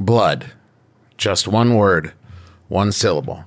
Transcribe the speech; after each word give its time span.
Blood. 0.00 0.52
Just 1.18 1.46
one 1.46 1.76
word, 1.76 2.14
one 2.68 2.90
syllable, 2.90 3.44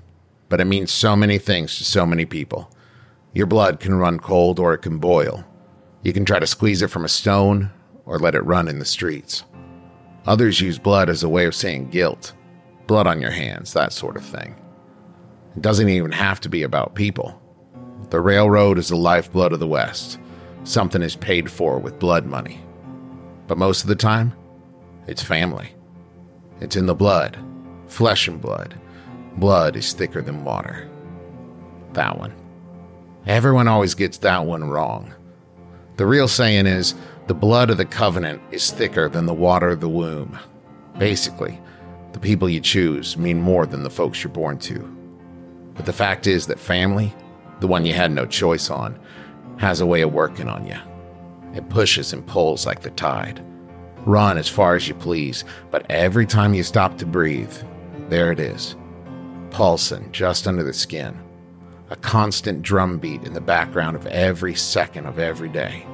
but 0.49 0.61
it 0.61 0.65
means 0.65 0.91
so 0.91 1.15
many 1.15 1.39
things 1.39 1.75
to 1.79 1.83
so 1.83 2.05
many 2.05 2.25
people. 2.25 2.69
Your 3.33 3.47
blood 3.47 3.79
can 3.79 3.95
run 3.95 4.19
cold 4.19 4.59
or 4.59 4.75
it 4.75 4.83
can 4.83 4.99
boil. 4.99 5.43
You 6.03 6.13
can 6.13 6.25
try 6.25 6.37
to 6.37 6.45
squeeze 6.45 6.83
it 6.83 6.91
from 6.91 7.05
a 7.05 7.09
stone 7.09 7.71
or 8.05 8.19
let 8.19 8.35
it 8.35 8.45
run 8.45 8.67
in 8.67 8.77
the 8.77 8.85
streets. 8.85 9.45
Others 10.27 10.61
use 10.61 10.77
blood 10.77 11.09
as 11.09 11.23
a 11.23 11.29
way 11.29 11.45
of 11.45 11.55
saying 11.55 11.89
guilt, 11.89 12.33
blood 12.85 13.07
on 13.07 13.19
your 13.19 13.31
hands, 13.31 13.73
that 13.73 13.91
sort 13.91 14.15
of 14.15 14.23
thing. 14.23 14.55
It 15.55 15.63
doesn't 15.63 15.89
even 15.89 16.11
have 16.11 16.39
to 16.41 16.49
be 16.49 16.61
about 16.61 16.93
people. 16.93 17.41
The 18.11 18.21
railroad 18.21 18.77
is 18.77 18.89
the 18.89 18.95
lifeblood 18.95 19.53
of 19.53 19.59
the 19.59 19.65
West. 19.65 20.19
Something 20.65 21.01
is 21.01 21.15
paid 21.15 21.49
for 21.49 21.79
with 21.79 21.97
blood 21.97 22.27
money. 22.27 22.63
But 23.47 23.57
most 23.57 23.81
of 23.81 23.87
the 23.87 23.95
time, 23.95 24.33
it's 25.07 25.23
family. 25.23 25.73
It's 26.63 26.77
in 26.77 26.85
the 26.85 26.95
blood, 26.95 27.37
flesh 27.87 28.29
and 28.29 28.41
blood. 28.41 28.79
Blood 29.35 29.75
is 29.75 29.91
thicker 29.91 30.21
than 30.21 30.45
water. 30.45 30.89
That 31.91 32.17
one. 32.17 32.33
Everyone 33.27 33.67
always 33.67 33.93
gets 33.95 34.17
that 34.19 34.45
one 34.45 34.63
wrong. 34.63 35.13
The 35.97 36.05
real 36.05 36.29
saying 36.29 36.65
is 36.65 36.95
the 37.27 37.33
blood 37.33 37.69
of 37.69 37.75
the 37.77 37.85
covenant 37.85 38.41
is 38.51 38.71
thicker 38.71 39.09
than 39.09 39.25
the 39.25 39.33
water 39.33 39.71
of 39.71 39.81
the 39.81 39.89
womb. 39.89 40.39
Basically, 40.97 41.59
the 42.13 42.19
people 42.19 42.47
you 42.47 42.61
choose 42.61 43.17
mean 43.17 43.41
more 43.41 43.65
than 43.65 43.83
the 43.83 43.89
folks 43.89 44.23
you're 44.23 44.31
born 44.31 44.57
to. 44.59 44.79
But 45.73 45.85
the 45.85 45.91
fact 45.91 46.27
is 46.27 46.47
that 46.47 46.59
family, 46.59 47.13
the 47.59 47.67
one 47.67 47.85
you 47.85 47.91
had 47.91 48.11
no 48.11 48.25
choice 48.25 48.69
on, 48.69 48.97
has 49.57 49.81
a 49.81 49.85
way 49.85 50.01
of 50.01 50.13
working 50.13 50.47
on 50.47 50.65
you. 50.65 50.77
It 51.53 51.67
pushes 51.69 52.13
and 52.13 52.25
pulls 52.25 52.65
like 52.65 52.83
the 52.83 52.91
tide. 52.91 53.43
Run 54.05 54.37
as 54.37 54.49
far 54.49 54.75
as 54.75 54.87
you 54.87 54.95
please, 54.95 55.45
but 55.71 55.89
every 55.89 56.25
time 56.25 56.53
you 56.53 56.63
stop 56.63 56.97
to 56.97 57.05
breathe, 57.05 57.53
there 58.09 58.31
it 58.33 58.39
is, 58.39 58.75
pulsing 59.49 60.11
just 60.11 60.45
under 60.45 60.63
the 60.63 60.73
skin. 60.73 61.17
A 61.89 61.95
constant 61.95 62.61
drumbeat 62.61 63.23
in 63.23 63.33
the 63.33 63.39
background 63.41 63.95
of 63.95 64.05
every 64.07 64.55
second 64.55 65.05
of 65.05 65.19
every 65.19 65.49
day. 65.49 65.85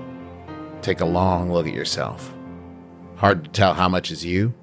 Take 0.81 1.01
a 1.01 1.05
long 1.05 1.51
look 1.51 1.67
at 1.67 1.73
yourself. 1.73 2.33
Hard 3.17 3.43
to 3.43 3.49
tell 3.51 3.73
how 3.73 3.89
much 3.89 4.09
is 4.09 4.25
you 4.25 4.53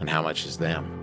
and 0.00 0.10
how 0.10 0.22
much 0.22 0.44
is 0.44 0.56
them. 0.56 0.98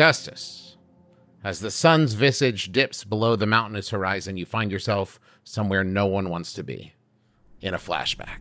Augustus. 0.00 0.78
As 1.44 1.60
the 1.60 1.70
sun's 1.70 2.14
visage 2.14 2.72
dips 2.72 3.04
below 3.04 3.36
the 3.36 3.44
mountainous 3.44 3.90
horizon, 3.90 4.38
you 4.38 4.46
find 4.46 4.72
yourself 4.72 5.20
somewhere 5.44 5.84
no 5.84 6.06
one 6.06 6.30
wants 6.30 6.54
to 6.54 6.62
be 6.62 6.94
in 7.60 7.74
a 7.74 7.78
flashback. 7.78 8.38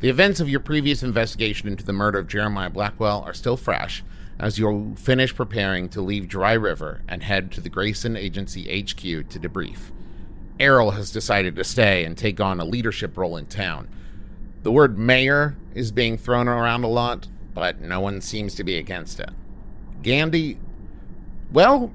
The 0.00 0.10
events 0.10 0.38
of 0.38 0.50
your 0.50 0.60
previous 0.60 1.02
investigation 1.02 1.66
into 1.66 1.82
the 1.82 1.94
murder 1.94 2.18
of 2.18 2.28
Jeremiah 2.28 2.68
Blackwell 2.68 3.22
are 3.22 3.32
still 3.32 3.56
fresh 3.56 4.04
as 4.38 4.58
you 4.58 4.94
finish 4.98 5.34
preparing 5.34 5.88
to 5.88 6.02
leave 6.02 6.28
Dry 6.28 6.52
River 6.52 7.00
and 7.08 7.22
head 7.22 7.50
to 7.52 7.62
the 7.62 7.70
Grayson 7.70 8.18
Agency 8.18 8.64
HQ 8.64 9.00
to 9.30 9.40
debrief. 9.40 9.92
Errol 10.60 10.90
has 10.90 11.10
decided 11.10 11.56
to 11.56 11.64
stay 11.64 12.04
and 12.04 12.18
take 12.18 12.38
on 12.38 12.60
a 12.60 12.66
leadership 12.66 13.16
role 13.16 13.38
in 13.38 13.46
town. 13.46 13.88
The 14.62 14.72
word 14.72 14.98
mayor 14.98 15.56
is 15.74 15.90
being 15.90 16.18
thrown 16.18 16.48
around 16.48 16.84
a 16.84 16.88
lot, 16.88 17.28
but 17.54 17.80
no 17.80 18.00
one 18.00 18.20
seems 18.20 18.54
to 18.56 18.62
be 18.62 18.76
against 18.76 19.20
it. 19.20 19.30
Gandy, 20.02 20.58
well, 21.52 21.92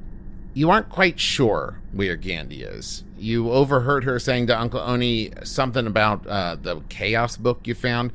you 0.53 0.69
aren't 0.69 0.89
quite 0.89 1.19
sure 1.19 1.79
where 1.91 2.15
Gandy 2.15 2.63
is. 2.63 3.03
You 3.17 3.51
overheard 3.51 4.03
her 4.03 4.19
saying 4.19 4.47
to 4.47 4.59
Uncle 4.59 4.79
Oni 4.79 5.31
something 5.43 5.87
about 5.87 6.25
uh, 6.27 6.57
the 6.61 6.81
chaos 6.89 7.37
book 7.37 7.67
you 7.67 7.75
found, 7.75 8.11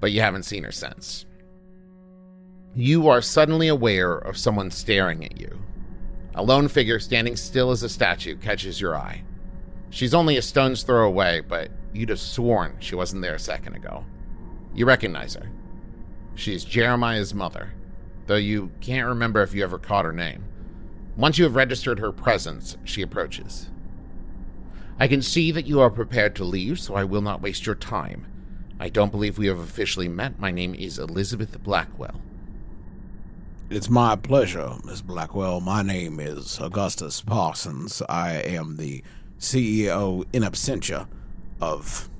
but 0.00 0.12
you 0.12 0.20
haven't 0.20 0.42
seen 0.44 0.64
her 0.64 0.72
since. 0.72 1.26
You 2.74 3.08
are 3.08 3.22
suddenly 3.22 3.68
aware 3.68 4.14
of 4.14 4.36
someone 4.36 4.70
staring 4.70 5.24
at 5.24 5.38
you. 5.38 5.60
A 6.34 6.42
lone 6.42 6.68
figure 6.68 6.98
standing 6.98 7.36
still 7.36 7.70
as 7.70 7.82
a 7.82 7.88
statue 7.88 8.36
catches 8.36 8.80
your 8.80 8.96
eye. 8.96 9.22
She's 9.90 10.14
only 10.14 10.38
a 10.38 10.42
stone's 10.42 10.82
throw 10.82 11.06
away, 11.06 11.40
but 11.40 11.70
you'd 11.92 12.08
have 12.08 12.20
sworn 12.20 12.76
she 12.80 12.94
wasn't 12.94 13.22
there 13.22 13.34
a 13.34 13.38
second 13.38 13.74
ago. 13.76 14.04
You 14.74 14.86
recognize 14.86 15.34
her. 15.34 15.50
She's 16.34 16.64
Jeremiah's 16.64 17.34
mother 17.34 17.74
though 18.26 18.36
you 18.36 18.70
can't 18.80 19.08
remember 19.08 19.42
if 19.42 19.54
you 19.54 19.62
ever 19.62 19.78
caught 19.78 20.04
her 20.04 20.12
name. 20.12 20.44
Once 21.16 21.38
you 21.38 21.44
have 21.44 21.54
registered 21.54 21.98
her 21.98 22.12
presence, 22.12 22.76
she 22.84 23.02
approaches. 23.02 23.70
I 24.98 25.08
can 25.08 25.22
see 25.22 25.50
that 25.52 25.66
you 25.66 25.80
are 25.80 25.90
prepared 25.90 26.34
to 26.36 26.44
leave, 26.44 26.78
so 26.78 26.94
I 26.94 27.04
will 27.04 27.22
not 27.22 27.42
waste 27.42 27.66
your 27.66 27.74
time. 27.74 28.26
I 28.78 28.88
don't 28.88 29.12
believe 29.12 29.38
we 29.38 29.46
have 29.46 29.58
officially 29.58 30.08
met. 30.08 30.38
My 30.38 30.50
name 30.50 30.74
is 30.74 30.98
Elizabeth 30.98 31.62
Blackwell. 31.62 32.20
It's 33.70 33.88
my 33.88 34.16
pleasure, 34.16 34.74
Miss 34.84 35.00
Blackwell. 35.00 35.60
My 35.60 35.82
name 35.82 36.20
is 36.20 36.58
Augustus 36.60 37.20
Parsons. 37.20 38.02
I 38.08 38.34
am 38.34 38.76
the 38.76 39.02
CEO 39.38 40.24
in 40.32 40.42
absentia 40.42 41.08
of 41.60 42.10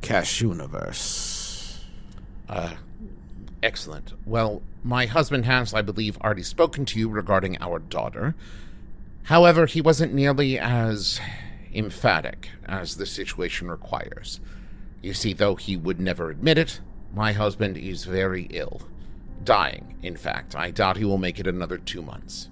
Cash 0.00 0.40
Universe. 0.40 1.84
Uh, 2.48 2.74
Excellent. 3.62 4.14
Well, 4.26 4.62
my 4.82 5.06
husband 5.06 5.44
has, 5.46 5.74
I 5.74 5.82
believe, 5.82 6.16
already 6.18 6.42
spoken 6.42 6.84
to 6.86 6.98
you 6.98 7.08
regarding 7.08 7.60
our 7.60 7.78
daughter. 7.78 8.34
However, 9.24 9.66
he 9.66 9.80
wasn't 9.80 10.14
nearly 10.14 10.58
as 10.58 11.20
emphatic 11.74 12.48
as 12.66 12.96
the 12.96 13.06
situation 13.06 13.70
requires. 13.70 14.40
You 15.02 15.14
see, 15.14 15.32
though 15.32 15.56
he 15.56 15.76
would 15.76 16.00
never 16.00 16.30
admit 16.30 16.58
it, 16.58 16.80
my 17.14 17.32
husband 17.32 17.76
is 17.76 18.04
very 18.04 18.44
ill. 18.50 18.82
Dying, 19.44 19.96
in 20.02 20.16
fact. 20.16 20.54
I 20.54 20.70
doubt 20.70 20.96
he 20.96 21.04
will 21.04 21.18
make 21.18 21.38
it 21.38 21.46
another 21.46 21.78
two 21.78 22.02
months. 22.02 22.48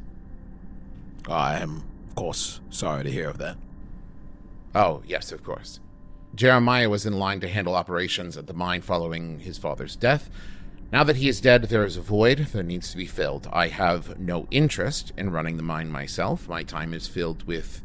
I 1.28 1.58
am, 1.58 1.84
of 2.08 2.14
course, 2.14 2.60
sorry 2.70 3.04
to 3.04 3.10
hear 3.10 3.28
of 3.28 3.38
that. 3.38 3.56
Oh, 4.74 5.02
yes, 5.06 5.32
of 5.32 5.42
course. 5.42 5.80
Jeremiah 6.34 6.88
was 6.88 7.06
in 7.06 7.18
line 7.18 7.40
to 7.40 7.48
handle 7.48 7.74
operations 7.74 8.36
at 8.36 8.46
the 8.46 8.54
mine 8.54 8.82
following 8.82 9.40
his 9.40 9.58
father's 9.58 9.96
death, 9.96 10.30
now 10.90 11.04
that 11.04 11.16
he 11.16 11.28
is 11.28 11.40
dead, 11.40 11.64
there 11.64 11.84
is 11.84 11.96
a 11.96 12.02
void 12.02 12.38
that 12.52 12.62
needs 12.62 12.90
to 12.90 12.96
be 12.96 13.06
filled. 13.06 13.48
I 13.52 13.68
have 13.68 14.18
no 14.18 14.46
interest 14.50 15.12
in 15.16 15.30
running 15.30 15.56
the 15.56 15.62
mine 15.62 15.90
myself. 15.90 16.48
My 16.48 16.62
time 16.62 16.94
is 16.94 17.06
filled 17.06 17.42
with 17.44 17.82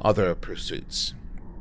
other 0.00 0.34
pursuits. 0.34 1.14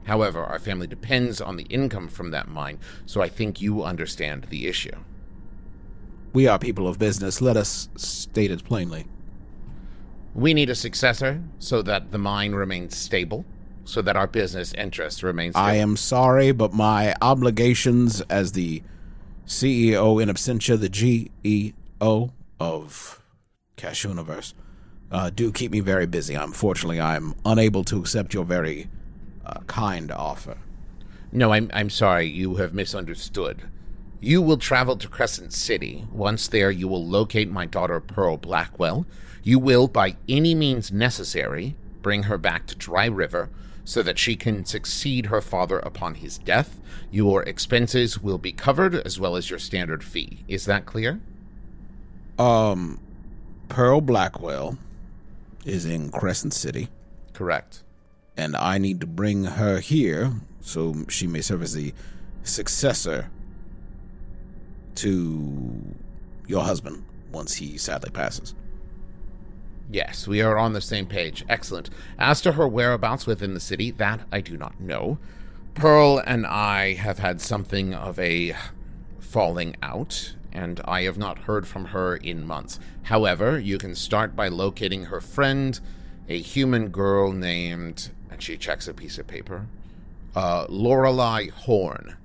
However, 0.06 0.44
our 0.44 0.58
family 0.58 0.88
depends 0.88 1.42
on 1.42 1.58
the 1.58 1.66
income 1.66 2.08
from 2.08 2.32
that 2.32 2.48
mine, 2.48 2.80
so 3.06 3.22
I 3.22 3.30
think 3.30 3.62
you 3.62 3.84
understand 3.84 4.46
the 4.46 4.68
issue. 4.68 4.96
We 6.34 6.48
are 6.48 6.58
people 6.58 6.88
of 6.88 6.98
business. 6.98 7.42
Let 7.42 7.58
us 7.58 7.90
state 7.96 8.50
it 8.50 8.64
plainly. 8.64 9.06
We 10.34 10.54
need 10.54 10.70
a 10.70 10.76
successor 10.76 11.44
so 11.60 11.82
that 11.82 12.12
the 12.12 12.18
mine 12.18 12.54
remains 12.54 12.96
stable, 12.96 13.46
so 13.84 14.02
that 14.02 14.16
our 14.16 14.28
business 14.28 14.74
interests 14.74 15.24
remain 15.24 15.52
stable. 15.52 15.66
I 15.66 15.76
am 15.76 15.98
sorry, 15.98 16.52
but 16.54 16.72
my 16.72 17.16
obligations 17.22 18.22
as 18.22 18.54
the 18.54 18.82
CEO 19.50 20.22
in 20.22 20.30
absentia, 20.30 20.80
the 20.80 20.90
GEO 20.90 22.32
of 22.60 23.20
Cash 23.78 24.04
Universe, 24.04 24.54
uh, 25.12 25.32
do 25.32 25.52
keep 25.52 25.72
me 25.72 25.80
very 25.80 26.06
busy. 26.06 26.36
Unfortunately, 26.36 27.02
I'm 27.02 27.34
unable 27.44 27.84
to 27.86 27.98
accept 27.98 28.36
your 28.36 28.46
very 28.46 28.90
uh, 29.44 29.62
kind 29.62 30.12
offer. 30.12 30.60
No, 31.32 31.52
I'm, 31.52 31.72
I'm 31.74 31.90
sorry. 31.90 32.28
You 32.28 32.58
have 32.58 32.76
misunderstood. 32.76 33.64
You 34.20 34.40
will 34.40 34.58
travel 34.58 34.96
to 34.98 35.08
Crescent 35.08 35.52
City. 35.52 36.06
Once 36.12 36.48
there, 36.48 36.70
you 36.70 36.88
will 36.88 37.04
locate 37.04 37.50
my 37.50 37.66
daughter, 37.66 38.00
Pearl 38.00 38.38
Blackwell. 38.38 39.08
You 39.42 39.58
will, 39.58 39.88
by 39.88 40.16
any 40.28 40.54
means 40.54 40.92
necessary, 40.92 41.76
bring 42.04 42.24
her 42.24 42.38
back 42.38 42.68
to 42.68 42.76
Dry 42.76 43.08
River 43.08 43.50
so 43.90 44.04
that 44.04 44.20
she 44.20 44.36
can 44.36 44.64
succeed 44.64 45.26
her 45.26 45.42
father 45.42 45.80
upon 45.80 46.14
his 46.14 46.38
death. 46.38 46.80
Your 47.10 47.42
expenses 47.42 48.22
will 48.22 48.38
be 48.38 48.52
covered 48.52 48.94
as 48.94 49.20
well 49.20 49.36
as 49.36 49.50
your 49.50 49.58
standard 49.58 50.04
fee. 50.04 50.46
Is 50.48 50.66
that 50.66 50.86
clear? 50.86 51.20
Um, 52.38 53.00
Pearl 53.68 54.00
Blackwell 54.02 54.78
is 55.66 55.86
in 55.86 56.12
Crescent 56.12 56.54
City, 56.54 56.90
Correct. 57.34 57.82
and 58.38 58.56
I 58.56 58.78
need 58.78 59.02
to 59.02 59.08
bring 59.08 59.46
her 59.46 59.80
here 59.80 60.34
so 60.62 60.94
she 61.10 61.26
may 61.26 61.42
serve 61.42 61.64
as 61.64 61.74
the 61.74 61.92
successor 62.44 63.32
to 64.94 65.82
your 66.46 66.62
husband 66.62 67.06
once 67.32 67.56
he 67.56 67.76
sadly 67.80 68.12
passes. 68.12 68.54
Yes, 69.92 70.28
we 70.28 70.42
are 70.42 70.58
on 70.58 70.74
the 70.74 70.82
same 70.82 71.08
page. 71.08 71.44
Excellent. 71.50 71.90
As 72.20 72.42
to 72.42 72.52
her 72.52 72.68
whereabouts 72.68 73.26
within 73.26 73.56
the 73.56 73.60
city, 73.60 73.90
that 73.92 74.22
I 74.32 74.40
do 74.40 74.56
not 74.56 74.80
know. 74.80 75.18
Pearl 75.74 76.22
and 76.26 76.46
I 76.46 76.94
have 76.94 77.20
had 77.20 77.42
something 77.42 77.94
of 77.96 78.20
a 78.20 78.54
falling 79.20 79.76
out, 79.82 80.36
and 80.52 80.80
I 80.86 81.04
have 81.04 81.18
not 81.18 81.40
heard 81.40 81.68
from 81.68 81.86
her 81.86 82.16
in 82.16 82.46
months. 82.46 82.80
However, 83.04 83.60
you 83.60 83.80
can 83.80 83.96
start 83.96 84.36
by 84.36 84.48
locating 84.48 85.06
her 85.06 85.22
friend, 85.22 85.80
a 86.28 86.40
human 86.40 86.90
girl 86.90 87.32
named, 87.32 88.10
and 88.30 88.42
she 88.42 88.58
checks 88.58 88.88
a 88.88 88.94
piece 88.94 89.18
of 89.18 89.26
paper, 89.26 89.66
uh, 90.36 90.68
Lorelei 90.70 91.50
Horn. 91.50 92.16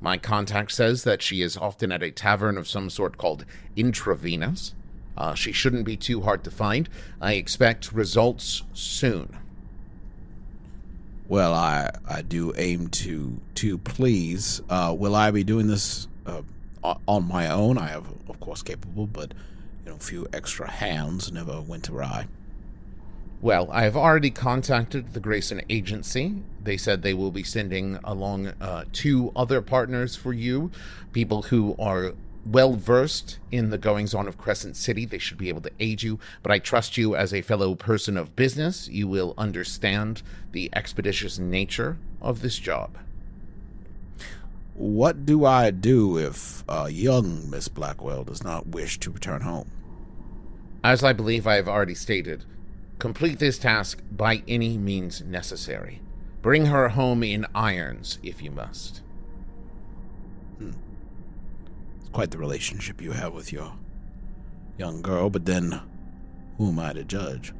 My 0.00 0.16
contact 0.16 0.72
says 0.72 1.02
that 1.04 1.22
she 1.22 1.42
is 1.42 1.56
often 1.56 1.90
at 1.90 2.02
a 2.02 2.10
tavern 2.10 2.56
of 2.56 2.68
some 2.68 2.88
sort 2.88 3.18
called 3.18 3.44
Intravenous. 3.76 4.74
Uh, 5.16 5.34
she 5.34 5.52
shouldn't 5.52 5.84
be 5.84 5.96
too 5.96 6.22
hard 6.22 6.44
to 6.44 6.50
find. 6.50 6.88
I 7.20 7.34
expect 7.34 7.92
results 7.92 8.62
soon. 8.72 9.36
Well, 11.28 11.54
I 11.54 11.90
I 12.08 12.22
do 12.22 12.52
aim 12.56 12.88
to 12.88 13.40
to 13.56 13.78
please. 13.78 14.62
Uh, 14.68 14.94
will 14.98 15.14
I 15.14 15.30
be 15.30 15.44
doing 15.44 15.68
this 15.68 16.08
uh, 16.26 16.42
on 17.06 17.28
my 17.28 17.48
own? 17.48 17.78
I 17.78 17.88
have, 17.88 18.06
of 18.28 18.40
course, 18.40 18.62
capable, 18.62 19.06
but 19.06 19.32
you 19.84 19.90
know, 19.90 19.96
a 19.96 20.00
few 20.00 20.26
extra 20.32 20.68
hands 20.70 21.30
never 21.30 21.60
went 21.60 21.88
awry. 21.88 22.26
Well, 23.42 23.70
I 23.72 23.84
have 23.84 23.96
already 23.96 24.30
contacted 24.30 25.14
the 25.14 25.20
Grayson 25.20 25.62
agency. 25.70 26.42
They 26.62 26.76
said 26.76 27.00
they 27.02 27.14
will 27.14 27.30
be 27.30 27.42
sending 27.42 27.98
along 28.04 28.48
uh, 28.60 28.84
two 28.92 29.32
other 29.34 29.62
partners 29.62 30.14
for 30.14 30.34
you, 30.34 30.70
people 31.12 31.42
who 31.42 31.74
are 31.78 32.12
well 32.44 32.74
versed 32.74 33.38
in 33.50 33.70
the 33.70 33.78
goings 33.78 34.14
on 34.14 34.26
of 34.26 34.38
Crescent 34.38 34.76
City. 34.76 35.04
They 35.04 35.18
should 35.18 35.38
be 35.38 35.48
able 35.48 35.60
to 35.62 35.72
aid 35.78 36.02
you, 36.02 36.18
but 36.42 36.52
I 36.52 36.58
trust 36.58 36.96
you 36.96 37.14
as 37.14 37.32
a 37.32 37.42
fellow 37.42 37.74
person 37.74 38.16
of 38.16 38.36
business. 38.36 38.88
You 38.88 39.08
will 39.08 39.34
understand 39.36 40.22
the 40.52 40.70
expeditious 40.74 41.38
nature 41.38 41.98
of 42.20 42.42
this 42.42 42.58
job. 42.58 42.96
What 44.74 45.26
do 45.26 45.44
I 45.44 45.70
do 45.70 46.16
if 46.16 46.64
uh, 46.66 46.88
young 46.90 47.50
Miss 47.50 47.68
Blackwell 47.68 48.24
does 48.24 48.42
not 48.42 48.68
wish 48.68 48.98
to 49.00 49.10
return 49.10 49.42
home? 49.42 49.70
As 50.82 51.04
I 51.04 51.12
believe 51.12 51.46
I 51.46 51.56
have 51.56 51.68
already 51.68 51.94
stated, 51.94 52.46
complete 52.98 53.38
this 53.38 53.58
task 53.58 54.02
by 54.10 54.42
any 54.48 54.78
means 54.78 55.20
necessary. 55.20 56.00
Bring 56.40 56.66
her 56.66 56.88
home 56.88 57.22
in 57.22 57.46
irons 57.54 58.18
if 58.22 58.42
you 58.42 58.50
must. 58.50 59.02
Quite 62.12 62.30
the 62.30 62.38
relationship 62.38 63.00
you 63.00 63.12
have 63.12 63.32
with 63.32 63.52
your 63.52 63.72
young 64.78 65.02
girl, 65.02 65.30
but 65.30 65.44
then 65.44 65.80
who 66.58 66.68
am 66.68 66.78
I 66.78 66.92
to 66.92 67.04
judge? 67.04 67.52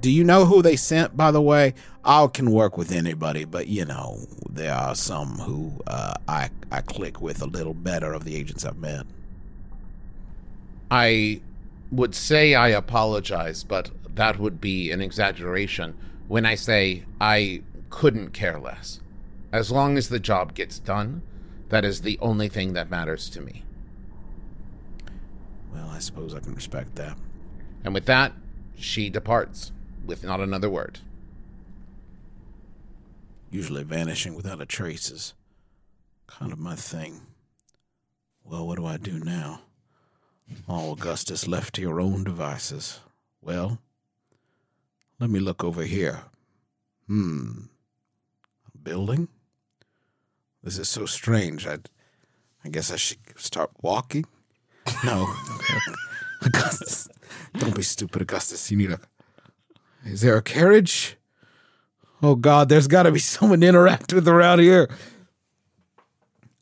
Do 0.00 0.10
you 0.10 0.24
know 0.24 0.46
who 0.46 0.62
they 0.62 0.74
sent, 0.74 1.16
by 1.16 1.30
the 1.30 1.40
way? 1.40 1.74
I 2.04 2.26
can 2.26 2.50
work 2.50 2.76
with 2.76 2.90
anybody, 2.90 3.44
but 3.44 3.68
you 3.68 3.84
know, 3.84 4.18
there 4.50 4.74
are 4.74 4.96
some 4.96 5.38
who 5.38 5.80
uh, 5.86 6.14
I, 6.26 6.50
I 6.72 6.80
click 6.80 7.20
with 7.20 7.40
a 7.40 7.46
little 7.46 7.74
better 7.74 8.12
of 8.12 8.24
the 8.24 8.34
agents 8.34 8.64
I've 8.64 8.78
met. 8.78 9.06
I 10.90 11.40
would 11.92 12.14
say 12.14 12.54
I 12.54 12.68
apologize, 12.68 13.62
but 13.62 13.90
that 14.16 14.38
would 14.38 14.60
be 14.60 14.90
an 14.90 15.00
exaggeration 15.00 15.96
when 16.26 16.46
I 16.46 16.56
say 16.56 17.04
I 17.20 17.62
couldn't 17.90 18.32
care 18.32 18.58
less. 18.58 19.00
As 19.52 19.70
long 19.70 19.96
as 19.96 20.08
the 20.08 20.18
job 20.18 20.54
gets 20.54 20.78
done, 20.78 21.22
that 21.72 21.86
is 21.86 22.02
the 22.02 22.18
only 22.20 22.50
thing 22.50 22.74
that 22.74 22.90
matters 22.90 23.30
to 23.30 23.40
me. 23.40 23.64
Well, 25.72 25.88
I 25.88 26.00
suppose 26.00 26.34
I 26.34 26.40
can 26.40 26.54
respect 26.54 26.96
that. 26.96 27.16
And 27.82 27.94
with 27.94 28.04
that, 28.04 28.34
she 28.76 29.08
departs 29.08 29.72
with 30.04 30.22
not 30.22 30.40
another 30.40 30.68
word. 30.68 30.98
Usually 33.50 33.84
vanishing 33.84 34.34
without 34.34 34.60
a 34.60 34.66
trace 34.66 35.10
is 35.10 35.32
kind 36.26 36.52
of 36.52 36.58
my 36.58 36.76
thing. 36.76 37.22
Well, 38.44 38.66
what 38.66 38.76
do 38.76 38.84
I 38.84 38.98
do 38.98 39.18
now? 39.18 39.62
All 40.68 40.92
Augustus 40.92 41.48
left 41.48 41.74
to 41.76 41.80
your 41.80 42.02
own 42.02 42.22
devices. 42.22 43.00
Well, 43.40 43.78
let 45.18 45.30
me 45.30 45.40
look 45.40 45.64
over 45.64 45.84
here. 45.84 46.24
Hmm. 47.06 47.62
A 48.74 48.76
building? 48.76 49.28
This 50.62 50.78
is 50.78 50.88
so 50.88 51.06
strange. 51.06 51.66
I, 51.66 51.78
I 52.64 52.68
guess 52.68 52.92
I 52.92 52.96
should 52.96 53.18
start 53.36 53.70
walking. 53.82 54.24
No, 55.04 55.32
Augustus, 56.44 57.08
don't 57.58 57.74
be 57.74 57.82
stupid, 57.82 58.22
Augustus. 58.22 58.70
You 58.70 58.76
need 58.76 58.90
a. 58.92 59.00
Is 60.04 60.20
there 60.20 60.36
a 60.36 60.42
carriage? 60.42 61.16
Oh 62.22 62.34
God, 62.34 62.68
there's 62.68 62.88
got 62.88 63.04
to 63.04 63.12
be 63.12 63.18
someone 63.18 63.60
to 63.60 63.66
interact 63.66 64.12
with 64.12 64.28
around 64.28 64.60
here. 64.60 64.88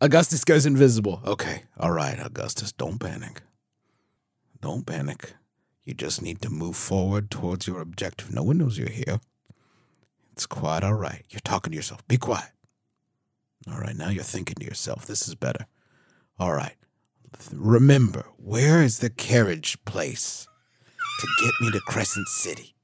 Augustus 0.01 0.45
goes 0.45 0.65
invisible. 0.65 1.21
Okay, 1.27 1.65
all 1.79 1.93
right, 1.93 2.19
Augustus, 2.19 2.73
don't 2.73 2.99
panic. 2.99 3.43
Don't 4.61 4.87
panic. 4.87 5.35
You 5.85 5.95
just 5.95 6.23
need 6.23 6.41
to 6.43 6.51
move 6.51 6.77
forward 6.77 7.31
towards 7.31 7.67
your 7.67 7.81
objective. 7.81 8.33
No 8.33 8.43
one 8.43 8.59
knows 8.59 8.79
you're 8.79 8.89
here. 8.89 9.21
It's 10.33 10.47
quite 10.47 10.85
all 10.85 10.95
right. 10.95 11.25
You're 11.31 11.41
talking 11.41 11.73
to 11.73 11.77
yourself. 11.77 12.07
Be 12.07 12.17
quiet. 12.17 12.51
All 13.69 13.79
right, 13.79 13.97
now 13.97 14.09
you're 14.09 14.25
thinking 14.25 14.57
to 14.57 14.65
yourself. 14.65 15.07
This 15.07 15.29
is 15.29 15.35
better. 15.35 15.67
All 16.39 16.55
right. 16.55 16.77
Remember, 17.53 18.25
where 18.37 18.83
is 18.83 18.99
the 18.99 19.11
carriage 19.11 19.83
place 19.85 20.47
to 21.21 21.29
get 21.43 21.53
me 21.61 21.71
to 21.73 21.81
Crescent 21.87 22.29
City? 22.29 22.75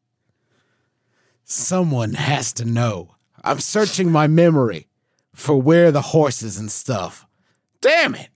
Someone 1.45 2.15
has 2.15 2.53
to 2.55 2.65
know. 2.65 3.15
I'm 3.43 3.61
searching 3.61 4.11
my 4.11 4.27
memory 4.27 4.89
for 5.35 5.61
where 5.61 5.93
the 5.93 6.03
horses 6.03 6.59
and 6.59 6.71
stuff. 6.71 7.27
Damn 7.81 8.15
it. 8.15 8.29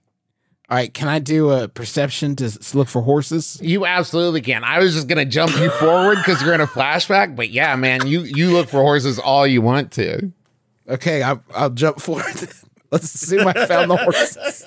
All 0.69 0.77
right, 0.77 0.93
can 0.93 1.09
I 1.09 1.19
do 1.19 1.49
a 1.51 1.67
perception 1.67 2.37
to 2.37 2.57
look 2.73 2.87
for 2.87 3.01
horses? 3.01 3.59
You 3.61 3.85
absolutely 3.85 4.39
can. 4.39 4.63
I 4.63 4.79
was 4.79 4.93
just 4.93 5.07
gonna 5.07 5.25
jump 5.25 5.51
you 5.59 5.69
forward 5.71 6.15
because 6.17 6.41
you're 6.41 6.53
in 6.53 6.61
a 6.61 6.67
flashback, 6.67 7.35
but 7.35 7.49
yeah, 7.49 7.75
man, 7.75 8.07
you 8.07 8.21
you 8.21 8.51
look 8.51 8.69
for 8.69 8.81
horses 8.81 9.19
all 9.19 9.45
you 9.45 9.61
want 9.61 9.91
to. 9.93 10.31
Okay, 10.89 11.23
I, 11.23 11.37
I'll 11.55 11.69
jump 11.69 11.99
forward. 12.01 12.25
Let's 12.91 13.13
assume 13.15 13.47
I 13.47 13.65
found 13.65 13.89
the 13.91 13.97
horses. 13.97 14.65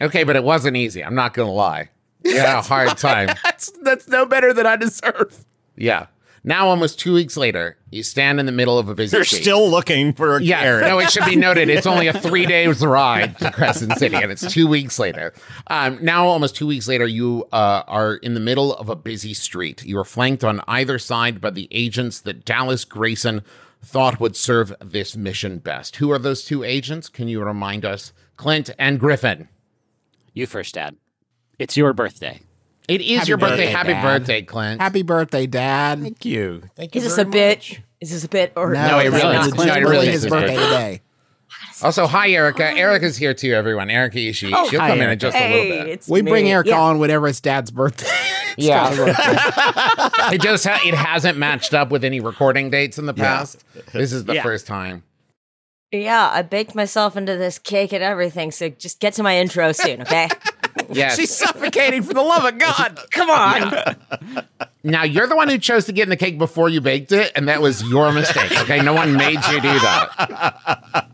Okay, 0.00 0.24
but 0.24 0.34
it 0.36 0.42
wasn't 0.44 0.76
easy. 0.76 1.04
I'm 1.04 1.14
not 1.14 1.34
gonna 1.34 1.52
lie. 1.52 1.90
You 2.24 2.38
had 2.38 2.58
a 2.58 2.62
hard 2.62 2.96
time. 2.98 3.28
That's 3.44 3.70
that's 3.82 4.08
no 4.08 4.26
better 4.26 4.52
than 4.52 4.66
I 4.66 4.76
deserve. 4.76 5.44
Yeah. 5.76 6.06
Now, 6.42 6.68
almost 6.68 6.98
two 6.98 7.12
weeks 7.12 7.36
later, 7.36 7.76
you 7.90 8.02
stand 8.02 8.40
in 8.40 8.46
the 8.46 8.52
middle 8.52 8.78
of 8.78 8.88
a 8.88 8.94
busy 8.94 9.14
You're 9.14 9.24
street. 9.26 9.42
still 9.42 9.68
looking 9.70 10.14
for 10.14 10.36
a 10.38 10.42
Yeah, 10.42 10.62
carrot. 10.62 10.86
no, 10.88 10.98
it 10.98 11.10
should 11.10 11.26
be 11.26 11.36
noted. 11.36 11.68
It's 11.68 11.86
only 11.86 12.06
a 12.06 12.12
three 12.18 12.46
days 12.46 12.82
ride 12.82 13.38
to 13.40 13.50
Crescent 13.52 13.98
City, 13.98 14.16
and 14.16 14.32
it's 14.32 14.50
two 14.50 14.66
weeks 14.66 14.98
later. 14.98 15.34
Um, 15.66 15.98
now, 16.00 16.26
almost 16.26 16.56
two 16.56 16.66
weeks 16.66 16.88
later, 16.88 17.06
you 17.06 17.46
uh, 17.52 17.82
are 17.86 18.14
in 18.14 18.32
the 18.32 18.40
middle 18.40 18.74
of 18.74 18.88
a 18.88 18.96
busy 18.96 19.34
street. 19.34 19.84
You 19.84 19.98
are 19.98 20.04
flanked 20.04 20.42
on 20.42 20.62
either 20.66 20.98
side 20.98 21.42
by 21.42 21.50
the 21.50 21.68
agents 21.70 22.20
that 22.22 22.46
Dallas 22.46 22.86
Grayson 22.86 23.42
thought 23.82 24.20
would 24.20 24.36
serve 24.36 24.72
this 24.80 25.16
mission 25.16 25.58
best. 25.58 25.96
Who 25.96 26.10
are 26.12 26.18
those 26.18 26.44
two 26.44 26.62
agents? 26.64 27.08
Can 27.08 27.28
you 27.28 27.42
remind 27.42 27.84
us? 27.84 28.12
Clint 28.36 28.70
and 28.78 28.98
Griffin. 29.00 29.48
You 30.32 30.46
first, 30.46 30.74
Dad. 30.74 30.96
It's 31.58 31.76
your 31.76 31.92
birthday. 31.92 32.40
It 32.88 33.00
is 33.00 33.18
Happy 33.20 33.28
your 33.28 33.38
birthday. 33.38 33.56
birthday, 33.56 33.72
Happy 33.72 33.92
Dad. 33.92 34.02
birthday, 34.02 34.42
Clint. 34.42 34.80
Happy 34.80 35.02
birthday, 35.02 35.46
Dad. 35.46 36.00
Thank 36.02 36.24
you. 36.24 36.62
Thank 36.74 36.94
you. 36.94 36.98
Is 37.00 37.04
this 37.04 37.16
very 37.16 37.28
a 37.28 37.30
bit? 37.30 37.80
Is 38.00 38.10
this 38.10 38.24
a 38.24 38.28
bit 38.28 38.52
or 38.56 38.72
No, 38.72 38.98
it 38.98 39.08
really 39.10 39.20
not? 39.22 39.46
is. 39.46 39.52
It's 39.52 39.64
No, 39.64 39.74
it 39.74 39.80
really 39.80 40.06
his 40.06 40.16
is 40.16 40.22
his 40.24 40.30
birthday 40.30 40.56
birthday. 40.56 40.64
today. 40.64 41.00
Also, 41.82 42.06
hi, 42.06 42.30
Erica. 42.30 42.64
Erica's 42.76 43.16
here 43.16 43.34
too, 43.34 43.52
everyone. 43.52 43.90
Erica 43.90 44.18
Ishii. 44.18 44.52
Oh, 44.54 44.68
she'll 44.68 44.80
hi, 44.80 44.88
come 44.88 44.98
in 44.98 45.02
in 45.04 45.08
Erica. 45.08 45.20
just 45.20 45.36
a 45.36 45.50
little 45.52 45.78
bit. 45.84 45.88
it's 45.88 46.08
We 46.08 46.22
me. 46.22 46.30
bring 46.30 46.48
Erica 46.48 46.70
Yeah. 46.70 46.80
on 46.80 46.98
whenever 46.98 47.28
it's 47.28 47.40
Dad's 47.40 47.70
birthday. 47.70 48.06
It's 48.56 48.66
Yeah. 48.66 48.90
Birthday. 48.94 50.34
it 50.34 50.40
just 50.42 50.66
ha- 50.66 50.80
it 50.84 50.92
hasn't 50.94 51.38
matched 51.38 51.72
up 51.72 51.90
with 51.90 52.04
any 52.04 52.18
recording 52.20 52.68
dates 52.68 52.98
in 52.98 53.06
the 53.06 53.14
Yeah. 53.16 53.22
past. 53.24 53.64
This 53.92 54.12
is 54.12 54.24
the 54.24 54.34
Yeah. 54.34 54.42
first 54.42 54.66
time. 54.66 55.04
Yeah, 55.92 56.28
I 56.32 56.42
baked 56.42 56.74
myself 56.74 57.16
into 57.16 57.36
this 57.36 57.58
cake 57.60 57.92
and 57.92 58.02
everything. 58.02 58.50
So 58.50 58.68
just 58.68 58.98
get 59.00 59.14
to 59.14 59.22
my 59.22 59.38
intro 59.38 59.72
soon, 59.72 60.02
okay? 60.02 60.28
Yes. 60.88 61.16
She's 61.16 61.34
suffocating 61.34 62.02
for 62.02 62.14
the 62.14 62.22
love 62.22 62.44
of 62.44 62.58
God. 62.58 62.98
Come 63.12 63.28
on. 63.30 63.74
Now 64.82 65.04
you're 65.04 65.26
the 65.28 65.36
one 65.36 65.48
who 65.48 65.58
chose 65.58 65.84
to 65.86 65.92
get 65.92 66.04
in 66.04 66.08
the 66.10 66.16
cake 66.16 66.36
before 66.38 66.68
you 66.68 66.80
baked 66.80 67.12
it, 67.12 67.30
and 67.36 67.48
that 67.48 67.60
was 67.62 67.82
your 67.84 68.10
mistake. 68.12 68.50
Okay, 68.62 68.80
no 68.80 68.92
one 68.94 69.14
made 69.16 69.38
you 69.50 69.60
do 69.60 69.78
that. 69.80 71.08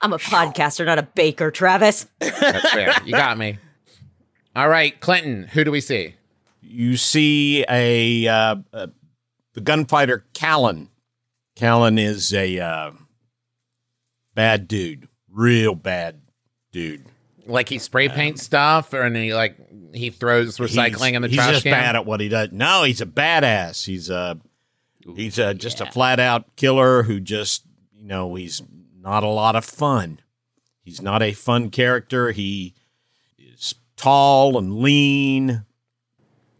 I'm 0.00 0.12
a 0.12 0.18
podcaster, 0.18 0.86
not 0.86 0.98
a 0.98 1.02
baker, 1.02 1.50
Travis. 1.50 2.06
That's 2.18 2.70
fair. 2.70 2.94
You 3.04 3.12
got 3.12 3.36
me. 3.36 3.58
All 4.54 4.68
right, 4.68 4.98
Clinton. 5.00 5.44
Who 5.52 5.64
do 5.64 5.70
we 5.70 5.80
see? 5.80 6.14
You 6.60 6.96
see 6.96 7.64
a 7.68 8.26
uh, 8.26 8.56
uh, 8.72 8.86
the 9.54 9.60
gunfighter 9.60 10.26
Callan. 10.34 10.88
Callan 11.56 11.98
is 11.98 12.32
a 12.32 12.58
uh, 12.58 12.90
bad 14.34 14.68
dude, 14.68 15.08
real 15.30 15.74
bad 15.74 16.20
dude. 16.72 17.04
Like 17.46 17.68
he 17.68 17.78
spray 17.78 18.08
paints 18.08 18.42
stuff, 18.42 18.92
or 18.92 19.02
and 19.02 19.16
he 19.16 19.34
like 19.34 19.56
he 19.94 20.10
throws 20.10 20.58
recycling 20.58 21.14
in 21.14 21.22
the 21.22 21.28
trash 21.28 21.46
can. 21.46 21.54
he's 21.54 21.62
just 21.62 21.64
bad 21.64 21.96
at 21.96 22.04
what 22.04 22.20
he 22.20 22.28
does. 22.28 22.50
No, 22.52 22.84
he's 22.84 23.00
a 23.00 23.06
badass. 23.06 23.84
He's 23.86 24.10
a 24.10 24.38
he's 25.16 25.38
a, 25.38 25.54
just 25.54 25.80
yeah. 25.80 25.88
a 25.88 25.90
flat 25.90 26.20
out 26.20 26.54
killer 26.56 27.02
who 27.02 27.20
just 27.20 27.64
you 27.96 28.04
know 28.04 28.34
he's 28.34 28.62
not 29.00 29.22
a 29.22 29.28
lot 29.28 29.56
of 29.56 29.64
fun. 29.64 30.20
He's 30.82 31.02
not 31.02 31.22
a 31.22 31.32
fun 31.32 31.70
character. 31.70 32.30
He 32.32 32.74
is 33.38 33.74
tall 33.96 34.56
and 34.58 34.76
lean, 34.78 35.64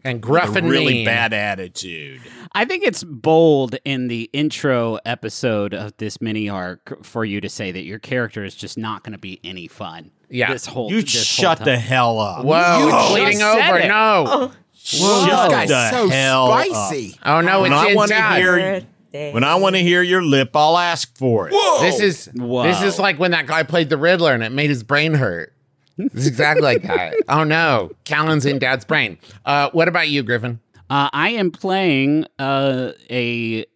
and 0.04 0.20
gruff 0.22 0.48
with 0.48 0.56
a 0.56 0.58
and 0.60 0.70
really 0.70 0.92
mean. 0.94 1.04
bad 1.04 1.32
attitude. 1.32 2.20
I 2.52 2.64
think 2.64 2.84
it's 2.84 3.02
bold 3.04 3.76
in 3.84 4.08
the 4.08 4.28
intro 4.32 4.98
episode 5.04 5.74
of 5.74 5.96
this 5.98 6.20
mini 6.20 6.48
arc 6.48 7.04
for 7.04 7.24
you 7.24 7.40
to 7.40 7.48
say 7.48 7.72
that 7.72 7.82
your 7.84 7.98
character 7.98 8.44
is 8.44 8.54
just 8.54 8.78
not 8.78 9.02
going 9.02 9.12
to 9.12 9.18
be 9.18 9.40
any 9.44 9.66
fun. 9.68 10.10
Yeah. 10.30 10.52
this 10.52 10.66
whole 10.66 10.90
You 10.90 11.00
this 11.02 11.14
whole 11.14 11.44
shut 11.44 11.58
time. 11.58 11.64
the 11.64 11.78
hell 11.78 12.18
up. 12.18 12.44
Whoa, 12.44 12.78
You 12.80 12.88
it's 12.88 12.96
just 12.96 13.10
bleeding 13.12 13.38
said 13.38 13.68
over. 13.70 13.78
it. 13.78 13.88
No. 13.88 14.52
Shut 14.74 15.50
this 15.50 15.50
guy's 15.50 15.68
the 15.68 15.90
so 15.90 16.08
hell 16.08 16.52
up. 16.52 16.66
spicy. 16.66 17.18
Oh 17.24 17.40
no, 17.40 17.64
it's 17.64 17.74
I 17.74 17.88
in 17.88 17.96
wanna 17.96 18.08
Dad. 18.08 18.86
Hear- 19.12 19.32
When 19.32 19.44
I 19.44 19.54
want 19.56 19.76
to 19.76 19.82
hear 19.82 20.02
your 20.02 20.22
lip, 20.22 20.50
I'll 20.54 20.78
ask 20.78 21.16
for 21.16 21.48
it. 21.48 21.54
This 21.80 22.00
is 22.00 22.26
Whoa. 22.34 22.62
this 22.64 22.82
is 22.82 22.98
like 22.98 23.18
when 23.18 23.30
that 23.32 23.46
guy 23.46 23.62
played 23.62 23.88
the 23.90 23.96
Riddler 23.96 24.32
and 24.32 24.42
it 24.42 24.50
made 24.52 24.70
his 24.70 24.82
brain 24.82 25.14
hurt. 25.14 25.52
It's 25.96 26.26
exactly 26.26 26.62
like 26.62 26.82
that. 26.82 27.14
Oh 27.28 27.42
no, 27.44 27.90
Callan's 28.04 28.46
in 28.46 28.58
Dad's 28.58 28.84
brain. 28.84 29.18
Uh, 29.44 29.70
what 29.72 29.88
about 29.88 30.08
you, 30.08 30.22
Griffin? 30.22 30.60
Uh, 30.88 31.10
I 31.12 31.30
am 31.30 31.50
playing 31.50 32.24
uh, 32.38 32.92
a 33.10 33.66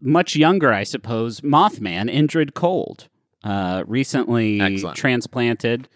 much 0.00 0.34
younger, 0.36 0.72
I 0.72 0.84
suppose, 0.84 1.40
Mothman, 1.42 2.10
Indrid 2.12 2.54
Cold. 2.54 3.08
Uh, 3.44 3.84
recently 3.86 4.60
Excellent. 4.60 4.96
transplanted, 4.96 5.88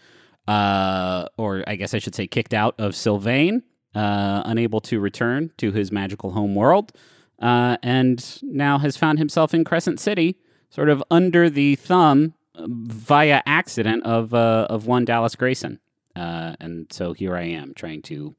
uh, 0.46 1.26
or 1.36 1.64
I 1.66 1.74
guess 1.76 1.94
I 1.94 1.98
should 1.98 2.14
say 2.14 2.26
kicked 2.28 2.54
out 2.54 2.74
of 2.78 2.94
Sylvain, 2.94 3.62
uh, 3.94 4.42
unable 4.44 4.80
to 4.82 5.00
return 5.00 5.50
to 5.58 5.72
his 5.72 5.90
magical 5.90 6.30
home 6.32 6.54
world, 6.54 6.92
uh, 7.40 7.76
and 7.82 8.38
now 8.42 8.78
has 8.78 8.96
found 8.96 9.18
himself 9.18 9.54
in 9.54 9.64
Crescent 9.64 10.00
City, 10.00 10.36
sort 10.68 10.88
of 10.88 11.02
under 11.10 11.48
the 11.48 11.76
thumb 11.76 12.34
via 12.56 13.42
accident 13.46 14.04
of 14.04 14.34
uh, 14.34 14.66
of 14.68 14.86
one 14.86 15.04
Dallas 15.04 15.34
Grayson. 15.34 15.80
Uh, 16.14 16.56
and 16.60 16.86
so 16.92 17.12
here 17.12 17.36
I 17.36 17.44
am 17.44 17.72
trying 17.74 18.02
to 18.02 18.34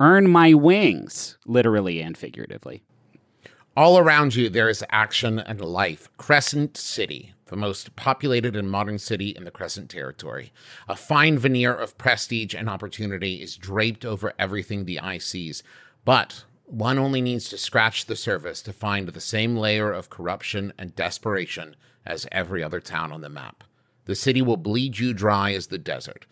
earn 0.00 0.28
my 0.28 0.54
wings, 0.54 1.38
literally 1.46 2.00
and 2.00 2.16
figuratively. 2.16 2.82
All 3.76 3.98
around 3.98 4.34
you, 4.34 4.48
there 4.48 4.68
is 4.68 4.84
action 4.90 5.38
and 5.38 5.60
life. 5.60 6.08
Crescent 6.16 6.76
City, 6.76 7.34
the 7.46 7.56
most 7.56 7.94
populated 7.94 8.56
and 8.56 8.70
modern 8.70 8.98
city 8.98 9.28
in 9.28 9.44
the 9.44 9.50
Crescent 9.50 9.88
territory. 9.88 10.52
A 10.88 10.96
fine 10.96 11.38
veneer 11.38 11.72
of 11.72 11.96
prestige 11.96 12.54
and 12.54 12.68
opportunity 12.68 13.34
is 13.34 13.56
draped 13.56 14.04
over 14.04 14.32
everything 14.38 14.84
the 14.84 14.98
eye 14.98 15.18
sees. 15.18 15.62
But 16.04 16.44
one 16.72 16.98
only 16.98 17.20
needs 17.20 17.48
to 17.48 17.58
scratch 17.58 18.06
the 18.06 18.16
surface 18.16 18.62
to 18.62 18.72
find 18.72 19.08
the 19.08 19.20
same 19.20 19.56
layer 19.56 19.92
of 19.92 20.10
corruption 20.10 20.72
and 20.78 20.94
desperation 20.94 21.76
as 22.06 22.26
every 22.30 22.62
other 22.62 22.80
town 22.80 23.12
on 23.12 23.20
the 23.20 23.28
map. 23.28 23.64
The 24.04 24.14
city 24.14 24.42
will 24.42 24.56
bleed 24.56 24.98
you 24.98 25.12
dry 25.12 25.52
as 25.52 25.66
the 25.68 25.78
desert. 25.78 26.26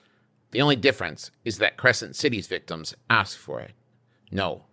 The 0.50 0.62
only 0.62 0.76
difference 0.76 1.30
is 1.44 1.58
that 1.58 1.76
Crescent 1.76 2.16
City's 2.16 2.46
victims 2.46 2.94
ask 3.10 3.36
for 3.36 3.60
it. 3.60 3.72
No, 4.30 4.64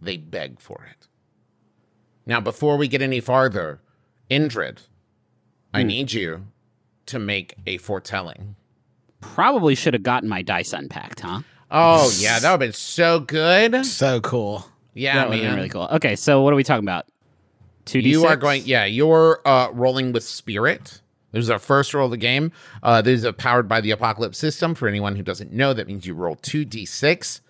they 0.00 0.16
beg 0.16 0.60
for 0.60 0.86
it. 0.90 1.06
Now, 2.26 2.40
before 2.40 2.76
we 2.76 2.88
get 2.88 3.02
any 3.02 3.20
farther, 3.20 3.80
Indrid, 4.30 4.78
I 5.72 5.82
hmm. 5.82 5.88
need 5.88 6.12
you 6.12 6.46
to 7.06 7.18
make 7.18 7.54
a 7.66 7.78
foretelling. 7.78 8.56
Probably 9.20 9.74
should 9.74 9.94
have 9.94 10.02
gotten 10.02 10.28
my 10.28 10.42
dice 10.42 10.72
unpacked, 10.72 11.20
huh? 11.20 11.40
Oh, 11.70 12.14
yeah, 12.18 12.38
that 12.38 12.50
would 12.50 12.52
have 12.52 12.60
been 12.60 12.72
so 12.72 13.20
good. 13.20 13.84
So 13.84 14.20
cool. 14.20 14.66
Yeah, 14.98 15.14
that 15.14 15.28
would 15.28 15.38
have 15.38 15.46
been 15.46 15.56
really 15.56 15.68
cool. 15.68 15.88
Okay, 15.92 16.16
so 16.16 16.42
what 16.42 16.52
are 16.52 16.56
we 16.56 16.64
talking 16.64 16.84
about? 16.84 17.06
Two 17.84 18.02
D. 18.02 18.10
You 18.10 18.26
are 18.26 18.36
going, 18.36 18.62
yeah, 18.66 18.84
you're 18.84 19.40
uh, 19.46 19.70
rolling 19.72 20.12
with 20.12 20.24
spirit. 20.24 21.00
This 21.32 21.44
is 21.44 21.50
our 21.50 21.58
first 21.58 21.92
roll 21.94 22.06
of 22.06 22.10
the 22.10 22.16
game. 22.16 22.52
Uh, 22.82 23.02
this 23.02 23.22
is 23.22 23.32
powered 23.36 23.68
by 23.68 23.80
the 23.80 23.90
Apocalypse 23.90 24.38
system. 24.38 24.74
For 24.74 24.88
anyone 24.88 25.16
who 25.16 25.22
doesn't 25.22 25.52
know, 25.52 25.74
that 25.74 25.86
means 25.86 26.06
you 26.06 26.14
roll 26.14 26.36
2d6 26.36 27.40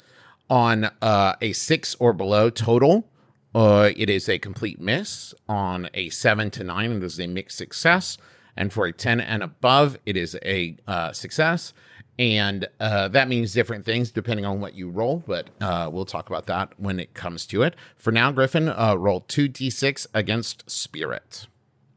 on 0.51 0.91
uh, 1.01 1.35
a 1.41 1.53
6 1.53 1.97
or 1.99 2.13
below 2.13 2.51
total. 2.51 3.09
Uh, 3.55 3.91
it 3.97 4.11
is 4.11 4.29
a 4.29 4.39
complete 4.39 4.81
miss. 4.81 5.33
On 5.49 5.89
a 5.95 6.09
7 6.11 6.51
to 6.53 6.65
9, 6.65 6.93
it 6.93 7.03
is 7.03 7.21
a 7.21 7.27
mixed 7.27 7.57
success. 7.57 8.19
And 8.57 8.73
for 8.73 8.87
a 8.87 8.93
10 8.93 9.21
and 9.21 9.43
above, 9.43 9.99
it 10.05 10.17
is 10.17 10.37
a 10.45 10.77
uh, 10.87 11.13
success. 11.13 11.73
And 12.19 12.67
uh, 12.81 13.09
that 13.09 13.29
means 13.29 13.53
different 13.53 13.85
things 13.85 14.11
depending 14.11 14.45
on 14.45 14.61
what 14.61 14.75
you 14.75 14.91
roll, 14.91 15.23
but 15.27 15.51
uh, 15.61 15.89
we'll 15.93 16.05
talk 16.05 16.29
about 16.29 16.47
that 16.47 16.73
when 16.77 16.99
it 16.99 17.15
comes 17.15 17.47
to 17.47 17.63
it. 17.63 17.77
For 17.97 18.11
now, 18.11 18.33
Griffin, 18.33 18.69
uh, 18.69 18.97
roll 18.97 19.21
2d6 19.21 20.09
against 20.15 20.69
spirit. 20.69 21.47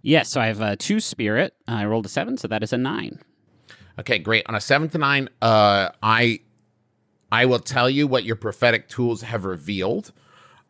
Yes, 0.03 0.29
so 0.31 0.41
I 0.41 0.47
have 0.47 0.61
uh, 0.61 0.75
two 0.77 0.99
spirit. 0.99 1.55
I 1.67 1.85
rolled 1.85 2.05
a 2.05 2.09
seven, 2.09 2.37
so 2.37 2.47
that 2.47 2.61
is 2.63 2.73
a 2.73 2.77
nine. 2.77 3.19
Okay, 3.99 4.19
great. 4.19 4.45
On 4.47 4.55
a 4.55 4.61
seven 4.61 4.89
to 4.89 4.97
nine, 4.97 5.29
uh, 5.41 5.89
I 6.01 6.39
I 7.31 7.45
will 7.45 7.59
tell 7.59 7.89
you 7.89 8.07
what 8.07 8.23
your 8.23 8.35
prophetic 8.35 8.89
tools 8.89 9.21
have 9.21 9.45
revealed, 9.45 10.11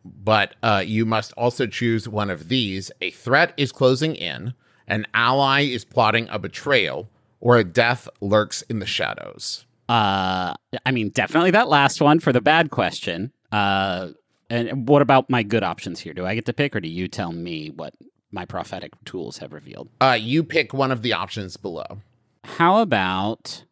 but 0.05 0.55
uh, 0.61 0.83
you 0.85 1.05
must 1.05 1.33
also 1.33 1.65
choose 1.65 2.07
one 2.07 2.29
of 2.29 2.49
these. 2.49 2.91
A 3.01 3.11
threat 3.11 3.53
is 3.57 3.71
closing 3.71 4.15
in, 4.15 4.53
an 4.87 5.07
ally 5.13 5.61
is 5.61 5.85
plotting 5.85 6.27
a 6.29 6.37
betrayal, 6.37 7.09
or 7.41 7.57
a 7.57 7.63
death 7.63 8.07
lurks 8.21 8.61
in 8.63 8.79
the 8.79 8.85
shadows. 8.85 9.65
Uh, 9.89 10.53
I 10.85 10.91
mean, 10.91 11.09
definitely 11.09 11.51
that 11.51 11.67
last 11.67 11.99
one 11.99 12.21
for 12.21 12.31
the 12.31 12.39
bad 12.39 12.71
question. 12.71 13.33
Uh, 13.51 14.09
and 14.49 14.87
what 14.87 15.01
about 15.01 15.29
my 15.29 15.43
good 15.43 15.63
options 15.63 15.99
here? 15.99 16.13
Do 16.13 16.25
I 16.25 16.35
get 16.35 16.45
to 16.45 16.53
pick, 16.53 16.75
or 16.75 16.79
do 16.79 16.87
you 16.87 17.07
tell 17.09 17.33
me 17.33 17.69
what 17.69 17.93
my 18.31 18.45
prophetic 18.45 18.93
tools 19.03 19.39
have 19.39 19.51
revealed? 19.51 19.89
Uh, 19.99 20.17
you 20.19 20.43
pick 20.43 20.73
one 20.73 20.91
of 20.91 21.01
the 21.01 21.11
options 21.11 21.57
below. 21.57 22.01
How 22.43 22.79
about 22.79 23.65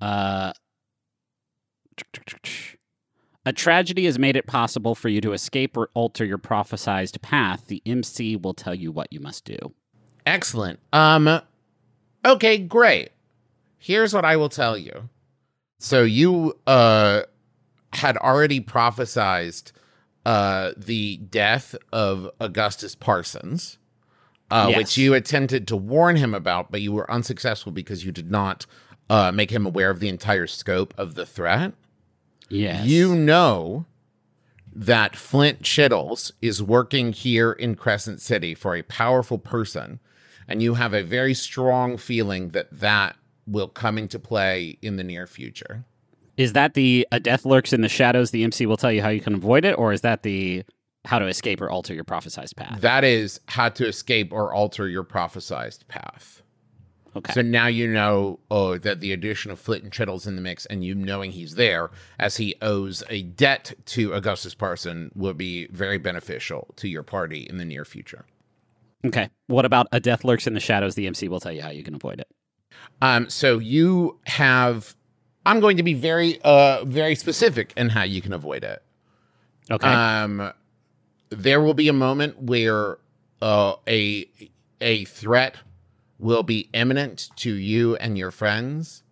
uh 0.00 0.52
a 3.46 3.52
tragedy 3.52 4.06
has 4.06 4.18
made 4.18 4.36
it 4.36 4.46
possible 4.46 4.94
for 4.94 5.08
you 5.08 5.20
to 5.20 5.32
escape 5.32 5.76
or 5.76 5.90
alter 5.94 6.24
your 6.24 6.38
prophesized 6.38 7.20
path. 7.20 7.66
The 7.68 7.82
MC 7.86 8.36
will 8.36 8.54
tell 8.54 8.74
you 8.74 8.90
what 8.90 9.12
you 9.12 9.20
must 9.20 9.44
do. 9.44 9.56
Excellent. 10.26 10.80
Um 10.92 11.40
okay, 12.24 12.58
great. 12.58 13.10
Here's 13.78 14.14
what 14.14 14.24
I 14.24 14.36
will 14.36 14.48
tell 14.48 14.76
you. 14.78 15.08
So 15.78 16.02
you 16.02 16.58
uh 16.66 17.22
had 17.92 18.16
already 18.16 18.60
prophesized 18.60 19.72
uh 20.24 20.72
the 20.76 21.18
death 21.18 21.74
of 21.92 22.30
Augustus 22.40 22.94
Parsons. 22.94 23.78
Uh, 24.50 24.66
Yes. 24.68 24.76
which 24.76 24.98
you 24.98 25.14
attempted 25.14 25.66
to 25.66 25.74
warn 25.76 26.16
him 26.16 26.34
about, 26.34 26.70
but 26.70 26.82
you 26.82 26.92
were 26.92 27.10
unsuccessful 27.10 27.72
because 27.72 28.04
you 28.04 28.12
did 28.12 28.30
not 28.30 28.66
uh, 29.08 29.32
make 29.32 29.50
him 29.50 29.64
aware 29.66 29.88
of 29.90 30.00
the 30.00 30.08
entire 30.08 30.46
scope 30.46 30.92
of 30.98 31.14
the 31.14 31.24
threat. 31.24 31.72
Yes. 32.50 32.84
You 32.86 33.16
know 33.16 33.86
that 34.72 35.16
Flint 35.16 35.62
Chittles 35.62 36.34
is 36.42 36.62
working 36.62 37.12
here 37.12 37.52
in 37.52 37.74
Crescent 37.74 38.20
City 38.20 38.54
for 38.54 38.76
a 38.76 38.82
powerful 38.82 39.38
person, 39.38 39.98
and 40.48 40.62
you 40.62 40.74
have 40.74 40.94
a 40.94 41.02
very 41.02 41.34
strong 41.34 41.96
feeling 41.96 42.50
that 42.50 42.68
that 42.80 43.16
will 43.46 43.68
come 43.68 43.98
into 43.98 44.18
play 44.18 44.78
in 44.82 44.96
the 44.96 45.04
near 45.04 45.26
future. 45.26 45.84
Is 46.36 46.52
that 46.54 46.74
the 46.74 47.06
a 47.12 47.20
death 47.20 47.44
lurks 47.44 47.72
in 47.72 47.80
the 47.80 47.88
shadows? 47.88 48.30
The 48.30 48.42
MC 48.42 48.66
will 48.66 48.76
tell 48.76 48.92
you 48.92 49.02
how 49.02 49.10
you 49.10 49.20
can 49.20 49.34
avoid 49.34 49.64
it, 49.64 49.78
or 49.78 49.92
is 49.92 50.00
that 50.00 50.22
the 50.22 50.64
how 51.04 51.18
to 51.18 51.26
escape 51.26 51.60
or 51.60 51.70
alter 51.70 51.94
your 51.94 52.04
prophesized 52.04 52.56
path? 52.56 52.80
That 52.80 53.04
is 53.04 53.40
how 53.46 53.68
to 53.70 53.86
escape 53.86 54.32
or 54.32 54.52
alter 54.52 54.88
your 54.88 55.04
prophesized 55.04 55.86
path. 55.86 56.42
Okay. 57.16 57.32
So 57.32 57.42
now 57.42 57.68
you 57.68 57.86
know 57.86 58.40
oh, 58.50 58.78
that 58.78 59.00
the 59.00 59.12
addition 59.12 59.52
of 59.52 59.60
Flint 59.60 59.84
and 59.84 59.92
Chittles 59.92 60.26
in 60.26 60.34
the 60.34 60.42
mix, 60.42 60.66
and 60.66 60.84
you 60.84 60.94
knowing 60.94 61.30
he's 61.30 61.54
there 61.54 61.90
as 62.18 62.38
he 62.38 62.56
owes 62.60 63.04
a 63.08 63.22
debt 63.22 63.72
to 63.86 64.12
Augustus 64.12 64.54
Parson, 64.54 65.12
will 65.14 65.34
be 65.34 65.68
very 65.68 65.98
beneficial 65.98 66.74
to 66.76 66.88
your 66.88 67.04
party 67.04 67.46
in 67.48 67.58
the 67.58 67.64
near 67.64 67.84
future. 67.84 68.24
Okay. 69.04 69.28
What 69.46 69.64
about 69.64 69.86
a 69.92 70.00
death 70.00 70.24
lurks 70.24 70.46
in 70.46 70.54
the 70.54 70.60
shadows? 70.60 70.94
The 70.94 71.06
MC 71.06 71.28
will 71.28 71.40
tell 71.40 71.52
you 71.52 71.62
how 71.62 71.70
you 71.70 71.82
can 71.82 71.94
avoid 71.94 72.20
it. 72.20 72.28
Um, 73.02 73.28
so 73.28 73.58
you 73.58 74.18
have. 74.26 74.96
I'm 75.46 75.60
going 75.60 75.76
to 75.76 75.82
be 75.82 75.92
very, 75.92 76.40
uh, 76.42 76.84
very 76.86 77.14
specific 77.14 77.74
in 77.76 77.90
how 77.90 78.02
you 78.02 78.22
can 78.22 78.32
avoid 78.32 78.64
it. 78.64 78.82
Okay. 79.70 79.86
Um, 79.86 80.52
there 81.30 81.60
will 81.60 81.74
be 81.74 81.88
a 81.88 81.92
moment 81.92 82.40
where 82.42 82.98
uh, 83.42 83.74
a 83.86 84.26
a 84.80 85.04
threat 85.04 85.56
will 86.18 86.42
be 86.42 86.70
imminent 86.72 87.30
to 87.36 87.52
you 87.52 87.96
and 87.96 88.16
your 88.16 88.30
friends, 88.30 89.02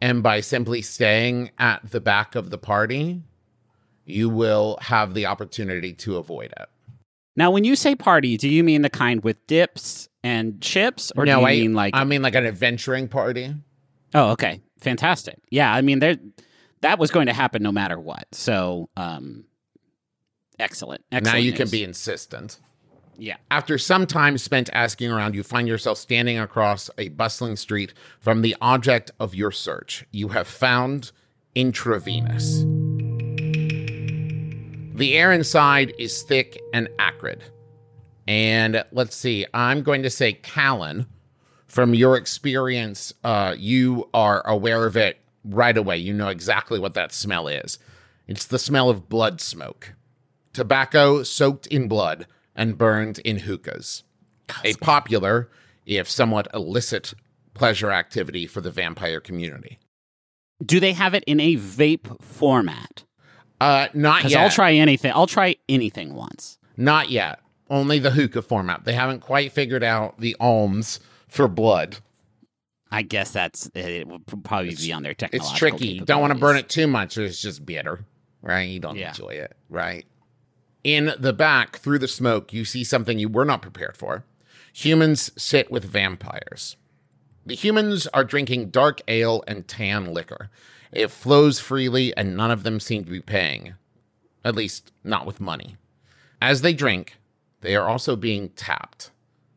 and 0.00 0.22
by 0.22 0.40
simply 0.40 0.82
staying 0.82 1.50
at 1.58 1.90
the 1.90 2.00
back 2.00 2.34
of 2.34 2.50
the 2.50 2.58
party, 2.58 3.22
you 4.04 4.28
will 4.28 4.78
have 4.82 5.14
the 5.14 5.26
opportunity 5.26 5.92
to 5.92 6.16
avoid 6.16 6.52
it. 6.58 6.68
Now, 7.36 7.50
when 7.50 7.64
you 7.64 7.76
say 7.76 7.94
party, 7.94 8.36
do 8.36 8.48
you 8.48 8.64
mean 8.64 8.82
the 8.82 8.90
kind 8.90 9.22
with 9.22 9.46
dips 9.46 10.08
and 10.22 10.60
chips, 10.60 11.12
or 11.16 11.24
do 11.24 11.30
you 11.30 11.38
I 11.38 11.56
mean 11.56 11.74
like? 11.74 11.94
I 11.94 12.04
mean 12.04 12.22
like 12.22 12.34
an 12.34 12.46
adventuring 12.46 13.08
party. 13.08 13.54
oh, 14.14 14.30
okay, 14.32 14.60
fantastic. 14.80 15.38
Yeah, 15.50 15.72
I 15.72 15.80
mean 15.80 16.00
there, 16.00 16.16
that 16.80 16.98
was 16.98 17.10
going 17.10 17.26
to 17.26 17.32
happen 17.32 17.62
no 17.62 17.72
matter 17.72 17.98
what. 17.98 18.26
So, 18.32 18.88
um, 18.96 19.44
excellent. 20.58 21.04
excellent 21.12 21.34
now 21.34 21.40
you 21.40 21.52
can 21.52 21.68
be 21.68 21.84
insistent. 21.84 22.58
Yeah. 23.16 23.36
After 23.50 23.76
some 23.76 24.06
time 24.06 24.38
spent 24.38 24.70
asking 24.72 25.10
around, 25.10 25.34
you 25.34 25.42
find 25.42 25.68
yourself 25.68 25.98
standing 25.98 26.38
across 26.38 26.88
a 26.96 27.10
bustling 27.10 27.56
street 27.56 27.92
from 28.18 28.40
the 28.40 28.56
object 28.62 29.10
of 29.20 29.34
your 29.34 29.50
search. 29.50 30.06
You 30.10 30.28
have 30.28 30.48
found 30.48 31.12
intravenous. 31.54 32.64
The 35.00 35.16
air 35.16 35.32
inside 35.32 35.94
is 35.98 36.20
thick 36.20 36.60
and 36.74 36.86
acrid. 36.98 37.42
And 38.28 38.84
let's 38.92 39.16
see, 39.16 39.46
I'm 39.54 39.82
going 39.82 40.02
to 40.02 40.10
say, 40.10 40.34
Callan, 40.34 41.06
from 41.66 41.94
your 41.94 42.18
experience, 42.18 43.14
uh, 43.24 43.54
you 43.56 44.10
are 44.12 44.46
aware 44.46 44.84
of 44.84 44.98
it 44.98 45.18
right 45.42 45.74
away. 45.74 45.96
You 45.96 46.12
know 46.12 46.28
exactly 46.28 46.78
what 46.78 46.92
that 46.92 47.14
smell 47.14 47.48
is. 47.48 47.78
It's 48.28 48.44
the 48.44 48.58
smell 48.58 48.90
of 48.90 49.08
blood 49.08 49.40
smoke 49.40 49.94
tobacco 50.52 51.22
soaked 51.22 51.66
in 51.68 51.88
blood 51.88 52.26
and 52.54 52.76
burned 52.76 53.20
in 53.20 53.38
hookahs. 53.38 54.02
A 54.66 54.74
popular, 54.74 55.48
if 55.86 56.10
somewhat 56.10 56.46
illicit, 56.52 57.14
pleasure 57.54 57.90
activity 57.90 58.46
for 58.46 58.60
the 58.60 58.70
vampire 58.70 59.20
community. 59.20 59.78
Do 60.62 60.78
they 60.78 60.92
have 60.92 61.14
it 61.14 61.24
in 61.26 61.40
a 61.40 61.56
vape 61.56 62.22
format? 62.22 63.04
Uh, 63.60 63.88
not 63.94 64.18
Because 64.20 64.32
yet. 64.32 64.40
I'll 64.42 64.50
try 64.50 64.72
anything. 64.72 65.12
I'll 65.14 65.26
try 65.26 65.56
anything 65.68 66.14
once. 66.14 66.58
Not 66.76 67.10
yet. 67.10 67.40
Only 67.68 67.98
the 67.98 68.10
hookah 68.10 68.42
format. 68.42 68.84
They 68.84 68.94
haven't 68.94 69.20
quite 69.20 69.52
figured 69.52 69.84
out 69.84 70.18
the 70.18 70.34
alms 70.40 70.98
for 71.28 71.46
blood. 71.46 71.98
I 72.90 73.02
guess 73.02 73.30
that's 73.30 73.70
it. 73.74 74.08
Will 74.08 74.18
probably 74.18 74.74
be 74.74 74.92
on 74.92 75.02
their 75.02 75.14
technology. 75.14 75.48
It's 75.48 75.56
tricky. 75.56 76.00
Don't 76.00 76.20
want 76.20 76.32
to 76.32 76.38
burn 76.38 76.56
it 76.56 76.68
too 76.68 76.88
much, 76.88 77.16
or 77.16 77.22
it's 77.22 77.40
just 77.40 77.64
bitter, 77.64 78.04
right? 78.42 78.62
You 78.68 78.80
don't 78.80 78.96
Yeah. 78.96 79.10
enjoy 79.10 79.34
it, 79.34 79.54
right? 79.68 80.04
In 80.82 81.12
the 81.18 81.32
back, 81.32 81.78
through 81.78 81.98
the 82.00 82.08
smoke, 82.08 82.52
you 82.52 82.64
see 82.64 82.82
something 82.82 83.18
you 83.18 83.28
were 83.28 83.44
not 83.44 83.62
prepared 83.62 83.96
for. 83.96 84.24
Humans 84.72 85.30
sit 85.36 85.70
with 85.70 85.84
vampires. 85.84 86.76
The 87.46 87.54
humans 87.54 88.06
are 88.08 88.24
drinking 88.24 88.70
dark 88.70 89.00
ale 89.06 89.44
and 89.46 89.68
tan 89.68 90.12
liquor. 90.12 90.50
It 90.92 91.10
flows 91.10 91.60
freely, 91.60 92.16
and 92.16 92.36
none 92.36 92.50
of 92.50 92.62
them 92.62 92.80
seem 92.80 93.04
to 93.04 93.10
be 93.10 93.20
paying. 93.20 93.74
At 94.44 94.56
least, 94.56 94.92
not 95.04 95.26
with 95.26 95.40
money. 95.40 95.76
As 96.42 96.62
they 96.62 96.72
drink, 96.72 97.16
they 97.60 97.76
are 97.76 97.88
also 97.88 98.16
being 98.16 98.48
tapped. 98.50 99.10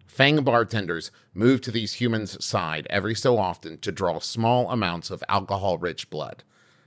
Fang 0.06 0.44
bartenders 0.44 1.10
move 1.34 1.62
to 1.62 1.72
these 1.72 1.94
humans' 1.94 2.44
side 2.46 2.86
every 2.90 3.16
so 3.16 3.40
often 3.40 3.80
to 3.80 3.92
draw 3.92 4.20
small 4.20 4.70
amounts 4.70 5.10
of 5.10 5.24
alcohol 5.28 5.78
rich 5.80 6.10
blood. 6.10 6.44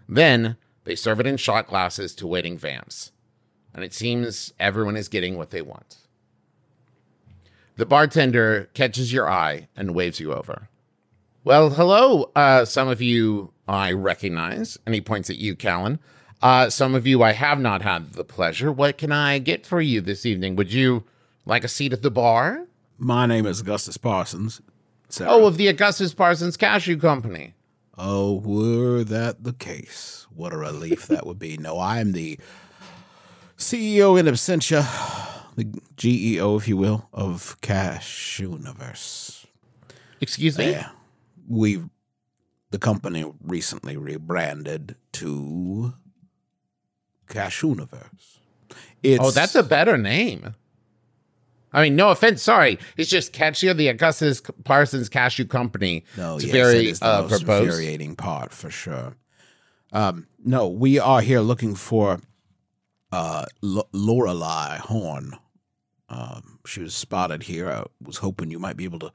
Then 0.08 0.56
they 0.84 0.94
serve 0.94 1.18
it 1.18 1.26
in 1.26 1.36
shot 1.36 1.66
glasses 1.66 2.14
to 2.16 2.26
waiting 2.26 2.56
vamps. 2.56 3.10
And 3.74 3.84
it 3.84 3.92
seems 3.92 4.52
everyone 4.60 4.96
is 4.96 5.08
getting 5.08 5.36
what 5.36 5.50
they 5.50 5.60
want. 5.60 5.96
The 7.76 7.84
bartender 7.84 8.70
catches 8.74 9.12
your 9.12 9.28
eye 9.28 9.68
and 9.76 9.94
waves 9.94 10.20
you 10.20 10.32
over. 10.32 10.68
Well, 11.42 11.70
hello, 11.70 12.30
uh, 12.36 12.64
some 12.64 12.88
of 12.88 13.02
you 13.02 13.52
I 13.68 13.92
recognize. 13.92 14.78
And 14.86 14.94
he 14.94 15.00
points 15.00 15.30
at 15.30 15.38
you, 15.38 15.54
Callan. 15.56 15.98
Uh, 16.42 16.70
some 16.70 16.94
of 16.94 17.06
you 17.06 17.22
I 17.22 17.32
have 17.32 17.58
not 17.58 17.82
had 17.82 18.12
the 18.12 18.24
pleasure. 18.24 18.70
What 18.70 18.98
can 18.98 19.10
I 19.12 19.38
get 19.38 19.66
for 19.66 19.80
you 19.80 20.00
this 20.00 20.26
evening? 20.26 20.56
Would 20.56 20.72
you 20.72 21.04
like 21.44 21.64
a 21.64 21.68
seat 21.68 21.92
at 21.92 22.02
the 22.02 22.10
bar? 22.10 22.66
My 22.98 23.26
name 23.26 23.46
is 23.46 23.60
Augustus 23.60 23.96
Parsons. 23.96 24.60
Sarah. 25.08 25.30
Oh, 25.30 25.46
of 25.46 25.56
the 25.56 25.68
Augustus 25.68 26.12
Parsons 26.14 26.56
Cashew 26.56 26.98
Company. 26.98 27.54
Oh, 27.96 28.40
were 28.44 29.04
that 29.04 29.44
the 29.44 29.52
case, 29.54 30.26
what 30.34 30.52
a 30.52 30.56
relief 30.56 31.06
that 31.06 31.26
would 31.26 31.38
be. 31.38 31.56
No, 31.56 31.78
I 31.78 32.00
am 32.00 32.12
the 32.12 32.38
CEO 33.56 34.18
in 34.18 34.26
absentia, 34.26 34.84
the 35.56 35.80
GEO, 35.96 36.56
if 36.56 36.68
you 36.68 36.76
will, 36.76 37.08
of 37.12 37.58
Cash 37.62 38.38
Universe. 38.38 39.46
Excuse 40.20 40.58
me? 40.58 40.72
Yeah, 40.72 40.90
we, 41.48 41.82
the 42.70 42.78
company 42.78 43.24
recently 43.42 43.96
rebranded 43.96 44.96
to 45.12 45.94
Cash 47.28 47.62
Universe. 47.62 48.40
It's, 49.02 49.22
Oh, 49.22 49.30
that's 49.30 49.54
a 49.54 49.62
better 49.62 49.96
name. 49.96 50.54
I 51.72 51.82
mean, 51.82 51.96
no 51.96 52.10
offense. 52.10 52.42
Sorry, 52.42 52.78
it's 52.96 53.10
just 53.10 53.32
catchier. 53.32 53.76
The 53.76 53.88
Augustus 53.88 54.40
Parsons 54.64 55.08
Cashew 55.08 55.44
Company. 55.44 56.04
No, 56.16 56.36
it's 56.36 56.44
yes, 56.46 56.52
very 56.52 56.88
it 56.88 57.02
uh, 57.02 57.28
infuriating 57.30 58.16
part 58.16 58.52
for 58.52 58.70
sure. 58.70 59.16
Um, 59.92 60.26
no, 60.42 60.68
we 60.68 60.98
are 60.98 61.20
here 61.20 61.40
looking 61.40 61.74
for 61.74 62.20
uh, 63.12 63.44
L- 63.62 63.88
Lorelei 63.92 64.78
Horn. 64.78 65.32
Um, 66.08 66.60
she 66.66 66.80
was 66.80 66.94
spotted 66.94 67.42
here. 67.44 67.68
I 67.70 67.84
was 68.02 68.18
hoping 68.18 68.50
you 68.50 68.58
might 68.58 68.76
be 68.76 68.84
able 68.84 69.00
to 69.00 69.12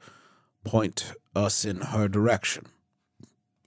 point 0.64 1.12
us 1.34 1.64
in 1.64 1.80
her 1.80 2.06
direction. 2.06 2.66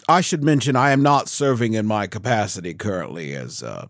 I 0.08 0.22
should 0.22 0.44
mention 0.44 0.76
I 0.76 0.92
am 0.92 1.02
not 1.02 1.28
serving 1.30 1.74
in 1.74 1.86
my 1.86 2.08
capacity 2.08 2.74
currently 2.74 3.34
as 3.34 3.64
uh, 3.64 3.88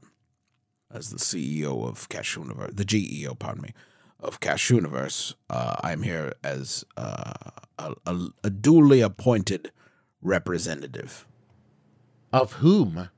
as 0.92 1.10
the 1.10 1.18
CEO 1.18 1.88
of 1.88 2.08
Cash 2.10 2.38
Universe, 2.38 2.72
the 2.74 2.86
GEO, 2.86 3.36
pardon 3.36 3.64
me, 3.64 3.74
of 4.20 4.40
Cash 4.40 4.70
Universe. 4.70 5.36
Uh, 5.50 5.76
I'm 5.82 6.04
here 6.04 6.34
as 6.44 6.86
uh, 6.96 7.34
a, 7.78 7.94
a, 8.06 8.28
a 8.46 8.50
duly 8.50 9.02
appointed 9.02 9.72
representative, 10.22 11.26
Of 12.32 12.54
whom? 12.54 13.10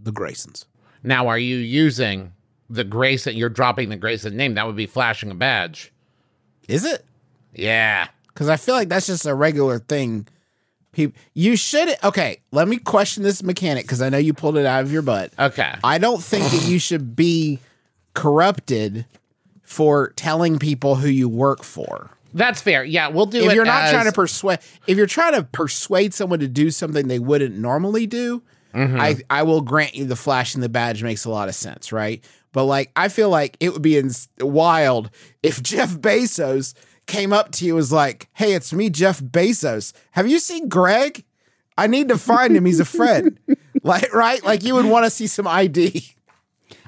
the 0.00 0.12
Graysons. 0.12 0.64
Now, 1.04 1.28
are 1.28 1.38
you 1.38 1.56
using 1.56 2.32
the 2.68 2.84
Grayson? 2.84 3.36
You're 3.36 3.48
dropping 3.48 3.90
the 3.90 3.96
Grayson 3.96 4.36
name. 4.36 4.54
That 4.54 4.66
would 4.66 4.76
be 4.76 4.86
flashing 4.86 5.30
a 5.30 5.34
badge. 5.36 5.92
Is 6.68 6.84
it? 6.84 7.04
Yeah. 7.54 8.08
Because 8.28 8.48
I 8.48 8.56
feel 8.56 8.74
like 8.74 8.88
that's 8.88 9.06
just 9.06 9.26
a 9.26 9.34
regular 9.34 9.78
thing. 9.78 10.26
People, 10.98 11.20
you 11.32 11.56
should. 11.56 11.94
Okay, 12.02 12.40
let 12.50 12.66
me 12.66 12.76
question 12.76 13.22
this 13.22 13.40
mechanic 13.40 13.84
because 13.84 14.02
I 14.02 14.08
know 14.08 14.18
you 14.18 14.34
pulled 14.34 14.56
it 14.56 14.66
out 14.66 14.82
of 14.82 14.90
your 14.90 15.02
butt. 15.02 15.32
Okay. 15.38 15.72
I 15.84 15.98
don't 15.98 16.20
think 16.20 16.50
that 16.50 16.66
you 16.66 16.80
should 16.80 17.14
be 17.14 17.60
corrupted 18.14 19.06
for 19.62 20.12
telling 20.16 20.58
people 20.58 20.96
who 20.96 21.06
you 21.08 21.28
work 21.28 21.62
for. 21.62 22.10
That's 22.34 22.60
fair. 22.60 22.82
Yeah, 22.82 23.08
we'll 23.08 23.26
do 23.26 23.38
it. 23.38 23.46
if 23.46 23.54
you're 23.54 23.64
not 23.64 23.84
as- 23.84 23.92
trying 23.92 24.06
to 24.06 24.12
persuade, 24.12 24.58
if 24.88 24.96
you're 24.96 25.06
trying 25.06 25.34
to 25.34 25.44
persuade 25.44 26.14
someone 26.14 26.40
to 26.40 26.48
do 26.48 26.72
something 26.72 27.06
they 27.06 27.20
wouldn't 27.20 27.56
normally 27.56 28.08
do, 28.08 28.42
mm-hmm. 28.74 29.00
I 29.00 29.18
I 29.30 29.44
will 29.44 29.60
grant 29.60 29.94
you 29.94 30.04
the 30.04 30.16
flash 30.16 30.56
and 30.56 30.64
the 30.64 30.68
badge 30.68 31.04
makes 31.04 31.24
a 31.24 31.30
lot 31.30 31.48
of 31.48 31.54
sense, 31.54 31.92
right? 31.92 32.24
But 32.52 32.64
like, 32.64 32.90
I 32.96 33.06
feel 33.06 33.30
like 33.30 33.56
it 33.60 33.72
would 33.72 33.82
be 33.82 33.98
ins- 33.98 34.28
wild 34.40 35.10
if 35.44 35.62
Jeff 35.62 35.90
Bezos 35.90 36.74
came 37.08 37.32
up 37.32 37.50
to 37.52 37.64
you 37.64 37.72
and 37.72 37.76
was 37.76 37.90
like, 37.92 38.28
"Hey, 38.34 38.52
it's 38.52 38.72
me, 38.72 38.88
Jeff 38.90 39.20
Bezos. 39.20 39.92
Have 40.12 40.28
you 40.28 40.38
seen 40.38 40.68
Greg? 40.68 41.24
I 41.76 41.88
need 41.88 42.08
to 42.08 42.18
find 42.18 42.56
him. 42.56 42.64
He's 42.64 42.78
a 42.78 42.84
friend." 42.84 43.36
like, 43.82 44.14
right? 44.14 44.42
Like, 44.44 44.62
you 44.62 44.74
would 44.76 44.86
want 44.86 45.04
to 45.06 45.10
see 45.10 45.26
some 45.26 45.46
ID. 45.48 46.14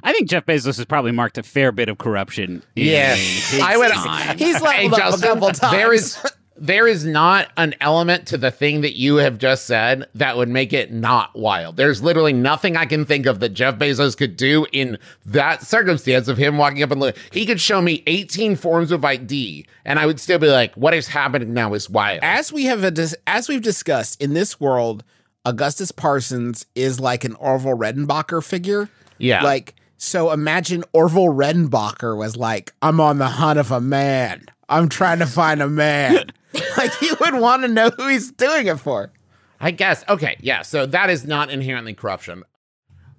I 0.02 0.12
think 0.12 0.28
Jeff 0.30 0.46
Bezos 0.46 0.76
has 0.76 0.84
probably 0.86 1.12
marked 1.12 1.36
a 1.38 1.42
fair 1.42 1.72
bit 1.72 1.88
of 1.88 1.98
corruption. 1.98 2.62
in 2.76 2.86
Yeah, 2.86 3.14
his 3.16 3.60
I 3.60 3.76
would. 3.76 3.90
time. 3.92 4.38
He's 4.38 4.56
Hey, 4.64 4.88
leveled 4.88 5.00
up 5.00 5.18
a 5.18 5.22
couple 5.22 5.48
times. 5.50 5.72
There 5.72 5.92
is 5.92 6.18
there 6.60 6.86
is 6.86 7.06
not 7.06 7.48
an 7.56 7.74
element 7.80 8.26
to 8.26 8.36
the 8.36 8.50
thing 8.50 8.82
that 8.82 8.94
you 8.94 9.16
have 9.16 9.38
just 9.38 9.66
said 9.66 10.06
that 10.14 10.36
would 10.36 10.48
make 10.48 10.74
it 10.74 10.92
not 10.92 11.36
wild. 11.36 11.76
There's 11.76 12.02
literally 12.02 12.34
nothing 12.34 12.76
I 12.76 12.84
can 12.84 13.06
think 13.06 13.24
of 13.24 13.40
that 13.40 13.50
Jeff 13.50 13.76
Bezos 13.76 14.16
could 14.16 14.36
do 14.36 14.66
in 14.70 14.98
that 15.24 15.62
circumstance 15.62 16.28
of 16.28 16.36
him 16.36 16.58
walking 16.58 16.82
up 16.82 16.90
and 16.90 17.00
look. 17.00 17.16
He 17.32 17.46
could 17.46 17.60
show 17.60 17.80
me 17.80 18.02
18 18.06 18.56
forms 18.56 18.92
of 18.92 19.04
ID, 19.04 19.66
and 19.86 19.98
I 19.98 20.04
would 20.04 20.20
still 20.20 20.38
be 20.38 20.48
like, 20.48 20.74
"What 20.74 20.92
is 20.92 21.08
happening 21.08 21.54
now 21.54 21.72
is 21.72 21.88
wild." 21.88 22.20
as 22.22 22.52
we 22.52 22.64
have 22.64 22.84
a 22.84 22.90
dis- 22.90 23.16
as 23.26 23.48
we've 23.48 23.62
discussed 23.62 24.20
in 24.20 24.34
this 24.34 24.60
world, 24.60 25.02
Augustus 25.46 25.90
Parsons 25.90 26.66
is 26.74 27.00
like 27.00 27.24
an 27.24 27.34
Orville 27.36 27.76
Redenbacher 27.76 28.44
figure. 28.44 28.90
Yeah. 29.18 29.42
Like 29.42 29.74
so 29.96 30.30
imagine 30.30 30.82
Orville 30.92 31.28
Redenbacher 31.28 32.16
was 32.16 32.36
like, 32.36 32.72
I'm 32.80 33.00
on 33.00 33.18
the 33.18 33.26
hunt 33.26 33.58
of 33.58 33.70
a 33.70 33.80
man. 33.80 34.46
I'm 34.68 34.88
trying 34.88 35.18
to 35.18 35.26
find 35.26 35.60
a 35.60 35.68
man. 35.68 36.32
like 36.76 37.00
you 37.00 37.16
would 37.20 37.34
want 37.34 37.62
to 37.62 37.68
know 37.68 37.90
who 37.90 38.08
he's 38.08 38.30
doing 38.32 38.66
it 38.66 38.78
for. 38.78 39.12
I 39.60 39.70
guess. 39.70 40.04
Okay, 40.08 40.36
yeah. 40.40 40.62
So 40.62 40.86
that 40.86 41.10
is 41.10 41.26
not 41.26 41.50
inherently 41.50 41.94
corruption. 41.94 42.44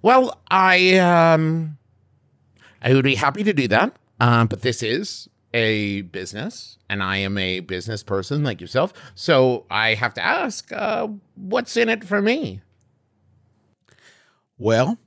Well, 0.02 0.42
I 0.50 0.98
um 0.98 1.78
I 2.82 2.94
would 2.94 3.04
be 3.04 3.16
happy 3.16 3.44
to 3.44 3.54
do 3.54 3.68
that. 3.68 3.96
Um, 4.20 4.48
but 4.48 4.62
this 4.62 4.84
is 4.84 5.30
a 5.54 6.02
business, 6.02 6.78
and 6.90 7.04
I 7.04 7.18
am 7.18 7.38
a 7.38 7.60
business 7.60 8.04
person 8.04 8.44
like 8.44 8.62
yourself. 8.62 8.94
So 9.16 9.66
I 9.70 9.96
have 9.96 10.14
to 10.16 10.24
ask, 10.24 10.72
uh, 10.72 11.08
what's 11.36 11.76
in 11.76 11.90
it 11.90 12.04
for 12.04 12.22
me? 12.22 12.62
Well, 14.58 14.98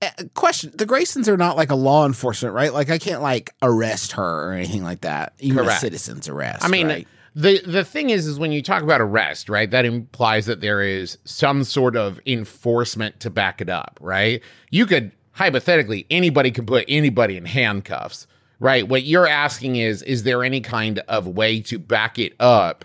Uh, 0.00 0.10
question: 0.34 0.72
The 0.74 0.86
Graysons 0.86 1.28
are 1.28 1.36
not 1.36 1.56
like 1.56 1.70
a 1.70 1.74
law 1.74 2.06
enforcement, 2.06 2.54
right? 2.54 2.72
Like 2.72 2.90
I 2.90 2.98
can't 2.98 3.22
like 3.22 3.52
arrest 3.62 4.12
her 4.12 4.48
or 4.48 4.52
anything 4.52 4.84
like 4.84 5.00
that. 5.00 5.32
Even 5.40 5.66
a 5.66 5.70
citizen's 5.72 6.28
arrest. 6.28 6.64
I 6.64 6.68
mean, 6.68 6.86
right? 6.86 7.08
the 7.34 7.60
the 7.66 7.84
thing 7.84 8.10
is, 8.10 8.26
is 8.26 8.38
when 8.38 8.52
you 8.52 8.62
talk 8.62 8.82
about 8.82 9.00
arrest, 9.00 9.48
right? 9.48 9.70
That 9.70 9.84
implies 9.84 10.46
that 10.46 10.60
there 10.60 10.82
is 10.82 11.18
some 11.24 11.64
sort 11.64 11.96
of 11.96 12.20
enforcement 12.26 13.20
to 13.20 13.30
back 13.30 13.60
it 13.60 13.68
up, 13.68 13.98
right? 14.00 14.42
You 14.70 14.86
could 14.86 15.12
hypothetically 15.32 16.06
anybody 16.10 16.50
could 16.50 16.66
put 16.66 16.84
anybody 16.88 17.36
in 17.36 17.44
handcuffs, 17.44 18.26
right? 18.58 18.88
What 18.88 19.04
you're 19.04 19.28
asking 19.28 19.76
is, 19.76 20.02
is 20.02 20.24
there 20.24 20.42
any 20.42 20.60
kind 20.60 20.98
of 21.08 21.28
way 21.28 21.60
to 21.62 21.78
back 21.78 22.18
it 22.18 22.34
up 22.40 22.84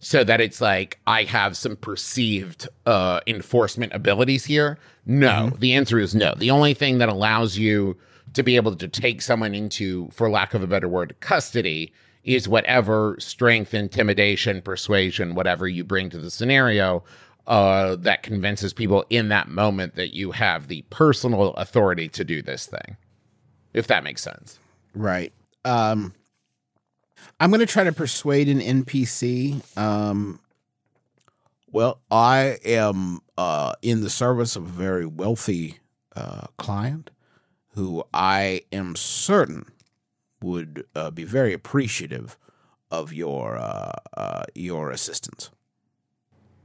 so 0.00 0.24
that 0.24 0.40
it's 0.40 0.60
like 0.60 0.98
I 1.06 1.24
have 1.24 1.56
some 1.56 1.76
perceived 1.76 2.68
uh, 2.86 3.20
enforcement 3.26 3.92
abilities 3.92 4.44
here? 4.44 4.78
No, 5.06 5.50
the 5.58 5.74
answer 5.74 5.98
is 5.98 6.14
no. 6.14 6.34
The 6.36 6.50
only 6.50 6.74
thing 6.74 6.98
that 6.98 7.08
allows 7.08 7.58
you 7.58 7.96
to 8.34 8.42
be 8.42 8.56
able 8.56 8.76
to 8.76 8.88
take 8.88 9.22
someone 9.22 9.54
into, 9.54 10.08
for 10.10 10.30
lack 10.30 10.54
of 10.54 10.62
a 10.62 10.66
better 10.66 10.88
word, 10.88 11.16
custody 11.20 11.92
is 12.24 12.48
whatever 12.48 13.16
strength, 13.18 13.72
intimidation, 13.72 14.60
persuasion, 14.60 15.34
whatever 15.34 15.66
you 15.66 15.82
bring 15.82 16.10
to 16.10 16.18
the 16.18 16.30
scenario 16.30 17.02
uh, 17.46 17.96
that 17.96 18.22
convinces 18.22 18.74
people 18.74 19.04
in 19.08 19.28
that 19.30 19.48
moment 19.48 19.94
that 19.94 20.14
you 20.14 20.30
have 20.30 20.68
the 20.68 20.82
personal 20.90 21.54
authority 21.54 22.08
to 22.08 22.22
do 22.24 22.42
this 22.42 22.66
thing. 22.66 22.96
If 23.72 23.86
that 23.86 24.04
makes 24.04 24.22
sense. 24.22 24.58
Right. 24.94 25.32
Um, 25.64 26.12
I'm 27.40 27.50
going 27.50 27.60
to 27.60 27.66
try 27.66 27.84
to 27.84 27.92
persuade 27.92 28.48
an 28.48 28.60
NPC. 28.60 29.76
Um, 29.76 30.40
well, 31.70 32.00
I 32.10 32.58
am 32.64 33.20
uh, 33.36 33.74
in 33.82 34.00
the 34.00 34.10
service 34.10 34.56
of 34.56 34.64
a 34.64 34.68
very 34.68 35.06
wealthy 35.06 35.78
uh, 36.16 36.46
client 36.56 37.10
who 37.74 38.04
I 38.12 38.62
am 38.72 38.96
certain 38.96 39.66
would 40.42 40.86
uh, 40.94 41.10
be 41.10 41.24
very 41.24 41.52
appreciative 41.52 42.38
of 42.90 43.12
your 43.12 43.56
uh, 43.56 43.92
uh, 44.16 44.44
your 44.54 44.90
assistance. 44.90 45.50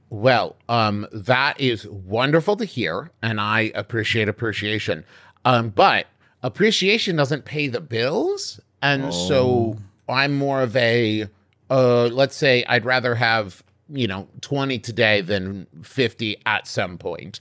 Well, 0.10 0.56
um, 0.70 1.08
that 1.12 1.60
is 1.60 1.88
wonderful 1.88 2.56
to 2.58 2.66
hear, 2.66 3.12
and 3.22 3.42
I 3.42 3.72
appreciate 3.76 4.30
appreciation. 4.30 5.06
Um, 5.44 5.70
but 5.70 6.08
appreciation 6.44 7.16
doesn't 7.16 7.46
pay 7.46 7.68
the 7.68 7.82
bills, 7.82 8.60
and 8.82 9.14
so 9.14 9.78
I'm 10.10 10.36
more 10.36 10.62
of 10.62 10.76
a 10.76 11.28
uh, 11.70 12.06
let's 12.08 12.36
say 12.36 12.64
I'd 12.68 12.86
rather 12.86 13.16
have 13.16 13.64
you 13.90 14.08
know 14.08 14.28
twenty 14.42 14.80
today 14.80 15.22
than 15.22 15.68
fifty 15.84 16.38
at 16.46 16.68
some 16.68 16.98
point. 16.98 17.40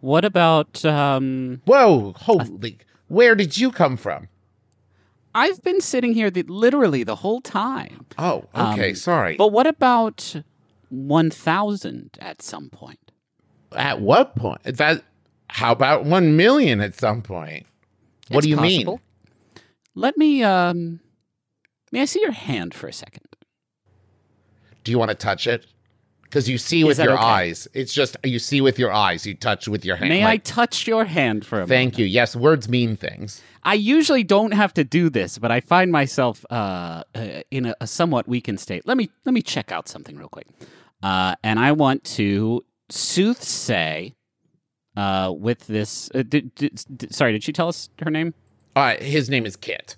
What 0.00 0.24
about 0.24 0.84
um 0.84 1.60
Whoa, 1.64 2.12
holy! 2.16 2.78
Where 3.08 3.34
did 3.34 3.56
you 3.58 3.70
come 3.70 3.96
from? 3.96 4.28
I've 5.36 5.60
been 5.62 5.80
sitting 5.80 6.12
here 6.14 6.30
the, 6.30 6.44
literally 6.44 7.02
the 7.02 7.16
whole 7.16 7.40
time. 7.40 8.06
Oh, 8.18 8.44
okay, 8.54 8.90
Um, 8.90 8.94
sorry. 8.94 9.36
But 9.36 9.48
what 9.48 9.66
about 9.66 10.36
1000 10.90 12.10
at 12.20 12.40
some 12.42 12.70
point? 12.70 13.10
at 13.74 14.00
what 14.00 14.36
point? 14.36 14.62
That 14.62 15.02
how 15.50 15.72
about 15.72 16.04
one 16.04 16.36
million 16.36 16.80
at 16.80 16.94
some 16.94 17.20
point? 17.22 17.66
What 18.28 18.38
It's 18.38 18.44
do 18.44 18.50
you 18.50 18.56
possible. 18.56 18.92
mean? 18.92 19.00
Let 19.94 20.16
me 20.16 20.42
um 20.42 21.00
may 21.92 22.02
I 22.02 22.04
see 22.04 22.20
your 22.20 22.32
hand 22.32 22.74
for 22.74 22.88
a 22.88 22.92
second? 22.92 23.24
Do 24.82 24.92
you 24.92 24.98
want 24.98 25.10
to 25.10 25.14
touch 25.14 25.46
it? 25.46 25.66
Because 26.22 26.48
you 26.48 26.58
see 26.58 26.82
with 26.82 26.98
your 26.98 27.12
okay? 27.12 27.22
eyes. 27.22 27.68
It's 27.74 27.94
just 27.94 28.16
you 28.24 28.40
see 28.40 28.60
with 28.60 28.76
your 28.76 28.92
eyes. 28.92 29.24
You 29.24 29.34
touch 29.34 29.68
with 29.68 29.84
your 29.84 29.94
hand. 29.94 30.08
May 30.08 30.26
I 30.26 30.38
touch 30.38 30.86
your 30.88 31.04
hand 31.04 31.46
for 31.46 31.56
a 31.56 31.58
moment? 31.60 31.68
Thank 31.68 31.92
moment? 31.94 31.98
you. 32.00 32.06
Yes, 32.06 32.34
words 32.34 32.68
mean 32.68 32.96
things. 32.96 33.40
I 33.62 33.74
usually 33.74 34.24
don't 34.24 34.50
have 34.52 34.74
to 34.74 34.82
do 34.82 35.08
this, 35.10 35.38
but 35.38 35.52
I 35.52 35.60
find 35.60 35.92
myself 35.92 36.44
uh, 36.50 37.04
uh, 37.14 37.42
in 37.52 37.66
a, 37.66 37.74
a 37.80 37.86
somewhat 37.86 38.26
weakened 38.26 38.58
state. 38.58 38.84
Let 38.84 38.96
me 38.96 39.10
let 39.24 39.32
me 39.32 39.42
check 39.42 39.70
out 39.70 39.88
something 39.88 40.16
real 40.16 40.28
quick, 40.28 40.48
uh, 41.04 41.36
and 41.44 41.60
I 41.60 41.70
want 41.70 42.02
to 42.16 42.64
soothsay 42.90 44.14
uh, 44.96 45.32
with 45.34 45.66
this. 45.68 46.10
Uh, 46.12 46.24
did, 46.24 46.52
did, 46.56 46.84
did- 46.96 47.14
sorry, 47.14 47.30
did 47.30 47.44
she 47.44 47.52
tell 47.52 47.68
us 47.68 47.90
her 48.02 48.10
name? 48.10 48.34
Uh, 48.76 48.96
his 48.96 49.30
name 49.30 49.46
is 49.46 49.56
Kit. 49.56 49.96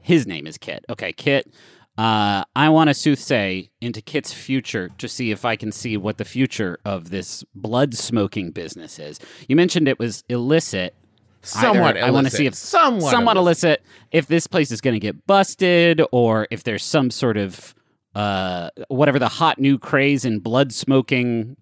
His 0.00 0.26
name 0.26 0.46
is 0.46 0.58
Kit. 0.58 0.84
Okay, 0.88 1.12
Kit. 1.12 1.52
Uh, 1.98 2.44
I 2.54 2.68
want 2.68 2.88
to 2.88 2.94
soothsay 2.94 3.70
into 3.80 4.02
Kit's 4.02 4.32
future 4.32 4.90
to 4.98 5.08
see 5.08 5.30
if 5.30 5.44
I 5.44 5.56
can 5.56 5.72
see 5.72 5.96
what 5.96 6.18
the 6.18 6.24
future 6.24 6.78
of 6.84 7.10
this 7.10 7.42
blood 7.54 7.94
smoking 7.94 8.50
business 8.50 8.98
is. 8.98 9.18
You 9.48 9.56
mentioned 9.56 9.88
it 9.88 9.98
was 9.98 10.22
illicit. 10.28 10.94
Somewhat. 11.42 11.96
Either 11.96 12.06
I 12.06 12.10
want 12.10 12.26
to 12.26 12.30
see 12.30 12.46
if 12.46 12.54
somewhat, 12.54 13.10
somewhat 13.10 13.36
illicit. 13.36 13.82
If 14.10 14.26
this 14.26 14.46
place 14.46 14.70
is 14.70 14.80
going 14.80 14.94
to 14.94 15.00
get 15.00 15.26
busted, 15.26 16.02
or 16.12 16.48
if 16.50 16.64
there's 16.64 16.84
some 16.84 17.10
sort 17.10 17.36
of 17.36 17.74
uh, 18.14 18.70
whatever 18.88 19.18
the 19.18 19.28
hot 19.28 19.58
new 19.58 19.78
craze 19.78 20.24
in 20.24 20.40
blood 20.40 20.72
smoking, 20.72 21.56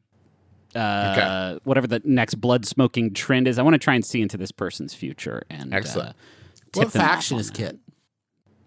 uh, 0.74 1.58
whatever 1.64 1.86
the 1.86 2.00
next 2.04 2.36
blood 2.36 2.66
smoking 2.66 3.12
trend 3.12 3.46
is. 3.46 3.58
I 3.58 3.62
want 3.62 3.74
to 3.74 3.78
try 3.78 3.94
and 3.94 4.04
see 4.04 4.22
into 4.22 4.36
this 4.36 4.52
person's 4.52 4.94
future. 4.94 5.42
And 5.50 5.72
Excellent. 5.74 6.10
Uh, 6.10 6.12
What 6.74 6.84
tip 6.84 6.92
them 6.92 7.02
off 7.02 7.08
faction 7.08 7.38
is. 7.38 7.50
Kit? 7.50 7.78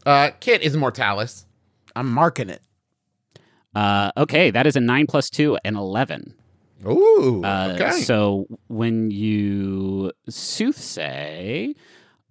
Uh, 0.06 0.32
Kit 0.40 0.62
is 0.62 0.76
Mortalis. 0.78 1.46
I'm 1.96 2.12
marking 2.12 2.50
it. 2.50 2.62
Uh, 3.76 4.12
okay, 4.18 4.50
that 4.52 4.66
is 4.66 4.76
a 4.76 4.80
nine 4.80 5.08
plus 5.08 5.30
two 5.30 5.58
and 5.64 5.76
eleven. 5.76 6.34
Ooh. 6.86 7.42
Uh, 7.44 7.76
okay. 7.80 8.02
So 8.02 8.48
when 8.68 9.10
you 9.12 10.12
soothsay, 10.30 11.74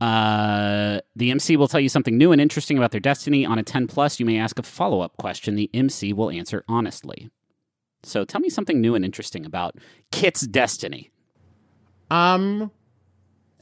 uh, 0.01 1.01
the 1.17 1.31
MC 1.31 1.57
will 1.57 1.69
tell 1.69 1.81
you 1.81 1.89
something 1.89 2.17
new 2.17 2.33
and 2.33 2.41
interesting 2.41 2.79
about 2.79 2.91
their 2.93 3.01
destiny. 3.01 3.45
On 3.45 3.59
a 3.59 3.62
10 3.62 3.87
plus, 3.89 4.21
you 4.21 4.27
may 4.27 4.39
ask 4.39 4.59
a 4.59 4.62
follow 4.62 5.01
up 5.01 5.17
question. 5.17 5.57
The 5.57 5.71
MC 5.75 6.12
will 6.12 6.31
answer 6.31 6.65
honestly. 6.69 7.29
So 8.03 8.25
tell 8.25 8.41
me 8.41 8.49
something 8.49 8.81
new 8.81 8.95
and 8.95 9.05
interesting 9.05 9.45
about 9.45 9.77
Kit's 10.12 10.47
destiny. 10.47 11.11
um. 12.11 12.71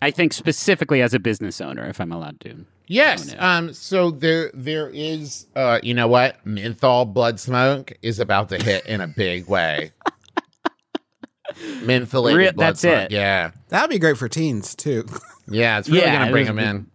I 0.05 0.11
think 0.11 0.33
specifically 0.33 1.01
as 1.03 1.15
a 1.15 1.19
business 1.19 1.61
owner, 1.61 1.87
if 1.87 2.01
I'm 2.01 2.13
allowed 2.13 2.41
to. 2.41 2.65
Yes. 2.87 3.35
Um. 3.39 3.73
So 3.73 4.11
there, 4.11 4.51
there 4.53 4.91
is. 4.91 5.47
Uh. 5.57 5.81
You 5.83 5.95
know 5.95 6.07
what? 6.09 6.45
Menthol 6.47 7.07
blood 7.07 7.41
smoke 7.41 7.93
is 8.03 8.21
about 8.21 8.51
to 8.51 8.63
hit 8.63 8.85
in 8.87 9.01
a 9.01 9.07
big 9.09 9.49
way. 9.49 9.93
Mentholated 11.55 12.37
Re- 12.37 12.51
blood 12.53 12.67
that's 12.69 12.81
smoke. 12.81 13.05
it. 13.05 13.11
Yeah. 13.13 13.51
That'd 13.69 13.91
be 13.91 13.99
great 13.99 14.17
for 14.19 14.29
teens 14.29 14.75
too. 14.75 15.07
Yeah. 15.47 15.79
It's 15.79 15.91
really 15.91 16.01
Yeah, 16.01 16.21
gonna 16.21 16.31
bring 16.31 16.45
was- 16.45 16.49
him 16.51 16.59
in. 16.59 16.87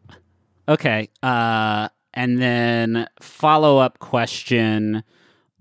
Okay. 0.67 1.09
Uh, 1.21 1.89
and 2.15 2.41
then 2.41 3.07
follow 3.21 3.77
up 3.77 3.99
question. 3.99 5.03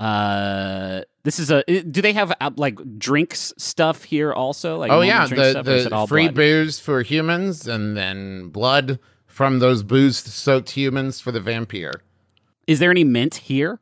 Uh, 0.00 1.02
this 1.28 1.38
is 1.38 1.50
a. 1.50 1.62
Do 1.82 2.00
they 2.00 2.14
have 2.14 2.32
uh, 2.40 2.50
like 2.56 2.78
drinks 2.98 3.52
stuff 3.58 4.04
here 4.04 4.32
also? 4.32 4.78
Like 4.78 4.90
Oh 4.90 5.02
yeah, 5.02 5.26
the 5.26 5.50
stuff, 5.50 5.66
or 5.66 5.70
is 5.70 5.86
it 5.86 5.90
the 5.90 5.94
all 5.96 6.06
free 6.06 6.24
blood? 6.28 6.34
booze 6.34 6.80
for 6.80 7.02
humans, 7.02 7.68
and 7.68 7.96
then 7.96 8.48
blood 8.48 8.98
from 9.26 9.58
those 9.58 9.82
booze-soaked 9.82 10.70
humans 10.70 11.20
for 11.20 11.30
the 11.30 11.40
vampire. 11.40 12.00
Is 12.66 12.78
there 12.78 12.90
any 12.90 13.04
mint 13.04 13.34
here? 13.36 13.78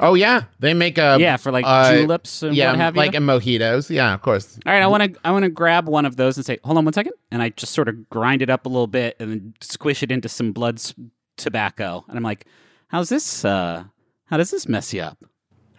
Oh 0.00 0.14
yeah, 0.14 0.44
they 0.58 0.72
make 0.72 0.96
a 0.98 1.18
yeah, 1.20 1.36
for 1.36 1.52
like 1.52 1.64
uh, 1.66 1.92
juleps 1.94 2.42
and 2.42 2.56
yeah, 2.56 2.70
what 2.70 2.76
have 2.80 2.94
you. 2.96 2.98
like 3.02 3.14
in 3.14 3.22
mojitos. 3.24 3.90
Yeah, 3.90 4.14
of 4.14 4.22
course. 4.22 4.58
All 4.66 4.72
right, 4.72 4.82
I 4.82 4.86
want 4.86 5.14
to 5.14 5.20
I 5.24 5.30
want 5.30 5.44
to 5.44 5.50
grab 5.50 5.86
one 5.88 6.06
of 6.06 6.16
those 6.16 6.36
and 6.38 6.46
say, 6.46 6.58
"Hold 6.64 6.78
on 6.78 6.84
one 6.86 6.94
second. 6.94 7.12
and 7.30 7.42
I 7.42 7.50
just 7.50 7.72
sort 7.74 7.88
of 7.88 8.08
grind 8.08 8.40
it 8.42 8.48
up 8.50 8.64
a 8.66 8.68
little 8.68 8.86
bit 8.86 9.16
and 9.20 9.30
then 9.30 9.54
squish 9.60 10.02
it 10.02 10.10
into 10.10 10.28
some 10.28 10.52
blood 10.52 10.76
s- 10.78 10.94
tobacco. 11.36 12.04
And 12.08 12.16
I'm 12.16 12.24
like, 12.24 12.46
"How's 12.88 13.10
this? 13.10 13.44
uh 13.44 13.84
How 14.26 14.38
does 14.38 14.50
this 14.50 14.66
mess 14.66 14.92
you 14.94 15.02
up? 15.02 15.18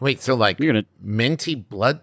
Wait, 0.04 0.22
so 0.22 0.36
like 0.36 0.60
You're 0.60 0.74
gonna 0.74 0.86
minty 1.02 1.56
blood? 1.56 2.02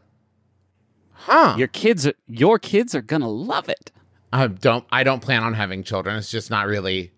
Huh? 1.13 1.55
your 1.59 1.69
kids 1.69 2.07
are 2.07 2.15
your 2.27 2.59
kids 2.59 2.95
are 2.95 3.03
gonna 3.03 3.29
love 3.29 3.69
it. 3.69 3.93
I 4.33 4.47
don't. 4.47 4.87
I 4.91 5.05
don't 5.05 5.21
plan 5.21 5.43
on 5.43 5.53
having 5.53 5.83
children. 5.83 6.17
It's 6.17 6.31
just 6.31 6.51
not 6.51 6.67
really 6.67 7.13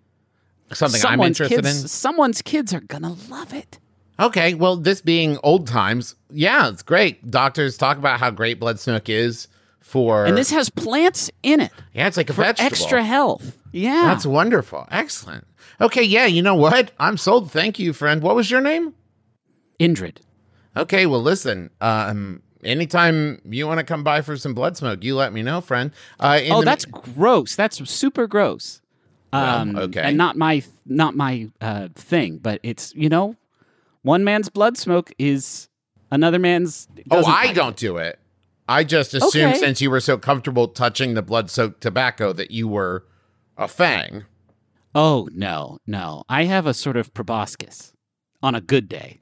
something 0.72 0.98
I'm 0.98 1.12
someone's 1.12 1.40
interested 1.40 1.64
kids, 1.64 1.82
in. 1.82 1.88
Someone's 1.88 2.42
kids 2.42 2.74
are 2.74 2.80
gonna 2.80 3.14
love 3.30 3.54
it. 3.54 3.78
Okay, 4.18 4.54
well, 4.54 4.76
this 4.76 5.00
being 5.00 5.38
old 5.44 5.68
times, 5.68 6.16
yeah, 6.30 6.68
it's 6.68 6.82
great. 6.82 7.30
Doctors 7.30 7.76
talk 7.78 7.96
about 7.96 8.18
how 8.18 8.30
great 8.32 8.58
blood 8.58 8.80
smoke 8.80 9.08
is 9.08 9.46
for, 9.78 10.26
And 10.26 10.36
this 10.36 10.50
has 10.50 10.68
plants 10.68 11.30
in 11.42 11.60
it 11.60 11.70
yeah, 11.92 12.06
it's 12.08 12.16
like 12.16 12.30
a 12.30 12.32
for 12.32 12.42
vegetable. 12.42 12.66
extra 12.66 13.04
health. 13.04 13.56
Yeah, 13.70 14.02
That's 14.06 14.26
wonderful. 14.26 14.88
Excellent. 14.90 15.46
Okay, 15.80 16.02
yeah, 16.02 16.26
you 16.26 16.42
know 16.42 16.56
what? 16.56 16.90
I'm 16.98 17.16
sold. 17.16 17.52
Thank 17.52 17.78
you, 17.78 17.92
friend. 17.92 18.20
What 18.20 18.34
was 18.34 18.50
your 18.50 18.60
name? 18.60 18.94
Indrid. 19.78 20.16
Okay, 20.76 21.06
well, 21.06 21.20
listen. 21.22 21.70
Um, 21.80 22.42
anytime 22.64 23.40
you 23.44 23.66
want 23.66 23.78
to 23.78 23.84
come 23.84 24.02
by 24.04 24.22
for 24.22 24.36
some 24.36 24.54
blood 24.54 24.76
smoke, 24.76 25.04
you 25.04 25.14
let 25.16 25.32
me 25.32 25.42
know, 25.42 25.60
friend. 25.60 25.90
Uh, 26.18 26.40
in 26.42 26.52
Oh, 26.52 26.60
the- 26.60 26.64
that's 26.64 26.84
gross. 26.84 27.54
That's 27.56 27.88
super 27.90 28.26
gross. 28.26 28.80
Um, 29.34 29.76
okay. 29.78 30.02
and 30.02 30.18
not 30.18 30.36
my 30.36 30.62
not 30.84 31.16
my 31.16 31.48
uh, 31.62 31.88
thing, 31.94 32.36
but 32.36 32.60
it's 32.62 32.94
you 32.94 33.08
know, 33.08 33.36
one 34.02 34.24
man's 34.24 34.50
blood 34.50 34.76
smoke 34.76 35.10
is 35.18 35.68
another 36.10 36.38
man's. 36.38 36.86
Oh, 37.10 37.24
I 37.24 37.46
like 37.46 37.54
don't 37.54 37.76
do 37.76 37.96
it. 37.96 38.18
I 38.68 38.84
just 38.84 39.14
assumed 39.14 39.52
Okay. 39.54 39.58
since 39.58 39.80
you 39.80 39.90
were 39.90 40.00
so 40.00 40.18
comfortable 40.18 40.68
touching 40.68 41.14
the 41.14 41.22
blood 41.22 41.50
soaked 41.50 41.80
tobacco 41.80 42.34
that 42.34 42.50
you 42.50 42.68
were 42.68 43.06
a 43.56 43.68
fang. 43.68 44.24
Oh 44.94 45.30
no, 45.32 45.78
no, 45.86 46.24
I 46.28 46.44
have 46.44 46.66
a 46.66 46.74
sort 46.74 46.98
of 46.98 47.14
proboscis 47.14 47.94
on 48.42 48.54
a 48.54 48.60
good 48.60 48.86
day. 48.86 49.20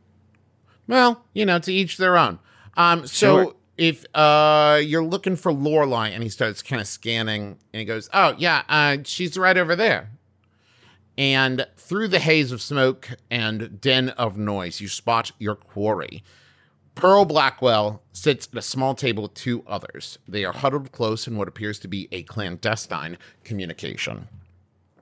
Well, 0.90 1.24
you 1.32 1.46
know, 1.46 1.60
to 1.60 1.72
each 1.72 1.96
their 1.98 2.18
own. 2.18 2.40
Um, 2.76 3.06
so 3.06 3.44
Sure. 3.44 3.54
if 3.78 4.04
uh 4.14 4.80
you're 4.84 5.04
looking 5.04 5.36
for 5.36 5.52
Lorelai 5.52 6.10
and 6.12 6.22
he 6.22 6.28
starts 6.28 6.62
kind 6.62 6.82
of 6.82 6.88
scanning 6.88 7.58
and 7.72 7.78
he 7.80 7.84
goes, 7.84 8.10
Oh 8.12 8.34
yeah, 8.36 8.62
uh, 8.68 8.98
she's 9.04 9.38
right 9.38 9.56
over 9.56 9.76
there. 9.76 10.10
And 11.16 11.66
through 11.76 12.08
the 12.08 12.18
haze 12.18 12.50
of 12.50 12.60
smoke 12.60 13.10
and 13.30 13.80
den 13.80 14.08
of 14.10 14.36
noise, 14.36 14.80
you 14.80 14.88
spot 14.88 15.30
your 15.38 15.54
quarry. 15.54 16.24
Pearl 16.96 17.24
Blackwell 17.24 18.02
sits 18.12 18.48
at 18.52 18.58
a 18.58 18.62
small 18.62 18.94
table 18.96 19.22
with 19.22 19.34
two 19.34 19.62
others. 19.68 20.18
They 20.26 20.44
are 20.44 20.52
huddled 20.52 20.90
close 20.92 21.26
in 21.28 21.36
what 21.36 21.46
appears 21.48 21.78
to 21.80 21.88
be 21.88 22.08
a 22.10 22.24
clandestine 22.24 23.16
communication. 23.44 24.26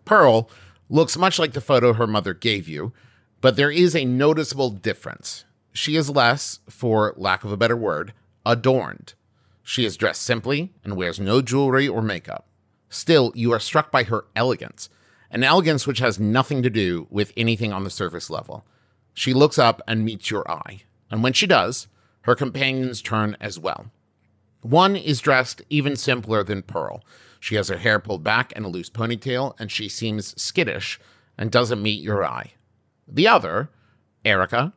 Pearl 0.05 0.51
looks 0.90 1.16
much 1.16 1.38
like 1.38 1.53
the 1.55 1.61
photo 1.62 1.94
her 1.94 2.07
mother 2.07 2.35
gave 2.35 2.68
you, 2.68 2.92
but 3.40 3.57
there 3.57 3.70
is 3.70 3.96
a 3.96 4.05
noticeable 4.05 4.70
difference. 4.70 5.44
She 5.79 5.95
is 5.95 6.11
less, 6.11 6.59
for 6.69 7.14
lack 7.17 7.45
of 7.45 7.53
a 7.53 7.57
better 7.57 7.77
word, 7.77 8.12
adorned. 8.45 9.14
She 9.62 9.85
is 9.85 9.97
dressed 9.97 10.23
simply 10.23 10.73
and 10.83 10.97
wears 10.97 11.21
no 11.21 11.41
jewelry 11.41 11.87
or 11.87 12.03
makeup. 12.03 12.49
Still, 12.88 13.31
you 13.37 13.53
are 13.53 13.61
struck 13.61 13.93
by 13.93 14.03
her 14.03 14.25
elegance, 14.35 14.88
an 15.31 15.45
elegance 15.45 15.87
which 15.87 16.01
has 16.01 16.19
nothing 16.19 16.64
to 16.64 16.69
do 16.69 17.07
with 17.11 17.33
anything 17.37 17.73
on 17.73 17.85
the 17.85 17.91
surface 17.91 18.29
level. 18.29 18.67
She 19.14 19.33
looks 19.33 19.57
up 19.57 19.81
and 19.87 20.05
meets 20.05 20.33
your 20.33 20.51
eye, 20.51 20.83
and 21.12 21.23
when 21.23 21.33
she 21.33 21.47
does, 21.47 21.87
her 22.23 22.35
companions 22.35 23.01
turn 23.01 23.37
as 23.41 23.57
well. 23.57 23.93
One 24.62 24.97
is 24.97 25.21
dressed 25.21 25.62
even 25.71 25.95
simpler 25.95 26.43
than 26.43 26.62
Pearl. 26.62 27.05
She 27.38 27.55
has 27.55 27.69
her 27.69 27.79
hair 27.79 28.01
pulled 28.01 28.25
back 28.25 28.51
in 28.51 28.64
a 28.64 28.69
loose 28.69 28.91
ponytail, 28.91 29.55
and 29.61 29.71
she 29.71 29.88
seems 29.88 30.35
skittish 30.43 30.99
and 31.38 31.53
doesn't 31.53 31.81
meet 31.81 32.03
your 32.03 32.25
eye. 32.25 32.55
The 33.07 33.29
other, 33.29 33.71
Erica, 34.25 34.73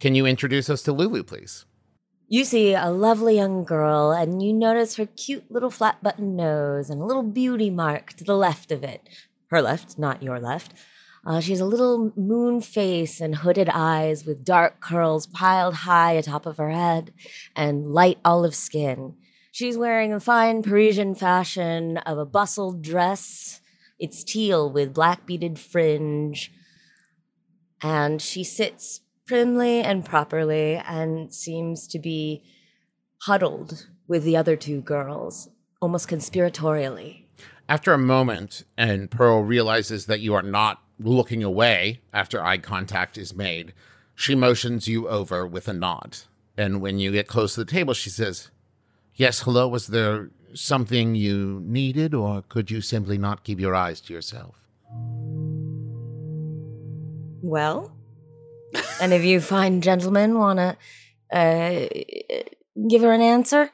can 0.00 0.14
you 0.14 0.26
introduce 0.26 0.68
us 0.68 0.82
to 0.82 0.92
Lulu, 0.92 1.22
please? 1.22 1.64
You 2.26 2.44
see 2.44 2.74
a 2.74 2.88
lovely 2.90 3.36
young 3.36 3.64
girl, 3.64 4.10
and 4.10 4.42
you 4.42 4.52
notice 4.52 4.96
her 4.96 5.06
cute 5.06 5.50
little 5.50 5.70
flat 5.70 6.02
button 6.02 6.36
nose 6.36 6.90
and 6.90 7.00
a 7.00 7.04
little 7.04 7.22
beauty 7.22 7.70
mark 7.70 8.14
to 8.14 8.24
the 8.24 8.36
left 8.36 8.72
of 8.72 8.82
it. 8.82 9.08
Her 9.48 9.60
left, 9.60 9.98
not 9.98 10.22
your 10.22 10.40
left. 10.40 10.72
Uh, 11.26 11.40
she 11.40 11.52
has 11.52 11.60
a 11.60 11.66
little 11.66 12.12
moon 12.16 12.60
face 12.60 13.20
and 13.20 13.36
hooded 13.36 13.70
eyes 13.72 14.26
with 14.26 14.44
dark 14.44 14.80
curls 14.80 15.26
piled 15.26 15.74
high 15.74 16.12
atop 16.12 16.44
of 16.44 16.58
her 16.58 16.70
head 16.70 17.12
and 17.56 17.92
light 17.92 18.18
olive 18.24 18.54
skin. 18.54 19.14
She's 19.50 19.78
wearing 19.78 20.12
a 20.12 20.20
fine 20.20 20.62
Parisian 20.62 21.14
fashion 21.14 21.98
of 21.98 22.18
a 22.18 22.26
bustled 22.26 22.82
dress. 22.82 23.60
It's 23.98 24.24
teal 24.24 24.70
with 24.70 24.92
black 24.92 25.24
beaded 25.24 25.58
fringe. 25.58 26.52
And 27.80 28.20
she 28.20 28.44
sits 28.44 29.00
primly 29.26 29.80
and 29.80 30.04
properly 30.04 30.76
and 30.76 31.32
seems 31.32 31.86
to 31.88 31.98
be 31.98 32.42
huddled 33.22 33.86
with 34.06 34.22
the 34.24 34.36
other 34.36 34.56
two 34.56 34.80
girls, 34.82 35.48
almost 35.80 36.08
conspiratorially. 36.08 37.24
After 37.68 37.92
a 37.94 37.98
moment, 37.98 38.64
and 38.76 39.10
Pearl 39.10 39.42
realizes 39.42 40.06
that 40.06 40.20
you 40.20 40.34
are 40.34 40.42
not 40.42 40.82
looking 40.98 41.42
away 41.42 42.02
after 42.12 42.42
eye 42.42 42.58
contact 42.58 43.16
is 43.16 43.34
made, 43.34 43.72
she 44.14 44.34
motions 44.34 44.86
you 44.86 45.08
over 45.08 45.46
with 45.46 45.66
a 45.68 45.72
nod. 45.72 46.18
And 46.56 46.80
when 46.80 46.98
you 46.98 47.10
get 47.10 47.26
close 47.26 47.54
to 47.54 47.64
the 47.64 47.70
table, 47.70 47.94
she 47.94 48.10
says, 48.10 48.50
Yes, 49.14 49.40
hello, 49.40 49.66
was 49.68 49.88
there 49.88 50.30
something 50.54 51.14
you 51.14 51.60
needed, 51.64 52.14
or 52.14 52.42
could 52.48 52.70
you 52.70 52.80
simply 52.80 53.16
not 53.16 53.44
keep 53.44 53.58
your 53.58 53.74
eyes 53.74 54.00
to 54.02 54.12
yourself? 54.12 54.56
Well, 57.42 57.96
and 59.00 59.12
if 59.12 59.24
you 59.24 59.40
fine 59.40 59.80
gentlemen 59.80 60.38
want 60.38 60.58
to 60.58 60.76
uh, 61.36 61.86
give 62.88 63.02
her 63.02 63.12
an 63.12 63.20
answer, 63.22 63.70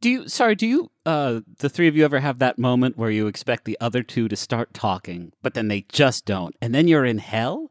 Do 0.00 0.08
you? 0.10 0.28
Sorry, 0.28 0.54
do 0.54 0.66
you? 0.66 0.90
Uh, 1.06 1.40
the 1.58 1.68
three 1.68 1.88
of 1.88 1.96
you 1.96 2.04
ever 2.04 2.20
have 2.20 2.38
that 2.38 2.58
moment 2.58 2.96
where 2.96 3.10
you 3.10 3.26
expect 3.26 3.64
the 3.64 3.76
other 3.80 4.02
two 4.02 4.28
to 4.28 4.36
start 4.36 4.72
talking, 4.74 5.32
but 5.42 5.54
then 5.54 5.68
they 5.68 5.84
just 5.92 6.24
don't, 6.24 6.54
and 6.62 6.74
then 6.74 6.88
you're 6.88 7.04
in 7.04 7.18
hell? 7.18 7.70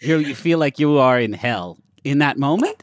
You 0.00 0.18
you 0.18 0.34
feel 0.34 0.58
like 0.58 0.78
you 0.78 0.98
are 0.98 1.18
in 1.20 1.32
hell 1.32 1.78
in 2.04 2.18
that 2.18 2.38
moment. 2.38 2.82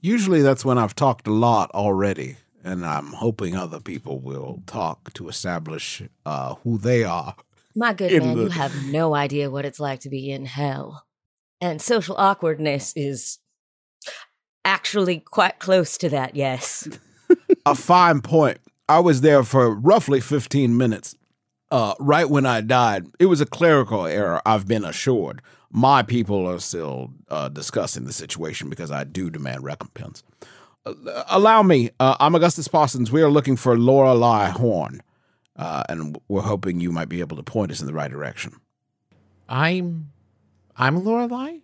Usually 0.00 0.42
that's 0.42 0.64
when 0.64 0.78
I've 0.78 0.96
talked 0.96 1.26
a 1.28 1.32
lot 1.32 1.70
already, 1.72 2.36
and 2.64 2.84
I'm 2.84 3.12
hoping 3.12 3.54
other 3.56 3.78
people 3.80 4.18
will 4.18 4.62
talk 4.66 5.12
to 5.14 5.28
establish 5.28 6.02
uh, 6.26 6.56
who 6.64 6.76
they 6.78 7.04
are. 7.04 7.36
my 7.76 7.94
good 7.94 8.10
In 8.12 8.24
man, 8.24 8.36
the- 8.36 8.42
you 8.44 8.50
have 8.50 8.74
no 8.90 9.14
idea 9.14 9.48
what 9.50 9.64
it's 9.64 9.78
like 9.80 10.00
to 10.00 10.08
be 10.10 10.30
in 10.30 10.44
hell. 10.44 11.06
And 11.62 11.80
social 11.80 12.16
awkwardness 12.18 12.92
is 12.96 13.38
actually 14.64 15.20
quite 15.20 15.60
close 15.60 15.96
to 15.98 16.08
that, 16.08 16.34
yes. 16.34 16.88
A 17.66 17.76
fine 17.76 18.20
point. 18.20 18.58
I 18.88 18.98
was 18.98 19.20
there 19.20 19.44
for 19.44 19.72
roughly 19.72 20.20
15 20.20 20.76
minutes. 20.76 21.14
Uh, 21.70 21.94
right 22.00 22.28
when 22.28 22.46
I 22.46 22.62
died, 22.62 23.06
it 23.20 23.26
was 23.26 23.40
a 23.40 23.46
clerical 23.46 24.06
error, 24.06 24.42
I've 24.44 24.66
been 24.66 24.84
assured. 24.84 25.40
My 25.70 26.02
people 26.02 26.46
are 26.46 26.58
still 26.58 27.12
uh, 27.28 27.48
discussing 27.48 28.06
the 28.06 28.12
situation 28.12 28.68
because 28.68 28.90
I 28.90 29.04
do 29.04 29.30
demand 29.30 29.62
recompense. 29.62 30.24
Uh, 30.84 30.94
allow 31.28 31.62
me, 31.62 31.90
uh, 32.00 32.16
I'm 32.18 32.34
Augustus 32.34 32.66
Parsons. 32.66 33.12
We 33.12 33.22
are 33.22 33.30
looking 33.30 33.54
for 33.54 33.78
Lorelei 33.78 34.50
Horn, 34.50 35.00
uh, 35.54 35.84
and 35.88 36.18
we're 36.26 36.42
hoping 36.42 36.80
you 36.80 36.90
might 36.90 37.08
be 37.08 37.20
able 37.20 37.36
to 37.36 37.42
point 37.44 37.70
us 37.70 37.80
in 37.80 37.86
the 37.86 37.94
right 37.94 38.10
direction. 38.10 38.56
I'm 39.48 40.11
I'm 40.82 41.02
Lorelai? 41.02 41.60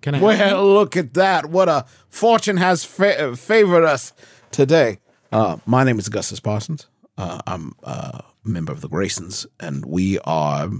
Can 0.00 0.16
I? 0.16 0.20
Well, 0.20 0.74
look 0.74 0.96
at 0.96 1.14
that. 1.14 1.46
What 1.46 1.68
a 1.68 1.86
fortune 2.08 2.56
has 2.56 2.84
fa- 2.84 3.36
favored 3.36 3.84
us 3.84 4.12
today. 4.50 4.98
Uh, 5.30 5.58
my 5.64 5.84
name 5.84 5.96
is 6.00 6.08
Augustus 6.08 6.40
Parsons. 6.40 6.88
Uh, 7.16 7.40
I'm 7.46 7.76
uh, 7.84 8.18
a 8.44 8.48
member 8.48 8.72
of 8.72 8.80
the 8.80 8.88
Graysons, 8.88 9.46
and 9.60 9.86
we 9.86 10.18
are 10.24 10.70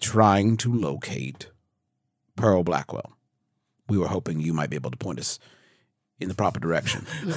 trying 0.00 0.56
to 0.56 0.74
locate 0.74 1.48
Pearl 2.34 2.64
Blackwell. 2.64 3.12
We 3.88 3.96
were 3.96 4.08
hoping 4.08 4.40
you 4.40 4.52
might 4.52 4.70
be 4.70 4.76
able 4.76 4.90
to 4.90 4.96
point 4.96 5.20
us 5.20 5.38
in 6.18 6.28
the 6.28 6.34
proper 6.34 6.58
direction. 6.58 7.06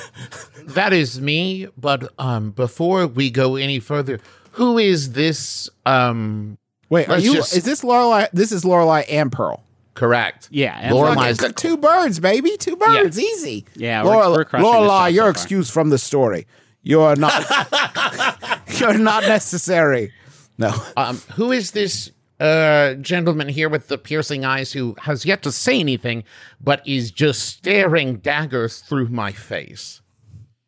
That 0.65 0.93
is 0.93 1.21
me, 1.21 1.67
but 1.77 2.11
um 2.17 2.49
before 2.51 3.05
we 3.05 3.29
go 3.29 3.55
any 3.55 3.79
further, 3.79 4.19
who 4.53 4.79
is 4.79 5.11
this 5.11 5.69
um 5.85 6.57
Wait, 6.89 7.07
are 7.07 7.13
Let's 7.13 7.25
you? 7.25 7.33
just- 7.35 7.55
Is 7.55 7.63
this 7.63 7.81
Lorelai? 7.81 8.27
This 8.33 8.51
is 8.51 8.63
Lorelai 8.63 9.05
and 9.09 9.31
Pearl. 9.31 9.63
correct? 9.95 10.47
Yeah, 10.51 10.77
and 10.81 10.93
Lorelai's 10.95 11.39
Look, 11.41 11.49
the 11.55 11.61
two 11.61 11.77
birds, 11.77 12.19
baby. 12.19 12.57
Two 12.57 12.75
birds, 12.75 13.19
easy. 13.19 13.65
Yeah, 13.75 14.03
we're- 14.03 14.15
Lorelai, 14.17 14.35
we're 14.37 14.45
crushing 14.45 14.65
this 14.69 14.75
Lorelai 14.75 14.87
job 14.87 15.03
so 15.03 15.07
you're 15.15 15.23
far. 15.25 15.29
excused 15.31 15.71
from 15.71 15.89
the 15.89 15.97
story. 15.97 16.47
You're 16.81 17.15
not. 17.15 18.59
you're 18.79 18.97
not 18.97 19.23
necessary. 19.23 20.11
No. 20.57 20.73
Um 20.97 21.17
who 21.35 21.51
is 21.51 21.71
this 21.71 22.11
uh 22.39 22.95
gentleman 22.95 23.47
here 23.47 23.69
with 23.69 23.87
the 23.87 23.97
piercing 23.97 24.43
eyes 24.43 24.73
who 24.73 24.95
has 24.99 25.25
yet 25.25 25.41
to 25.43 25.51
say 25.51 25.79
anything 25.79 26.23
but 26.59 26.85
is 26.87 27.09
just 27.11 27.43
staring 27.45 28.17
daggers 28.17 28.79
through 28.81 29.07
my 29.07 29.31
face? 29.31 30.01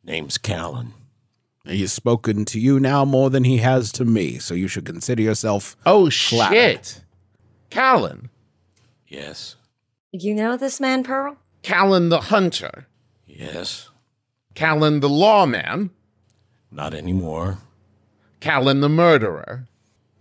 Name's 0.04 0.38
Callan. 0.38 0.94
He 1.68 1.82
has 1.82 1.92
spoken 1.94 2.46
to 2.46 2.60
you 2.60 2.80
now 2.80 3.06
more 3.06 3.30
than 3.30 3.44
he 3.44 3.58
has 3.58 3.92
to 3.94 4.06
me, 4.06 4.38
so 4.38 4.54
you 4.54 4.68
should 4.68 4.86
consider 4.86 5.22
yourself. 5.24 5.76
Oh 5.86 6.10
Flattered. 6.10 6.86
shit. 6.86 7.02
Callan. 7.70 8.30
Yes. 9.08 9.56
You 10.12 10.34
know 10.36 10.58
this 10.58 10.80
man, 10.80 11.04
Pearl? 11.04 11.38
Callan 11.64 12.10
the 12.10 12.22
hunter. 12.22 12.88
Yes. 13.28 13.90
Callan 14.54 15.00
the 15.00 15.10
lawman. 15.10 15.90
Not 16.72 16.94
anymore. 16.94 17.58
Callan 18.40 18.82
the 18.82 18.90
murderer. 18.90 19.68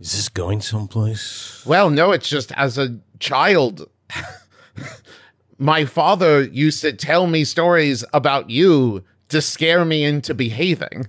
Is 0.01 0.13
this 0.13 0.29
going 0.29 0.61
someplace? 0.61 1.63
Well, 1.67 1.91
no, 1.91 2.13
it's 2.13 2.29
just 2.29 2.51
as 2.53 2.79
a 2.79 2.99
child. 3.21 3.89
My 5.59 5.85
father 5.85 6.43
used 6.43 6.81
to 6.81 6.93
tell 6.93 7.27
me 7.27 7.45
stories 7.45 8.05
about 8.13 8.51
you 8.51 9.05
to 9.29 9.41
scare 9.41 9.85
me 9.85 10.05
into 10.05 10.35
behaving. 10.35 11.09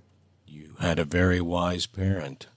You 0.79 0.88
had 0.88 0.99
a 0.99 1.05
very 1.05 1.39
wise 1.41 1.85
parent. 1.85 2.47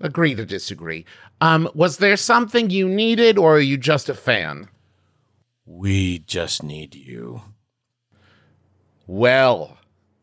Agree 0.00 0.34
to 0.34 0.46
disagree. 0.46 1.04
Um, 1.40 1.68
was 1.74 1.98
there 1.98 2.16
something 2.16 2.70
you 2.70 2.88
needed, 2.88 3.36
or 3.36 3.56
are 3.56 3.60
you 3.60 3.76
just 3.76 4.08
a 4.08 4.14
fan? 4.14 4.68
We 5.66 6.20
just 6.20 6.62
need 6.62 6.94
you. 6.94 7.42
Well, 9.06 9.76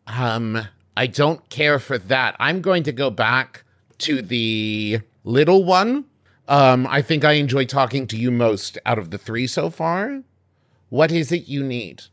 um, 0.07 0.67
I 0.97 1.07
don't 1.07 1.47
care 1.49 1.77
for 1.79 1.97
that. 1.97 2.35
I'm 2.39 2.61
going 2.61 2.83
to 2.83 2.91
go 2.91 3.09
back 3.09 3.63
to 3.99 4.21
the 4.21 5.01
little 5.23 5.63
one. 5.63 6.05
Um, 6.47 6.87
I 6.87 7.01
think 7.01 7.25
I 7.25 7.33
enjoy 7.33 7.65
talking 7.65 8.07
to 8.07 8.17
you 8.17 8.31
most 8.31 8.77
out 8.85 8.97
of 8.97 9.11
the 9.11 9.17
three 9.17 9.47
so 9.47 9.69
far. 9.69 10.21
What 10.89 11.11
is 11.11 11.31
it 11.31 11.47
you 11.47 11.63
need? 11.63 12.03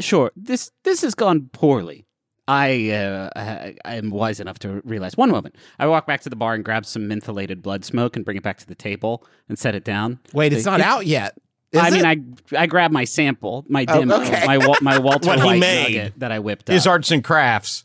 Sure, 0.00 0.32
this 0.34 0.70
this 0.84 1.02
has 1.02 1.14
gone 1.14 1.50
poorly. 1.52 2.06
I, 2.48 2.90
uh, 2.90 3.30
I 3.36 3.76
I 3.84 3.94
am 3.96 4.10
wise 4.10 4.40
enough 4.40 4.58
to 4.60 4.80
realize. 4.84 5.16
One 5.16 5.30
moment, 5.30 5.54
I 5.78 5.86
walk 5.86 6.06
back 6.06 6.22
to 6.22 6.28
the 6.30 6.36
bar 6.36 6.54
and 6.54 6.64
grab 6.64 6.84
some 6.84 7.02
mentholated 7.08 7.62
blood 7.62 7.84
smoke 7.84 8.16
and 8.16 8.24
bring 8.24 8.36
it 8.36 8.42
back 8.42 8.58
to 8.58 8.66
the 8.66 8.74
table 8.74 9.24
and 9.48 9.58
set 9.58 9.74
it 9.74 9.84
down. 9.84 10.18
Wait, 10.32 10.52
it's 10.52 10.64
not 10.66 10.80
out 10.80 11.06
yet. 11.06 11.38
Is 11.70 11.80
I 11.80 11.90
mean. 11.90 12.04
I 12.04 12.62
I 12.62 12.66
grab 12.66 12.90
my 12.90 13.04
sample, 13.04 13.64
my 13.68 13.84
demo, 13.84 14.20
okay. 14.22 14.44
my 14.46 14.58
Wa- 14.58 14.76
my 14.82 14.98
Walter 15.06 15.28
What 15.28 15.38
he 15.38 15.44
White 15.46 15.60
made. 15.60 15.82
nugget 15.96 16.18
that 16.18 16.32
I 16.32 16.40
whipped 16.40 16.68
up. 16.68 16.74
His 16.74 16.86
arts 16.86 17.10
and 17.10 17.22
crafts. 17.22 17.84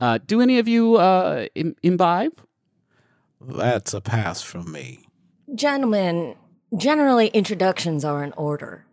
Uh, 0.00 0.18
do 0.26 0.40
any 0.40 0.58
of 0.58 0.66
you 0.66 0.96
uh, 0.96 1.46
Im- 1.54 1.76
imbibe? 1.82 2.40
That's 3.40 3.94
a 3.94 4.00
pass 4.00 4.42
from 4.42 4.70
me. 4.72 5.00
Gentlemen, 5.54 6.34
generally 6.76 7.28
introductions 7.28 8.04
are 8.04 8.22
in 8.24 8.32
order 8.32 8.84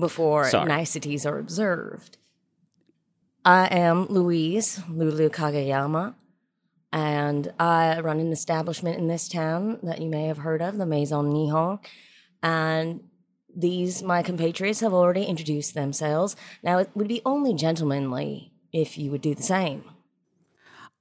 before 0.00 0.48
Sorry. 0.48 0.66
niceties 0.68 1.24
are 1.26 1.38
observed. 1.38 2.18
I 3.46 3.66
am 3.66 4.06
Louise 4.06 4.80
Lulu 4.88 5.28
Kagayama, 5.28 6.14
and 6.90 7.52
I 7.60 8.00
run 8.00 8.18
an 8.18 8.32
establishment 8.32 8.96
in 8.96 9.06
this 9.06 9.28
town 9.28 9.80
that 9.82 10.00
you 10.00 10.08
may 10.08 10.28
have 10.28 10.38
heard 10.38 10.62
of, 10.62 10.78
the 10.78 10.86
Maison 10.86 11.30
Nihon. 11.30 11.84
And 12.42 13.02
these, 13.54 14.02
my 14.02 14.22
compatriots, 14.22 14.80
have 14.80 14.94
already 14.94 15.24
introduced 15.24 15.74
themselves. 15.74 16.36
Now, 16.62 16.78
it 16.78 16.88
would 16.94 17.06
be 17.06 17.20
only 17.26 17.52
gentlemanly 17.52 18.52
if 18.72 18.96
you 18.96 19.10
would 19.10 19.20
do 19.20 19.34
the 19.34 19.42
same. 19.42 19.84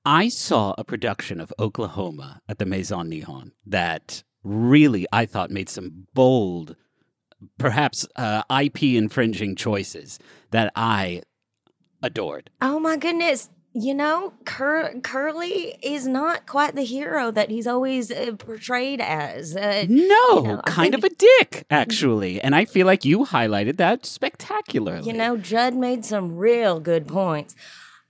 I 0.04 0.28
saw 0.28 0.76
a 0.78 0.84
production 0.84 1.40
of 1.40 1.54
Oklahoma 1.58 2.42
at 2.50 2.60
the 2.60 2.66
Maison 2.66 3.10
Nihon 3.10 3.52
that 3.66 4.22
really 4.44 5.08
I 5.14 5.26
thought 5.28 5.50
made 5.50 5.70
some 5.70 6.08
bold, 6.14 6.76
perhaps 7.58 8.06
uh, 8.18 8.44
IP 8.50 8.84
infringing 8.84 9.56
choices 9.56 10.20
that 10.52 10.74
I 10.76 11.22
adored. 12.04 12.52
Oh 12.62 12.80
my 12.80 12.98
goodness. 12.98 13.50
You 13.76 13.96
know, 13.96 14.34
Cur- 14.46 15.00
Curly 15.02 15.80
is 15.82 16.06
not 16.06 16.46
quite 16.46 16.76
the 16.76 16.84
hero 16.84 17.32
that 17.32 17.50
he's 17.50 17.66
always 17.66 18.12
uh, 18.12 18.34
portrayed 18.38 19.02
as. 19.02 19.56
Uh, 19.56 19.86
No, 19.90 20.42
know, 20.42 20.62
kind 20.68 20.94
think- 20.94 21.04
of 21.04 21.12
a 21.12 21.16
dick, 21.16 21.66
actually. 21.72 22.40
And 22.40 22.54
I 22.54 22.66
feel 22.66 22.86
like 22.86 23.04
you 23.04 23.26
highlighted 23.26 23.78
that 23.78 24.06
spectacularly. 24.06 25.08
you 25.08 25.14
know, 25.14 25.38
Judd 25.38 25.74
made 25.74 26.06
some 26.06 26.36
real 26.38 26.80
good 26.80 27.08
points. 27.08 27.56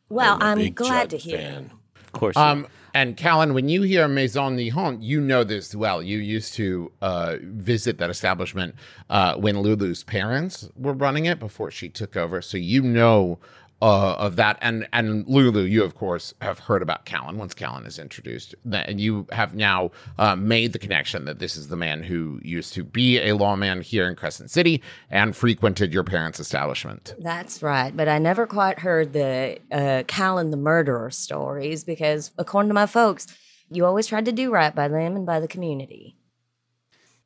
Well, 0.09 0.37
I'm, 0.41 0.57
big 0.57 0.75
glad 0.75 1.09
to 1.11 1.17
hear. 1.17 1.37
fan. 1.37 1.71
of 2.03 2.11
course. 2.11 2.35
Um, 2.35 2.67
and 2.93 3.15
Callan, 3.15 3.53
when 3.53 3.69
you 3.69 3.83
hear 3.83 4.07
Maison 4.09 4.57
Nihon, 4.57 4.97
you 5.01 5.21
know 5.21 5.45
this 5.45 5.73
well. 5.73 6.03
You 6.03 6.17
used 6.19 6.53
to 6.55 6.91
uh, 7.01 7.37
visit 7.41 7.97
that 7.99 8.09
establishment 8.09 8.75
uh, 9.09 9.35
when 9.35 9.59
Lulu's 9.61 10.03
parents 10.03 10.67
were 10.75 10.93
running 10.93 11.25
it 11.25 11.39
before 11.39 11.71
she 11.71 11.87
took 11.89 12.15
over, 12.17 12.41
so 12.41 12.57
you 12.57 12.81
know 12.83 13.39
uh, 13.83 14.15
of 14.17 14.37
that. 14.37 14.57
And 14.61 14.87
and 14.93 15.27
Lulu, 15.27 15.63
you 15.63 15.83
of 15.83 15.93
course 15.93 16.33
have 16.41 16.57
heard 16.57 16.81
about 16.81 17.03
Callan 17.05 17.37
once 17.37 17.53
Callan 17.53 17.85
is 17.85 17.99
introduced, 17.99 18.55
and 18.71 18.99
you 18.99 19.27
have 19.31 19.53
now 19.53 19.91
uh, 20.17 20.37
made 20.37 20.71
the 20.71 20.79
connection 20.79 21.25
that 21.25 21.39
this 21.39 21.57
is 21.57 21.67
the 21.67 21.75
man 21.75 22.01
who 22.01 22.39
used 22.41 22.73
to 22.73 22.83
be 22.83 23.19
a 23.19 23.33
lawman 23.33 23.81
here 23.81 24.07
in 24.07 24.15
Crescent 24.15 24.49
City 24.49 24.81
and 25.11 25.35
frequented 25.35 25.93
your 25.93 26.05
parents' 26.05 26.39
establishment. 26.39 27.13
That's 27.19 27.61
right, 27.61 27.95
but 27.95 28.07
I 28.07 28.19
never 28.19 28.47
quite 28.47 28.79
heard 28.79 29.11
the 29.11 29.59
uh, 29.69 30.03
Callan 30.07 30.51
the 30.51 30.57
murderer 30.57 31.11
stories 31.11 31.83
because, 31.83 32.31
according 32.37 32.69
to 32.69 32.73
my 32.73 32.85
folks, 32.85 33.27
you 33.69 33.85
always 33.85 34.07
tried 34.07 34.25
to 34.25 34.31
do 34.31 34.49
right 34.49 34.73
by 34.73 34.87
them 34.87 35.17
and 35.17 35.25
by 35.25 35.41
the 35.41 35.47
community. 35.47 36.15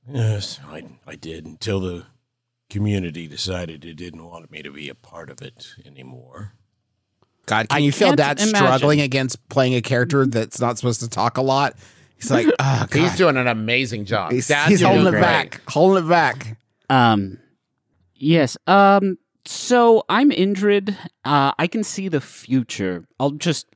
Yes, 0.10 0.60
I, 0.68 0.86
I 1.06 1.16
did 1.16 1.46
until 1.46 1.82
the 1.82 2.06
community 2.70 3.28
decided 3.28 3.86
it 3.86 3.96
didn't 3.96 4.26
want 4.26 4.52
me 4.52 4.62
to 4.62 4.72
be 4.72 4.90
a 4.90 4.96
part 4.96 5.30
of 5.30 5.42
it 5.42 5.74
anymore. 5.86 6.54
God, 7.46 7.70
can 7.70 7.78
I 7.78 7.80
you 7.80 7.92
feel 7.92 8.10
can't 8.10 8.18
Dad 8.18 8.40
imagine. 8.40 8.56
struggling 8.56 9.02
against 9.02 9.48
playing 9.50 9.76
a 9.76 9.82
character 9.82 10.26
that's 10.26 10.60
not 10.60 10.78
supposed 10.78 11.00
to 11.00 11.10
talk 11.10 11.38
a 11.38 11.42
lot? 11.42 11.76
He's 12.18 12.30
like, 12.30 12.48
oh, 12.60 12.86
God. 12.90 12.94
He's 12.94 13.16
doing 13.16 13.38
an 13.38 13.48
amazing 13.48 14.06
job. 14.06 14.32
He's, 14.32 14.48
Dad's 14.48 14.70
he's 14.70 14.82
holding 14.82 15.08
it 15.08 15.12
great. 15.12 15.22
back, 15.22 15.62
holding 15.68 16.06
it 16.06 16.10
back. 16.10 16.58
Um, 16.90 17.40
yes. 18.16 18.58
Um, 18.68 19.18
so 19.46 20.04
I'm 20.10 20.30
Indrid. 20.32 20.98
Uh, 21.24 21.54
I 21.58 21.68
can 21.68 21.84
see 21.84 22.10
the 22.10 22.22
future. 22.22 23.08
I'll 23.20 23.32
just. 23.32 23.68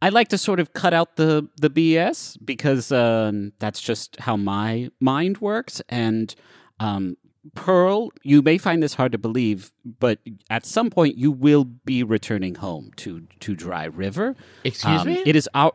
I 0.00 0.10
like 0.10 0.28
to 0.28 0.38
sort 0.38 0.60
of 0.60 0.72
cut 0.72 0.94
out 0.94 1.16
the 1.16 1.48
the 1.56 1.70
BS 1.70 2.38
because 2.44 2.92
um, 2.92 3.52
that's 3.58 3.80
just 3.80 4.20
how 4.20 4.36
my 4.36 4.90
mind 5.00 5.38
works. 5.38 5.82
And 5.88 6.32
um, 6.78 7.16
Pearl, 7.54 8.10
you 8.22 8.42
may 8.42 8.58
find 8.58 8.82
this 8.82 8.94
hard 8.94 9.12
to 9.12 9.18
believe, 9.18 9.72
but 10.00 10.18
at 10.50 10.66
some 10.66 10.90
point 10.90 11.16
you 11.16 11.30
will 11.30 11.64
be 11.64 12.02
returning 12.02 12.56
home 12.56 12.90
to 12.96 13.26
to 13.40 13.54
Dry 13.54 13.84
River. 13.84 14.34
Excuse 14.64 15.00
Um, 15.02 15.06
me. 15.08 15.22
It 15.24 15.36
is 15.36 15.48
our. 15.54 15.72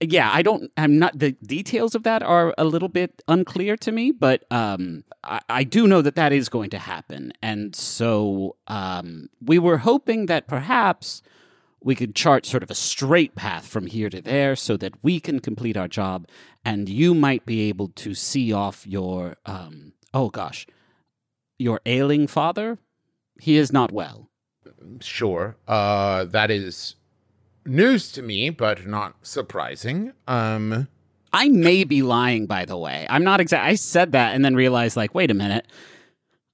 Yeah, 0.00 0.28
I 0.30 0.42
don't. 0.42 0.70
I'm 0.76 0.98
not. 0.98 1.18
The 1.18 1.32
details 1.32 1.94
of 1.94 2.02
that 2.02 2.22
are 2.22 2.52
a 2.58 2.64
little 2.64 2.88
bit 2.90 3.22
unclear 3.26 3.76
to 3.78 3.92
me, 3.92 4.10
but 4.10 4.44
um, 4.50 5.04
I, 5.22 5.40
I 5.48 5.64
do 5.64 5.86
know 5.86 6.02
that 6.02 6.16
that 6.16 6.32
is 6.32 6.48
going 6.50 6.68
to 6.70 6.78
happen, 6.78 7.32
and 7.40 7.74
so 7.74 8.56
um, 8.66 9.30
we 9.40 9.58
were 9.58 9.78
hoping 9.78 10.26
that 10.26 10.46
perhaps 10.46 11.22
we 11.80 11.94
could 11.94 12.14
chart 12.14 12.44
sort 12.44 12.62
of 12.62 12.70
a 12.70 12.74
straight 12.74 13.34
path 13.34 13.66
from 13.66 13.86
here 13.86 14.10
to 14.10 14.20
there, 14.20 14.56
so 14.56 14.76
that 14.76 14.92
we 15.02 15.20
can 15.20 15.38
complete 15.40 15.76
our 15.76 15.88
job, 15.88 16.26
and 16.66 16.88
you 16.88 17.14
might 17.14 17.46
be 17.46 17.68
able 17.68 17.88
to 17.88 18.14
see 18.14 18.52
off 18.52 18.86
your. 18.86 19.36
Um, 19.46 19.92
oh 20.14 20.30
gosh, 20.30 20.66
your 21.58 21.80
ailing 21.84 22.26
father. 22.26 22.78
He 23.40 23.56
is 23.56 23.72
not 23.72 23.90
well. 23.92 24.30
Sure. 25.00 25.56
Uh, 25.66 26.24
that 26.24 26.50
is 26.50 26.94
news 27.66 28.12
to 28.12 28.22
me, 28.22 28.48
but 28.50 28.86
not 28.86 29.16
surprising. 29.22 30.12
Um, 30.28 30.88
I 31.32 31.48
may 31.48 31.82
be 31.82 32.02
lying, 32.02 32.46
by 32.46 32.64
the 32.64 32.78
way. 32.78 33.06
I'm 33.10 33.24
not 33.24 33.40
exact. 33.40 33.66
I 33.66 33.74
said 33.74 34.12
that 34.12 34.34
and 34.34 34.44
then 34.44 34.54
realized, 34.54 34.96
like, 34.96 35.14
wait 35.16 35.32
a 35.32 35.34
minute. 35.34 35.66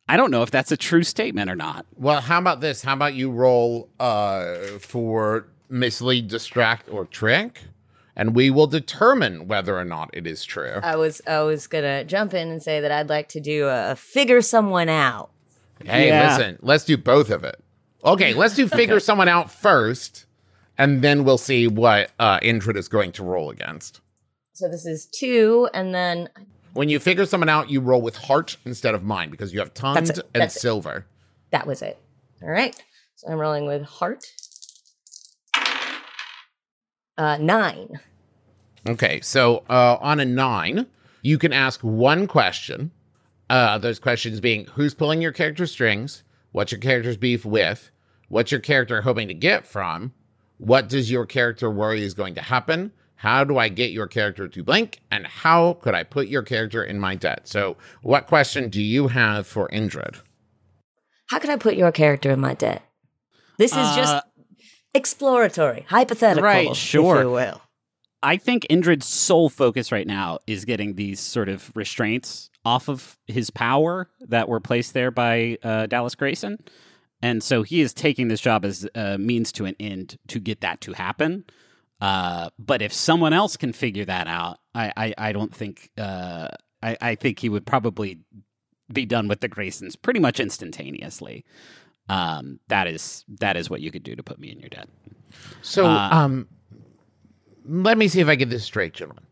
I 0.09 0.17
don't 0.17 0.31
know 0.31 0.43
if 0.43 0.51
that's 0.51 0.73
a 0.73 0.77
true 0.77 1.05
statement 1.05 1.51
or 1.51 1.55
not. 1.55 1.87
well, 1.97 2.21
how 2.21 2.39
about 2.39 2.61
this? 2.61 2.83
How 2.83 2.95
about 2.95 3.15
you 3.15 3.31
roll 3.31 3.91
uh, 4.01 4.57
for 4.81 5.47
mislead, 5.69 6.29
distract, 6.29 6.89
or 6.91 7.05
trick, 7.05 7.61
and 8.21 8.37
we 8.37 8.51
will 8.51 8.67
determine 8.67 9.49
whether 9.49 9.79
or 9.79 9.85
not 9.87 10.11
it 10.13 10.27
is 10.27 10.45
true. 10.45 10.79
I 10.83 10.97
was 10.97 11.23
I 11.27 11.41
was 11.41 11.67
gonna 11.67 12.05
jump 12.05 12.35
in 12.35 12.51
and 12.51 12.63
say 12.63 12.79
that 12.79 12.93
I'd 12.93 13.09
like 13.09 13.31
to 13.31 13.41
do 13.41 13.67
a, 13.67 13.93
a 13.93 13.97
figure 13.97 14.43
someone 14.43 14.91
out. 14.91 15.31
hey, 15.83 16.09
yeah. 16.09 16.37
listen, 16.37 16.59
let's 16.61 16.85
do 16.85 16.99
both 16.99 17.31
of 17.31 17.45
it. 17.45 17.59
Okay, 18.05 18.35
let's 18.35 18.55
do 18.55 18.69
figure 18.81 19.01
someone 19.01 19.29
out 19.29 19.51
first, 19.51 20.27
and 20.77 21.01
then 21.01 21.25
we'll 21.25 21.39
see 21.39 21.67
what 21.67 22.11
uh, 22.19 22.39
Indrid 22.41 22.77
is 22.77 22.89
going 22.89 23.13
to 23.13 23.25
roll 23.25 23.49
against. 23.49 24.03
So 24.53 24.69
this 24.69 24.85
is 24.85 25.07
two, 25.07 25.71
and 25.73 25.95
then 25.95 26.29
When 26.75 26.91
you 26.91 26.99
figure 26.99 27.25
someone 27.25 27.49
out, 27.49 27.71
you 27.71 27.81
roll 27.81 28.03
with 28.03 28.17
heart 28.17 28.59
instead 28.67 28.95
of 28.95 29.03
mind 29.03 29.31
because 29.31 29.55
you 29.55 29.61
have 29.61 29.73
tongued 29.73 30.09
That's 30.09 30.19
and 30.35 30.43
that's 30.43 30.57
it. 30.57 30.61
silver. 30.61 31.07
that 31.53 31.67
was 31.67 31.81
it. 31.81 31.97
All 32.43 32.51
right. 32.51 32.77
So 33.17 33.29
I'm 33.29 33.39
rolling 33.39 33.65
with 33.65 33.83
heart. 33.83 34.27
Uh, 37.17 37.37
nine. 37.39 38.01
Okay, 38.89 39.21
so 39.21 39.65
uh, 39.69 39.97
on 40.01 40.21
a 40.21 40.25
nine, 40.25 40.87
you 41.23 41.39
can 41.39 41.53
ask 41.53 41.81
one 41.81 42.27
question. 42.27 42.91
Uh, 43.49 43.79
those 43.79 43.99
questions 43.99 44.41
being 44.41 44.65
who's 44.67 44.95
pulling 44.95 45.21
your 45.21 45.33
character 45.33 45.67
strings, 45.67 46.23
what's 46.53 46.73
your 46.73 46.81
character's 46.81 47.17
beef 47.17 47.45
with, 47.45 47.91
what's 48.29 48.53
your 48.53 48.61
character 48.61 49.03
hoping 49.03 49.29
to 49.29 49.35
get 49.35 49.67
from, 49.67 50.13
what 50.59 50.89
does 50.89 51.11
your 51.11 51.27
character 51.27 51.71
worry 51.71 52.03
is 52.05 52.15
going 52.15 52.35
to 52.37 52.43
happen, 52.43 52.93
how 53.17 53.45
do 53.45 53.59
I 53.59 53.69
get 53.69 53.91
your 53.91 54.07
character 54.07 54.49
to 54.49 54.63
blink, 54.63 55.01
and 55.11 55.27
how 55.27 55.75
could 55.75 55.95
I 55.95 56.05
put 56.05 56.29
your 56.29 56.43
character 56.43 56.83
in 56.83 56.99
my 56.99 57.17
debt? 57.17 57.49
So, 57.49 57.77
what 58.03 58.27
question 58.27 58.71
do 58.71 58.81
you 58.81 59.09
have 59.09 59.47
for 59.47 59.69
Indrid? 59.69 60.21
How 61.27 61.39
could 61.39 61.51
I 61.51 61.57
put 61.57 61.77
your 61.77 61.93
character 61.93 62.31
in 62.31 62.41
my 62.41 62.55
debt? 62.55 62.83
This 63.59 63.73
is 63.73 63.79
Uh, 63.79 63.97
just 63.97 64.25
exploratory, 64.95 65.87
hypothetical, 65.89 66.45
Right, 66.45 66.75
sure. 66.75 67.61
If 68.23 68.27
you 68.27 68.29
will. 68.29 68.33
I 68.33 68.37
think 68.37 68.67
Indrid's 68.69 69.07
sole 69.07 69.49
focus 69.49 69.93
right 69.93 70.07
now 70.07 70.39
is 70.47 70.65
getting 70.65 70.95
these 70.95 71.21
sort 71.21 71.49
of 71.49 71.71
restraints 71.75 72.51
off 72.65 72.89
of 72.89 73.19
his 73.27 73.51
power 73.51 74.09
that 74.21 74.49
were 74.49 74.61
placed 74.61 74.95
there 74.95 75.11
by 75.11 75.59
uh, 75.63 75.87
Dallas 75.87 76.15
Grayson. 76.15 76.59
And 77.23 77.43
so 77.43 77.63
he 77.63 77.81
is 77.81 77.93
taking 77.93 78.29
this 78.29 78.41
job 78.41 78.65
as 78.65 78.89
a 78.95 79.19
means 79.19 79.53
to 79.53 79.67
an 79.67 79.77
end 79.79 80.19
to 80.29 80.41
get 80.41 80.61
that 80.61 80.81
to 80.83 80.93
happen. 80.93 81.45
Uh, 82.01 82.49
but 82.59 82.81
if 82.81 82.93
someone 82.93 83.33
else 83.35 83.57
can 83.59 83.73
figure 83.73 84.07
that 84.07 84.27
out, 84.27 84.59
I, 84.75 84.93
I, 84.97 85.15
I 85.19 85.33
don't 85.33 85.55
think 85.55 85.91
uh, 85.99 86.49
I, 86.83 86.97
I 87.01 87.15
think 87.15 87.39
he 87.41 87.51
would 87.51 87.67
probably 87.67 88.21
be 88.91 89.05
done 89.05 89.29
with 89.29 89.41
the 89.41 89.49
Graysons 89.51 90.01
pretty 90.01 90.19
much 90.19 90.41
instantaneously. 90.41 91.45
Um, 92.09 92.59
that 92.69 92.87
is 92.87 93.25
that 93.41 93.57
is 93.57 93.71
what 93.71 93.81
you 93.83 93.91
could 93.91 94.03
do 94.03 94.17
to 94.17 94.23
put 94.23 94.39
me 94.39 94.51
in 94.51 94.61
your 94.61 94.71
debt. 94.71 94.89
So, 95.63 95.87
Uh, 95.87 96.09
um, 96.11 96.49
let 97.71 97.97
me 97.97 98.09
see 98.09 98.21
if 98.21 98.29
I 98.29 98.35
get 98.35 98.51
this 98.51 98.65
straight, 98.65 98.95
gentlemen. 98.95 99.25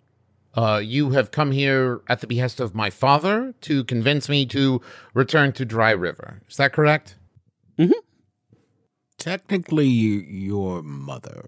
Uh, 0.55 0.81
you 0.83 1.11
have 1.11 1.31
come 1.31 1.53
here 1.53 2.01
at 2.09 2.21
the 2.21 2.27
behest 2.27 2.59
of 2.61 2.75
my 2.75 2.91
father 2.91 3.55
to 3.63 3.85
convince 3.85 4.29
me 4.29 4.47
to 4.47 4.81
return 5.15 5.53
to 5.53 5.65
Dry 5.65 5.91
River. 5.91 6.41
Is 6.49 6.57
that 6.57 6.73
correct? 6.73 7.17
Technically, 9.19 9.87
your 9.87 10.83
mother. 10.83 11.47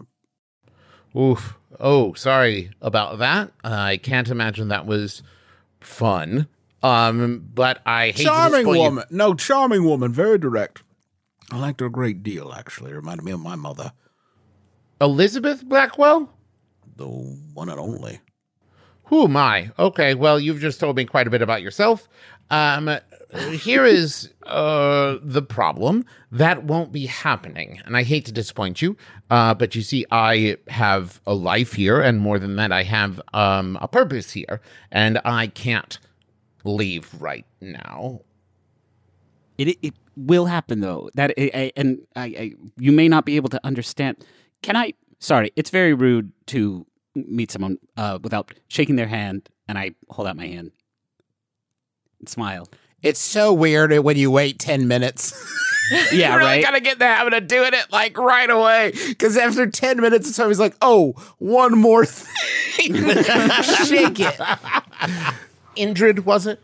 Oof. 1.17 1.57
Oh, 1.79 2.15
sorry 2.15 2.71
about 2.81 3.19
that. 3.19 3.53
I 3.63 3.97
can't 3.97 4.29
imagine 4.29 4.69
that 4.69 4.87
was 4.87 5.23
fun. 5.81 6.49
Um, 6.83 7.47
but 7.55 7.81
I 7.87 8.07
hate 8.07 8.17
to 8.19 8.25
Charming 8.25 8.53
disappoint 8.61 8.77
you. 8.79 8.83
woman. 8.85 9.05
No, 9.11 9.35
charming 9.35 9.85
woman. 9.85 10.13
Very 10.13 10.39
direct. 10.39 10.83
I 11.53 11.59
liked 11.59 11.81
her 11.81 11.87
a 11.87 11.91
great 11.91 12.23
deal, 12.23 12.53
actually. 12.53 12.93
Reminded 12.93 13.25
me 13.25 13.33
of 13.33 13.41
my 13.41 13.55
mother, 13.57 13.93
Elizabeth 15.01 15.65
Blackwell? 15.65 16.33
The 17.01 17.07
one 17.07 17.69
and 17.69 17.81
only. 17.81 18.21
Who 19.05 19.25
am 19.25 19.37
I? 19.37 19.73
Okay, 19.79 20.15
well, 20.15 20.39
you've 20.39 20.61
just 20.61 20.79
told 20.79 20.97
me 20.97 21.05
quite 21.05 21.27
a 21.27 21.31
bit 21.31 21.43
about 21.43 21.63
yourself. 21.63 22.09
Um, 22.51 22.99
here 23.53 23.85
is 23.85 24.31
uh, 24.47 25.17
the 25.23 25.43
problem. 25.43 26.05
That 26.31 26.65
won't 26.65 26.93
be 26.93 27.07
happening. 27.07 27.81
And 27.85 27.97
I 27.97 28.03
hate 28.05 28.27
to 28.27 28.33
disappoint 28.33 28.83
you, 28.83 28.97
uh, 29.31 29.55
but 29.55 29.75
you 29.75 29.83
see, 29.83 30.05
I 30.13 30.59
have 30.69 31.21
a 31.27 31.35
life 31.35 31.73
here, 31.73 32.01
and 32.01 32.21
more 32.21 32.39
than 32.39 32.57
that, 32.57 32.71
I 32.71 32.85
have 32.85 33.21
um, 33.33 33.79
a 33.81 33.89
purpose 33.89 34.31
here, 34.31 34.61
and 34.93 35.21
I 35.25 35.49
can't 35.49 35.99
leave 36.63 37.13
right 37.21 37.47
now. 37.61 38.21
It, 39.59 39.77
it 39.83 39.95
will 40.17 40.47
happen 40.47 40.81
though. 40.81 41.11
That 41.15 41.33
I, 41.37 41.51
I, 41.55 41.73
and 41.77 41.99
I, 42.15 42.25
I, 42.25 42.53
you 42.77 42.93
may 42.93 43.09
not 43.09 43.25
be 43.25 43.37
able 43.37 43.49
to 43.51 43.61
understand. 43.65 44.25
Can 44.63 44.77
I? 44.77 44.95
Sorry, 45.19 45.53
it's 45.57 45.71
very 45.71 45.95
rude 45.95 46.33
to 46.47 46.87
meet 47.15 47.51
someone 47.51 47.79
uh, 47.97 48.19
without 48.23 48.53
shaking 48.69 48.97
their 48.97 49.07
hand, 49.07 49.49
and 49.69 49.79
I 49.79 49.93
hold 50.09 50.29
out 50.29 50.37
my 50.37 50.47
hand 50.47 50.73
and 52.19 52.29
smile. 52.29 52.69
It's 53.03 53.21
so 53.21 53.53
weird 53.53 53.97
when 53.99 54.17
you 54.17 54.31
wait 54.31 54.59
10 54.59 54.87
minutes. 54.89 55.33
Yeah, 56.13 56.35
you 56.35 56.39
really 56.39 56.51
right. 56.51 56.63
gotta 56.63 56.81
get 56.81 56.93
in 56.93 56.99
the 57.01 57.07
habit 57.07 57.35
of 57.35 57.49
doing 57.49 57.75
it 57.75 57.87
like 57.91 58.17
right 58.17 58.49
away. 58.49 58.93
Because 59.09 59.37
after 59.37 59.67
10 59.67 60.01
minutes, 60.01 60.33
somebody's 60.37 60.61
like, 60.61 60.77
oh, 60.81 61.15
one 61.39 61.77
more 61.77 62.07
thing. 62.07 62.95
Shake 62.95 64.21
it. 64.21 64.35
Indrid, 65.77 66.21
was 66.21 66.47
it? 66.47 66.63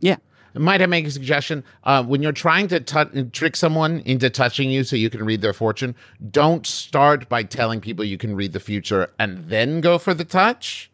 Yeah. 0.00 0.16
Might 0.56 0.80
I 0.80 0.86
make 0.86 1.06
a 1.06 1.10
suggestion? 1.10 1.64
Uh, 1.84 2.02
when 2.02 2.22
you're 2.22 2.32
trying 2.32 2.68
to 2.68 2.80
tou- 2.80 3.24
trick 3.32 3.56
someone 3.56 4.00
into 4.00 4.30
touching 4.30 4.70
you 4.70 4.84
so 4.84 4.96
you 4.96 5.10
can 5.10 5.24
read 5.24 5.42
their 5.42 5.52
fortune, 5.52 5.94
don't 6.30 6.66
start 6.66 7.28
by 7.28 7.42
telling 7.42 7.80
people 7.80 8.04
you 8.04 8.18
can 8.18 8.34
read 8.34 8.52
the 8.52 8.60
future 8.60 9.10
and 9.18 9.48
then 9.48 9.80
go 9.80 9.98
for 9.98 10.14
the 10.14 10.24
touch. 10.24 10.90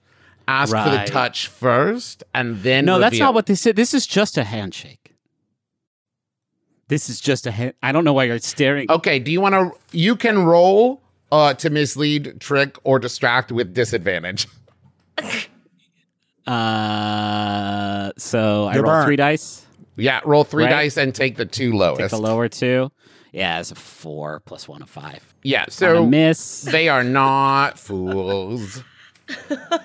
Ask 0.49 0.71
for 0.73 0.91
the 0.91 1.05
touch 1.07 1.47
first 1.47 2.25
and 2.35 2.63
then. 2.63 2.85
No, 2.85 2.99
that's 2.99 3.19
not 3.19 3.33
what 3.35 3.47
they 3.47 3.55
said. 3.55 3.77
This 3.77 3.95
is 3.95 4.07
just 4.07 4.37
a 4.37 4.45
handshake. 4.45 5.15
This 6.89 7.09
is 7.09 7.21
just 7.21 7.47
a 7.47 7.53
hand. 7.53 7.75
I 7.83 7.93
don't 7.93 8.05
know 8.05 8.13
why 8.13 8.25
you're 8.25 8.39
staring. 8.41 8.91
Okay, 8.91 9.19
do 9.19 9.31
you 9.31 9.41
want 9.41 9.55
to? 9.55 9.71
You 9.97 10.17
can 10.17 10.45
roll 10.45 11.01
uh, 11.31 11.55
to 11.55 11.71
mislead, 11.71 12.41
trick, 12.41 12.77
or 12.85 12.99
distract 12.99 13.51
with 13.53 13.73
disadvantage. 13.73 14.47
Uh, 16.47 18.12
so 18.16 18.64
I 18.66 18.74
You're 18.74 18.82
roll 18.82 18.93
burnt. 18.93 19.07
three 19.07 19.16
dice. 19.16 19.66
Yeah, 19.97 20.20
roll 20.24 20.45
three 20.45 20.64
Right. 20.64 20.70
dice 20.70 20.97
and 20.97 21.14
take 21.14 21.36
the 21.36 21.45
two 21.47 21.72
lowest. 21.74 22.01
Take 22.01 22.11
the 22.11 22.18
lower 22.18 22.49
two. 22.49 22.90
Yeah, 23.32 23.61
it's 23.61 23.70
a 23.70 23.74
four 23.74 24.40
plus 24.40 24.68
one, 24.68 24.82
a 24.82 24.86
five. 24.86 25.34
Yeah, 25.43 25.62
On 25.62 25.68
a 25.68 25.70
so 25.70 26.07
miss. 26.07 26.62
they 26.62 26.88
are 26.88 27.05
not 27.05 27.78
fools. 27.78 28.82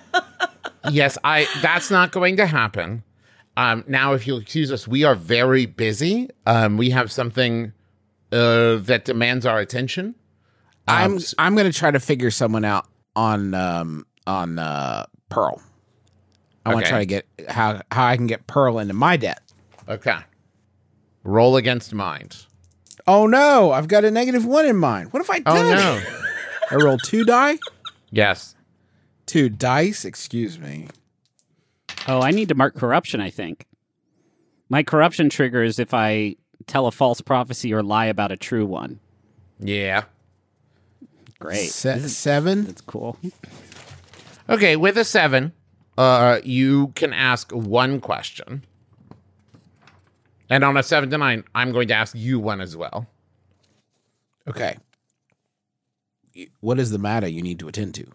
yes, 0.92 1.18
I. 1.24 1.48
That's 1.62 1.90
not 1.92 2.12
going 2.12 2.38
to 2.38 2.46
happen. 2.46 3.04
Um, 3.56 3.84
now, 3.88 4.14
if 4.14 4.28
you'll 4.28 4.40
excuse 4.40 4.72
us, 4.72 4.88
we 4.88 5.04
are 5.04 5.16
very 5.16 5.66
busy. 5.66 6.30
Um, 6.46 6.78
we 6.78 6.90
have 6.92 7.12
something 7.12 7.74
uh, 8.32 8.76
that 8.78 9.04
demands 9.06 9.46
our 9.46 9.60
attention. 9.60 10.16
I'm 10.88 11.12
Um, 11.14 11.18
s- 11.18 11.34
I'm 11.38 11.56
gonna 11.56 11.72
try 11.74 11.92
to 11.92 12.00
figure 12.00 12.32
someone 12.32 12.64
out 12.66 12.86
on 13.16 13.54
um 13.54 14.06
on 14.26 14.60
uh 14.60 15.06
Pearl. 15.30 15.62
I 16.70 16.74
want 16.74 16.86
to 16.86 16.90
try 16.90 17.00
to 17.00 17.06
get 17.06 17.26
how 17.50 17.82
how 17.92 18.06
I 18.06 18.18
can 18.18 18.28
get 18.28 18.48
Pearl 18.48 18.80
into 18.80 18.94
my 18.94 19.18
debt. 19.18 19.42
okay. 19.88 20.18
Roll 21.24 21.58
against 21.58 21.94
mind. 21.94 22.38
Oh 23.06 23.28
no, 23.28 23.72
I've 23.72 23.88
got 23.88 24.06
a 24.06 24.12
negative 24.12 24.46
one 24.46 24.66
in 24.66 24.78
mind. 24.78 25.12
What 25.12 25.26
have 25.26 25.30
I 25.30 25.42
Oh 25.46 25.74
no. 25.74 26.02
I 26.72 26.76
roll 26.76 26.98
two 26.98 27.24
die, 27.26 27.58
yes. 28.12 28.56
two 29.26 29.50
dice. 29.50 30.04
Excuse 30.06 30.58
me. 30.60 30.88
Oh, 32.08 32.22
I 32.22 32.32
need 32.32 32.50
to 32.50 32.56
mark 32.56 32.76
corruption, 32.76 33.20
I 33.22 33.30
think. 33.30 33.66
My 34.70 34.84
corruption 34.84 35.30
triggers 35.30 35.80
if 35.80 35.94
I 35.94 36.36
tell 36.66 36.88
a 36.88 36.92
false 36.92 37.22
prophecy 37.22 37.74
or 37.74 37.84
lie 37.84 38.06
about 38.06 38.32
a 38.32 38.38
true 38.38 38.66
one. 38.66 39.00
Yeah. 39.60 40.04
Great. 41.40 41.70
Se- 41.70 42.08
seven. 42.08 42.66
That's 42.66 42.82
cool. 42.82 43.18
Okay, 44.50 44.76
with 44.76 44.98
a 44.98 45.04
seven, 45.04 45.52
uh, 45.98 46.40
you 46.44 46.88
can 46.96 47.14
ask 47.14 47.52
one 47.52 48.00
question. 48.00 48.64
And 50.50 50.64
on 50.64 50.78
a 50.78 50.84
seven 50.84 51.10
to 51.10 51.18
nine, 51.18 51.44
I'm 51.56 51.72
going 51.72 51.88
to 51.90 51.94
ask 51.94 52.16
you 52.16 52.40
one 52.40 52.62
as 52.62 52.78
well. 52.78 53.08
Okay. 54.48 54.78
What 56.62 56.80
is 56.80 56.92
the 56.92 57.00
matter 57.00 57.28
you 57.28 57.42
need 57.42 57.60
to 57.60 57.68
attend 57.68 57.96
to? 57.96 58.08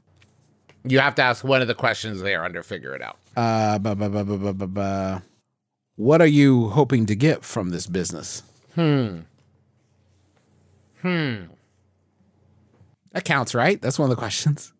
You 0.84 0.98
have 1.00 1.14
to 1.16 1.22
ask 1.22 1.44
one 1.44 1.60
of 1.60 1.68
the 1.68 1.74
questions 1.74 2.22
there 2.22 2.44
under 2.44 2.62
figure 2.62 2.94
it 2.94 3.02
out. 3.02 3.18
Uh, 3.36 3.78
bu- 3.78 3.94
bu- 3.94 4.08
bu- 4.08 4.24
bu- 4.24 4.38
bu- 4.38 4.52
bu- 4.54 4.66
bu- 4.66 5.22
what 5.96 6.20
are 6.22 6.26
you 6.26 6.68
hoping 6.70 7.06
to 7.06 7.14
get 7.14 7.44
from 7.44 7.70
this 7.70 7.86
business? 7.86 8.42
Hmm. 8.74 9.20
Hmm. 11.02 11.34
That 13.12 13.24
counts, 13.24 13.54
right? 13.54 13.80
That's 13.82 13.98
one 13.98 14.10
of 14.10 14.16
the 14.16 14.20
questions. 14.20 14.72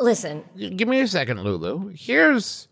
Listen, 0.00 0.44
Give 0.56 0.88
me 0.88 1.00
a 1.00 1.06
second, 1.06 1.42
Lulu. 1.44 1.92
Here's. 1.94 2.68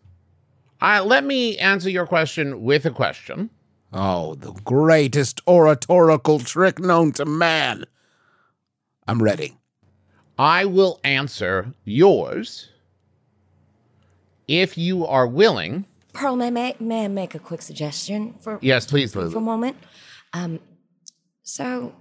Uh, 0.81 1.03
let 1.05 1.25
me 1.25 1.59
answer 1.59 1.91
your 1.91 2.07
question 2.07 2.63
with 2.63 2.87
a 2.87 2.91
question. 2.91 3.51
Oh, 3.93 4.35
the 4.35 4.53
greatest 4.65 5.41
oratorical 5.47 6.39
trick 6.41 6.79
known 6.79 7.13
to 7.13 7.25
man. 7.25 7.85
I'm 9.07 9.23
ready. 9.23 9.57
I 10.39 10.65
will 10.65 11.01
answer 11.05 11.75
yours 11.85 12.69
if 14.47 14.79
you 14.79 15.05
are 15.07 15.27
willing. 15.27 15.85
Pearl, 16.13 16.37
may, 16.37 16.51
may, 16.51 16.77
may 16.81 17.05
I 17.05 17.09
make 17.09 17.35
a 17.35 17.39
quick 17.39 17.61
suggestion 17.63 18.35
for, 18.41 18.59
Yes, 18.63 18.87
please, 18.87 19.15
Lulu. 19.15 19.31
for 19.31 19.39
a 19.39 19.41
moment? 19.43 19.77
Um, 20.33 20.61
so, 21.43 21.95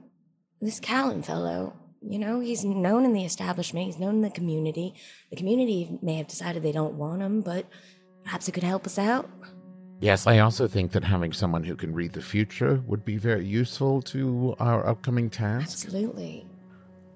this 0.61 0.79
Callan 0.79 1.23
fellow, 1.23 1.73
you 2.01 2.19
know, 2.19 2.39
he's 2.39 2.63
known 2.63 3.05
in 3.05 3.13
the 3.13 3.23
establishment, 3.25 3.85
he's 3.85 3.99
known 3.99 4.15
in 4.15 4.21
the 4.21 4.29
community. 4.29 4.93
The 5.29 5.35
community 5.35 5.97
may 6.01 6.15
have 6.15 6.27
decided 6.27 6.63
they 6.63 6.71
don't 6.71 6.95
want 6.95 7.21
him, 7.21 7.41
but 7.41 7.65
perhaps 8.23 8.47
it 8.47 8.51
could 8.53 8.63
help 8.63 8.85
us 8.85 8.97
out. 8.99 9.29
Yes, 9.99 10.27
I 10.27 10.39
also 10.39 10.67
think 10.67 10.91
that 10.91 11.03
having 11.03 11.33
someone 11.33 11.63
who 11.63 11.75
can 11.75 11.93
read 11.93 12.13
the 12.13 12.21
future 12.21 12.83
would 12.85 13.03
be 13.03 13.17
very 13.17 13.45
useful 13.45 14.01
to 14.03 14.55
our 14.59 14.85
upcoming 14.87 15.29
task. 15.29 15.85
Absolutely. 15.85 16.45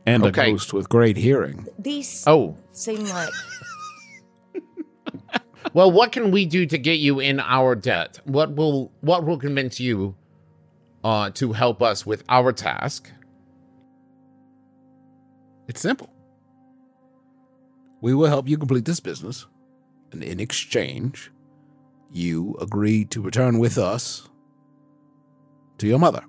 And 0.07 0.23
Okay. 0.23 0.49
a 0.49 0.51
ghost 0.53 0.73
with 0.73 0.89
great 0.89 1.15
hearing. 1.15 1.67
These 1.77 2.23
Oh, 2.25 2.57
seem 2.71 3.05
like 3.05 3.29
well, 5.73 5.91
what 5.91 6.11
can 6.11 6.31
we 6.31 6.45
do 6.45 6.65
to 6.65 6.77
get 6.77 6.97
you 6.97 7.19
in 7.19 7.39
our 7.39 7.75
debt? 7.75 8.19
What 8.25 8.55
will 8.55 8.91
what 9.01 9.25
will 9.25 9.37
convince 9.37 9.79
you 9.79 10.15
uh, 11.03 11.29
to 11.31 11.53
help 11.53 11.81
us 11.83 12.03
with 12.05 12.23
our 12.29 12.51
task? 12.51 13.11
It's 15.71 15.79
simple. 15.79 16.09
We 18.01 18.13
will 18.13 18.27
help 18.27 18.45
you 18.49 18.57
complete 18.57 18.83
this 18.83 18.99
business, 18.99 19.45
and 20.11 20.21
in 20.21 20.41
exchange, 20.41 21.31
you 22.11 22.57
agree 22.59 23.05
to 23.05 23.21
return 23.21 23.57
with 23.57 23.77
us 23.77 24.27
to 25.77 25.87
your 25.87 25.97
mother. 25.97 26.25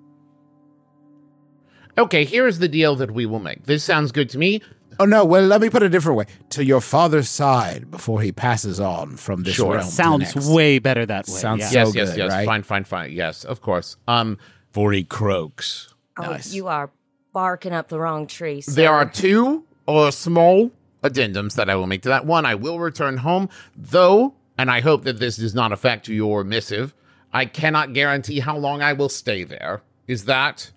Okay, 1.98 2.24
here 2.24 2.46
is 2.46 2.60
the 2.60 2.68
deal 2.68 2.94
that 2.94 3.10
we 3.10 3.26
will 3.26 3.40
make. 3.40 3.64
This 3.66 3.82
sounds 3.82 4.12
good 4.12 4.30
to 4.30 4.38
me. 4.38 4.62
Oh 5.00 5.06
no, 5.06 5.24
well 5.24 5.42
let 5.44 5.60
me 5.60 5.68
put 5.70 5.82
it 5.82 5.86
a 5.86 5.88
different 5.88 6.18
way. 6.18 6.26
To 6.50 6.64
your 6.64 6.80
father's 6.80 7.28
side 7.28 7.90
before 7.90 8.20
he 8.22 8.30
passes 8.30 8.78
on 8.78 9.16
from 9.16 9.42
this 9.42 9.54
Sure. 9.56 9.72
realm. 9.72 9.80
to 9.80 9.86
the 9.86 9.92
Sounds 9.92 10.36
next. 10.36 10.46
way 10.50 10.78
better 10.78 11.04
that 11.04 11.26
way. 11.26 11.34
Sounds 11.34 11.62
yeah. 11.62 11.68
so 11.70 11.78
yes, 11.78 11.94
yes, 11.96 12.08
good, 12.10 12.18
yes. 12.18 12.30
right? 12.30 12.46
Fine, 12.46 12.62
fine, 12.62 12.84
fine. 12.84 13.10
Yes, 13.10 13.42
of 13.44 13.60
course. 13.60 13.96
Um, 14.06 14.38
For 14.70 14.92
he 14.92 15.02
croaks. 15.02 15.92
oh, 16.16 16.22
Nice. 16.30 16.54
you 16.54 16.68
are 16.68 16.92
barking 17.32 17.72
up 17.72 17.88
the 17.88 17.98
wrong 17.98 18.26
tree. 18.26 18.60
Sir. 18.60 18.72
there 18.72 18.92
are 18.92 19.08
two 19.08 19.64
uh, 19.88 20.10
small 20.10 20.70
addendums 21.02 21.54
that 21.54 21.68
I 21.68 21.76
will 21.76 21.86
make 21.86 22.02
to 22.02 22.08
that. 22.10 22.26
One, 22.26 22.46
I 22.46 22.54
will 22.54 22.78
return 22.78 23.18
home, 23.18 23.48
though, 23.76 24.34
and 24.56 24.70
I 24.70 24.80
hope 24.80 25.04
that 25.04 25.18
this 25.18 25.36
does 25.36 25.54
not 25.54 25.72
affect 25.72 26.08
your 26.08 26.44
missive. 26.44 26.94
I 27.32 27.46
cannot 27.46 27.92
guarantee 27.92 28.40
how 28.40 28.56
long 28.56 28.82
I 28.82 28.92
will 28.92 29.08
stay 29.08 29.44
there. 29.44 29.82
Is 30.06 30.26
that 30.26 30.70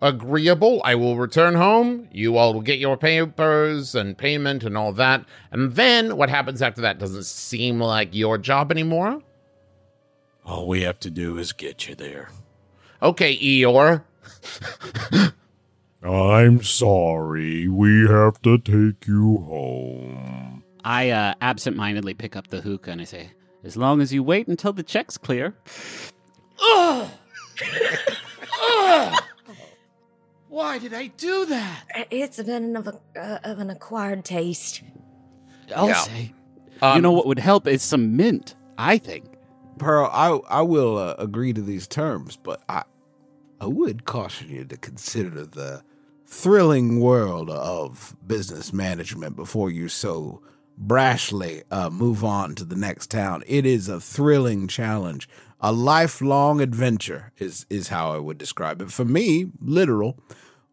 agreeable, 0.00 0.80
I 0.84 0.94
will 0.94 1.16
return 1.16 1.54
home. 1.54 2.08
You 2.12 2.36
all 2.36 2.54
will 2.54 2.62
get 2.62 2.78
your 2.78 2.96
papers 2.96 3.94
and 3.94 4.16
payment 4.16 4.62
and 4.62 4.76
all 4.76 4.92
that. 4.92 5.24
And 5.50 5.74
then 5.74 6.16
what 6.16 6.30
happens 6.30 6.62
after 6.62 6.80
that 6.82 6.98
doesn't 6.98 7.24
seem 7.24 7.80
like 7.80 8.14
your 8.14 8.38
job 8.38 8.70
anymore. 8.70 9.22
All 10.44 10.66
we 10.68 10.82
have 10.82 11.00
to 11.00 11.10
do 11.10 11.36
is 11.36 11.52
get 11.52 11.88
you 11.88 11.94
there. 11.94 12.30
Okay, 13.02 13.36
Eeyore. 13.36 14.04
I'm 16.02 16.62
sorry. 16.62 17.66
We 17.68 18.06
have 18.08 18.40
to 18.42 18.58
take 18.58 19.06
you 19.06 19.38
home. 19.38 20.62
I 20.84 21.10
uh, 21.10 21.34
absentmindedly 21.40 22.14
pick 22.14 22.36
up 22.36 22.48
the 22.48 22.60
hookah 22.60 22.92
and 22.92 23.00
I 23.00 23.04
say, 23.04 23.30
"As 23.64 23.76
long 23.76 24.00
as 24.00 24.12
you 24.12 24.22
wait 24.22 24.46
until 24.48 24.72
the 24.72 24.82
check's 24.84 25.18
clear." 25.18 25.54
Why 30.48 30.78
did 30.78 30.94
I 30.94 31.08
do 31.08 31.44
that? 31.46 31.84
It's 32.10 32.38
a 32.38 32.44
bit 32.44 32.62
of, 32.76 32.86
a, 32.88 33.00
uh, 33.20 33.38
of 33.44 33.58
an 33.58 33.70
acquired 33.70 34.24
taste. 34.24 34.82
I'll 35.74 35.88
Yeah. 35.88 35.94
say. 36.02 36.32
Um, 36.80 36.96
you 36.96 37.02
know 37.02 37.12
what 37.12 37.26
would 37.26 37.38
help 37.40 37.66
is 37.66 37.82
some 37.82 38.16
mint. 38.16 38.54
I 38.78 38.98
think. 38.98 39.24
Pearl, 39.78 40.08
I 40.12 40.28
I 40.48 40.62
will 40.62 40.96
uh, 40.96 41.14
agree 41.18 41.52
to 41.52 41.60
these 41.60 41.86
terms, 41.86 42.36
but 42.40 42.62
I 42.68 42.84
I 43.60 43.66
would 43.66 44.04
caution 44.04 44.48
you 44.48 44.64
to 44.64 44.76
consider 44.76 45.44
the 45.44 45.82
thrilling 46.30 47.00
world 47.00 47.48
of 47.50 48.14
business 48.26 48.72
management 48.72 49.34
before 49.34 49.70
you 49.70 49.88
so 49.88 50.42
brashly 50.80 51.62
uh, 51.70 51.88
move 51.90 52.22
on 52.22 52.54
to 52.54 52.64
the 52.64 52.76
next 52.76 53.10
town. 53.10 53.42
It 53.46 53.64
is 53.66 53.88
a 53.88 53.98
thrilling 53.98 54.68
challenge, 54.68 55.28
a 55.60 55.72
lifelong 55.72 56.60
adventure 56.60 57.32
is 57.38 57.66
is 57.70 57.88
how 57.88 58.12
I 58.12 58.18
would 58.18 58.38
describe 58.38 58.80
it. 58.82 58.92
For 58.92 59.04
me, 59.04 59.46
literal, 59.60 60.18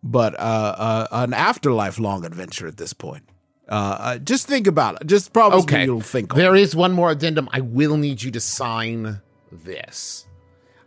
but 0.03 0.35
uh, 0.39 0.75
uh, 0.77 1.07
an 1.11 1.33
afterlife 1.33 1.97
long 1.99 2.25
adventure 2.25 2.67
at 2.67 2.77
this 2.77 2.93
point. 2.93 3.23
Uh, 3.67 3.97
uh, 3.99 4.17
just 4.19 4.47
think 4.47 4.67
about 4.67 5.01
it. 5.01 5.07
Just 5.07 5.33
probably 5.33 5.61
Okay. 5.61 5.85
you'll 5.85 6.01
think. 6.01 6.33
on. 6.33 6.37
There 6.37 6.55
is 6.55 6.75
one 6.75 6.91
more 6.91 7.09
addendum. 7.09 7.49
I 7.51 7.61
will 7.61 7.97
need 7.97 8.21
you 8.21 8.29
to 8.31 8.39
sign 8.39 9.21
this. 9.51 10.27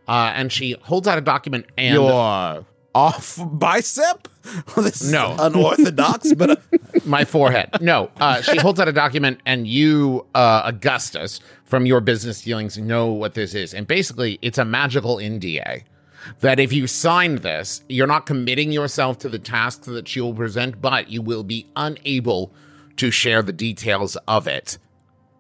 Uh, 0.07 0.33
and 0.37 0.53
she 0.53 0.77
holds 0.83 1.09
out 1.09 1.19
a 1.19 1.21
document 1.21 1.67
and 1.77 1.95
your 1.95 2.65
off 2.95 3.39
bicep. 3.53 4.29
This 4.77 5.03
is 5.03 5.13
No. 5.13 5.37
unorthodox, 5.39 6.33
but 6.37 6.51
uh, 6.51 6.57
my 7.05 7.25
forehead. 7.25 7.69
No, 7.83 8.11
uh, 8.19 8.41
she 8.41 8.57
holds 8.57 8.81
out 8.81 8.89
a 8.89 8.93
document, 8.93 9.41
and 9.45 9.67
you, 9.67 10.25
uh, 10.35 10.63
Augustus, 10.65 11.41
from 11.65 11.85
your 11.85 12.01
business 12.01 12.41
dealings, 12.43 12.79
know 12.79 13.13
what 13.13 13.35
this 13.35 13.55
is. 13.55 13.75
And 13.75 13.87
basically, 13.87 14.39
it's 14.41 14.57
a 14.57 14.65
magical 14.65 15.17
NDA 15.17 15.83
that 16.41 16.59
if 16.59 16.73
you 16.73 16.87
sign 16.87 17.37
this, 17.37 17.83
you're 17.91 18.07
not 18.07 18.25
committing 18.25 18.73
yourself 18.73 19.19
to 19.19 19.29
the 19.29 19.39
tasks 19.39 19.87
that 19.87 20.09
she 20.09 20.21
will 20.23 20.35
present, 20.35 20.81
but 20.81 21.09
you 21.11 21.21
will 21.21 21.45
be 21.45 21.67
unable 21.77 22.53
to 22.97 23.11
share 23.11 23.43
the 23.43 23.53
details 23.53 24.17
of 24.27 24.49
it 24.49 24.79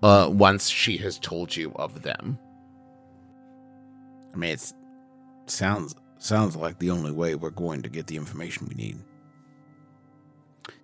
uh, 0.02 0.28
once 0.30 0.68
she 0.68 0.98
has 0.98 1.18
told 1.18 1.56
you 1.56 1.72
of 1.76 2.02
them. 2.02 2.38
I 4.34 4.36
mean, 4.36 4.50
it 4.50 4.72
sounds 5.46 5.94
sounds 6.28 6.54
like 6.56 6.78
the 6.78 6.90
only 6.90 7.10
way 7.10 7.34
we're 7.34 7.50
going 7.50 7.82
to 7.82 7.88
get 7.88 8.06
the 8.06 8.16
information 8.16 8.66
we 8.68 8.74
need. 8.74 8.98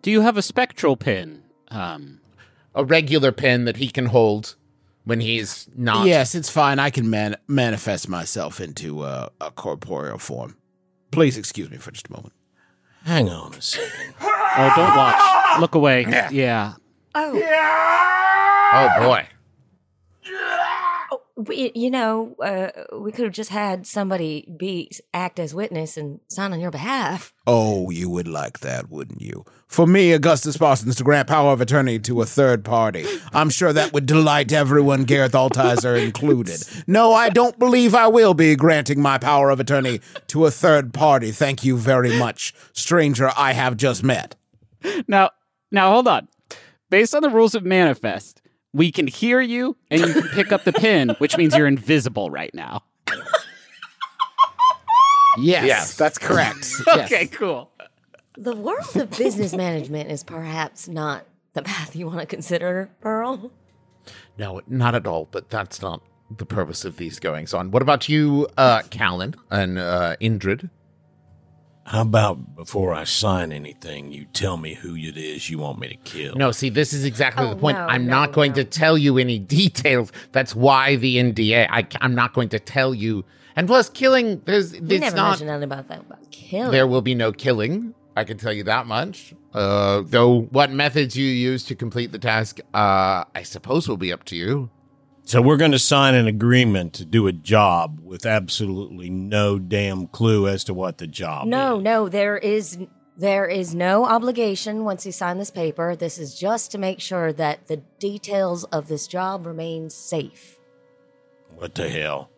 Do 0.03 0.11
you 0.11 0.23
have 0.23 0.37
a 0.37 0.43
spectral 0.43 0.97
pin? 0.97 1.43
Um, 1.69 2.21
A 2.75 2.85
regular 2.85 3.31
pen 3.33 3.65
that 3.67 3.77
he 3.77 3.89
can 3.89 4.07
hold 4.07 4.57
when 5.05 5.21
he's 5.21 5.69
not. 5.77 6.07
Yes, 6.07 6.35
it's 6.35 6.51
fine. 6.51 6.79
I 6.79 6.91
can 6.91 7.09
man- 7.11 7.37
manifest 7.47 8.09
myself 8.09 8.61
into 8.61 9.03
uh, 9.03 9.29
a 9.41 9.51
corporeal 9.51 10.19
form. 10.19 10.57
Please 11.11 11.37
excuse 11.39 11.71
me 11.71 11.77
for 11.77 11.91
just 11.93 12.09
a 12.09 12.13
moment. 12.13 12.33
Hang 13.05 13.29
on 13.29 13.55
a 13.55 13.61
second. 13.63 14.15
oh, 14.23 14.73
don't 14.75 14.97
watch. 14.97 15.61
Look 15.61 15.75
away. 15.75 16.07
Yeah. 16.33 16.75
Oh, 17.15 17.35
Yeah. 17.35 18.99
Oh 18.99 19.07
boy. 19.07 19.29
We, 21.37 21.73
you 21.75 21.91
know, 21.91 22.37
uh, 22.43 22.71
we 22.97 23.11
could 23.11 23.25
have 23.25 23.33
just 23.33 23.51
had 23.51 23.87
somebody 23.87 24.49
be 24.57 24.91
act 25.13 25.41
as 25.41 25.55
witness 25.55 25.97
and 25.97 26.21
sign 26.29 26.53
on 26.53 26.61
your 26.61 26.71
behalf. 26.71 27.33
Oh, 27.47 27.91
you 27.91 28.09
would 28.09 28.29
like 28.29 28.61
that, 28.61 28.89
wouldn't 28.89 29.21
you? 29.21 29.45
For 29.67 29.87
me, 29.87 30.13
Augustus 30.13 30.57
Parsons, 30.57 30.95
to 30.97 31.03
grant 31.03 31.27
power 31.27 31.53
of 31.53 31.61
attorney 31.61 31.99
to 32.01 32.23
a 32.23 32.27
third 32.27 32.65
party. 32.65 33.05
I'm 33.33 33.51
sure 33.51 33.73
that 33.73 33.93
would 33.93 34.07
delight 34.07 34.53
everyone, 34.53 35.03
Gareth 35.03 35.33
Altizer 35.33 36.01
included. 36.01 36.63
No, 36.87 37.13
I 37.13 37.31
don't 37.31 37.59
believe 37.59 37.95
I 37.95 38.07
will 38.07 38.35
be 38.35 38.55
granting 38.55 39.03
my 39.03 39.19
power 39.19 39.51
of 39.51 39.59
attorney 39.59 40.01
to 40.29 40.47
a 40.47 40.53
third 40.53 40.95
party. 40.95 41.33
Thank 41.33 41.65
you 41.65 41.77
very 41.77 42.17
much, 42.17 42.55
stranger 42.73 43.33
I 43.37 43.53
have 43.55 43.77
just 43.77 44.05
met. 44.05 44.37
Now, 45.09 45.31
now 45.73 45.91
hold 45.91 46.07
on. 46.07 46.29
Based 46.91 47.15
on 47.15 47.23
the 47.23 47.31
rules 47.31 47.57
of 47.57 47.65
manifest, 47.65 48.41
we 48.75 48.93
can 48.93 49.07
hear 49.07 49.41
you 49.41 49.77
and 49.91 50.01
you 50.03 50.13
can 50.13 50.29
pick 50.35 50.53
up 50.53 50.65
the 50.65 50.73
pin, 50.73 51.11
which 51.19 51.39
means 51.39 51.57
you're 51.57 51.67
invisible 51.67 52.29
right 52.31 52.53
now. 52.55 52.83
Yes, 55.39 55.65
Yes. 55.67 55.97
that's 55.97 56.19
correct. 56.19 56.67
Okay, 56.89 57.27
cool. 57.27 57.71
The 58.37 58.55
world 58.55 58.97
of 58.97 59.11
business 59.11 59.55
management 59.55 60.11
is 60.11 60.23
perhaps 60.25 60.89
not 60.89 61.25
the 61.55 61.63
path 61.63 61.95
you 61.97 62.07
want 62.07 62.21
to 62.21 62.27
consider, 62.27 62.91
Pearl. 63.01 63.51
No, 64.39 64.61
not 64.67 64.95
at 64.95 65.07
all. 65.07 65.29
But 65.31 65.51
that's 65.51 65.81
not 65.81 66.03
the 66.37 66.47
purpose 66.47 66.85
of 66.85 66.97
these 66.97 67.19
goings 67.21 67.55
on. 67.55 67.71
What 67.71 67.83
about 67.83 68.09
you, 68.09 68.49
uh, 68.57 68.83
Callan 68.91 69.35
and 69.51 69.79
uh, 69.79 70.17
Indrid? 70.21 70.69
How 71.87 72.01
about 72.03 72.57
before 72.57 72.95
I 72.95 73.05
sign 73.05 73.53
anything, 73.53 74.11
you 74.11 74.25
tell 74.33 74.57
me 74.57 74.75
who 74.75 74.95
it 74.97 75.17
is 75.19 75.51
you 75.51 75.59
want 75.59 75.79
me 75.79 75.89
to 75.89 75.97
kill? 75.97 76.35
No, 76.35 76.51
see, 76.51 76.71
this 76.71 76.93
is 76.95 77.05
exactly 77.05 77.45
Oh, 77.47 77.51
the 77.51 77.57
point. 77.57 77.77
no, 77.77 77.85
I'm 77.87 78.07
no, 78.07 78.11
not 78.11 78.33
going 78.33 78.53
no. 78.53 78.57
to 78.57 78.65
tell 78.65 78.97
you 78.97 79.19
any 79.19 79.39
details. 79.59 80.11
That's 80.33 80.55
why 80.55 80.97
the 80.97 81.17
NDA. 81.17 81.67
I, 81.71 81.87
am 82.01 82.15
not 82.15 82.33
going 82.33 82.49
to 82.51 82.59
tell 82.59 82.95
you. 82.95 83.25
And 83.57 83.67
plus, 83.69 83.89
killing. 83.91 84.41
There's. 84.47 84.73
You 84.73 84.81
It's 84.83 85.01
never 85.01 85.17
not. 85.17 85.29
mentioned 85.33 85.51
anything 85.51 85.65
about 85.65 85.89
that 85.89 86.01
about 86.01 86.31
killing. 86.31 86.73
There 86.73 86.87
will 86.87 87.03
be 87.03 87.15
no 87.15 87.33
killing. 87.33 87.95
I 88.17 88.25
can 88.25 88.39
tell 88.39 88.53
you 88.53 88.65
that 88.65 88.87
much. 88.87 89.35
Uh, 89.53 90.03
though, 90.07 90.43
what 90.51 90.71
methods 90.71 91.17
you 91.17 91.27
use 91.27 91.65
to 91.65 91.75
complete 91.75 92.13
the 92.13 92.19
task, 92.19 92.61
uh, 92.73 93.25
I 93.35 93.43
suppose 93.43 93.89
will 93.89 93.97
be 93.97 94.13
up 94.13 94.25
to 94.27 94.37
you. 94.37 94.71
So 95.27 95.41
we're 95.41 95.57
going 95.57 95.73
to 95.73 95.79
sign 95.79 96.15
an 96.15 96.27
agreement 96.27 96.93
to 96.95 97.05
do 97.05 97.27
a 97.27 97.33
job 97.33 97.99
with 98.03 98.27
absolutely 98.27 99.09
no 99.09 99.59
damn 99.59 100.07
clue 100.07 100.47
as 100.47 100.65
to 100.65 100.75
what 100.75 100.99
the 100.99 101.07
job 101.07 101.47
no, 101.47 101.79
is. 101.79 101.83
no, 101.83 102.09
there 102.11 102.37
is 102.37 102.79
there 103.17 103.47
is 103.47 103.75
no 103.75 104.05
obligation 104.05 104.85
once 104.85 105.07
you 105.07 105.13
sign 105.13 105.39
this 105.39 105.51
paper. 105.51 105.97
This 105.97 106.19
is 106.19 106.39
just 106.39 106.73
to 106.73 106.79
make 106.79 107.01
sure 107.01 107.33
that 107.33 107.69
the 107.69 107.79
details 107.99 108.65
of 108.65 108.89
this 108.89 109.07
job 109.07 109.47
remain 109.47 109.89
safe. 109.89 110.59
What 111.55 111.75
the 111.75 111.89
hell? 111.89 112.31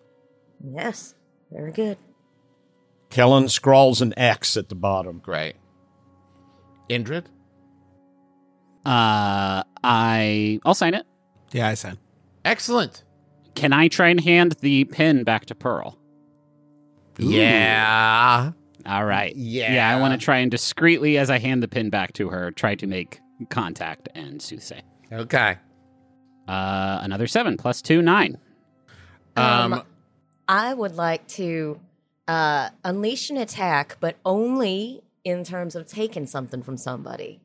Yes, 0.62 1.14
very 1.50 1.72
good. 1.72 1.98
Callan 3.10 3.48
scrawls 3.48 4.00
an 4.00 4.14
X 4.16 4.56
at 4.56 4.68
the 4.68 4.74
bottom. 4.74 5.18
Great. 5.18 5.56
Indrid? 6.88 7.24
Uh, 8.84 9.64
I 9.82 10.60
I'll 10.64 10.74
sign 10.74 10.94
it. 10.94 11.04
Yeah, 11.50 11.66
I 11.66 11.74
said. 11.74 11.98
Excellent. 12.46 13.02
Can 13.56 13.72
I 13.72 13.88
try 13.88 14.08
and 14.08 14.20
hand 14.20 14.56
the 14.60 14.84
pin 14.84 15.24
back 15.24 15.46
to 15.46 15.54
Pearl? 15.54 15.98
Yeah. 17.18 18.52
All 18.86 19.04
right. 19.04 19.34
Yeah. 19.34 19.74
Yeah, 19.74 19.96
I 19.96 20.00
want 20.00 20.18
to 20.18 20.24
try 20.24 20.38
and 20.38 20.50
discreetly, 20.50 21.18
as 21.18 21.28
I 21.28 21.38
hand 21.38 21.62
the 21.62 21.68
pin 21.68 21.90
back 21.90 22.12
to 22.14 22.28
her, 22.28 22.52
try 22.52 22.76
to 22.76 22.86
make 22.86 23.20
contact 23.50 24.08
and 24.14 24.40
soothsay. 24.40 24.80
Okay. 25.12 25.56
Uh, 26.46 26.98
another 27.02 27.26
seven 27.26 27.56
plus 27.56 27.82
two, 27.82 28.00
nine. 28.00 28.38
Um, 29.34 29.72
Um, 29.72 29.82
I 30.46 30.72
would 30.72 30.94
like 30.94 31.26
to 31.28 31.80
uh, 32.28 32.70
unleash 32.84 33.30
an 33.30 33.38
attack, 33.38 33.96
but 33.98 34.16
only 34.24 35.02
in 35.24 35.42
terms 35.42 35.74
of 35.74 35.88
taking 35.88 36.26
something 36.26 36.62
from 36.62 36.76
somebody. 36.76 37.40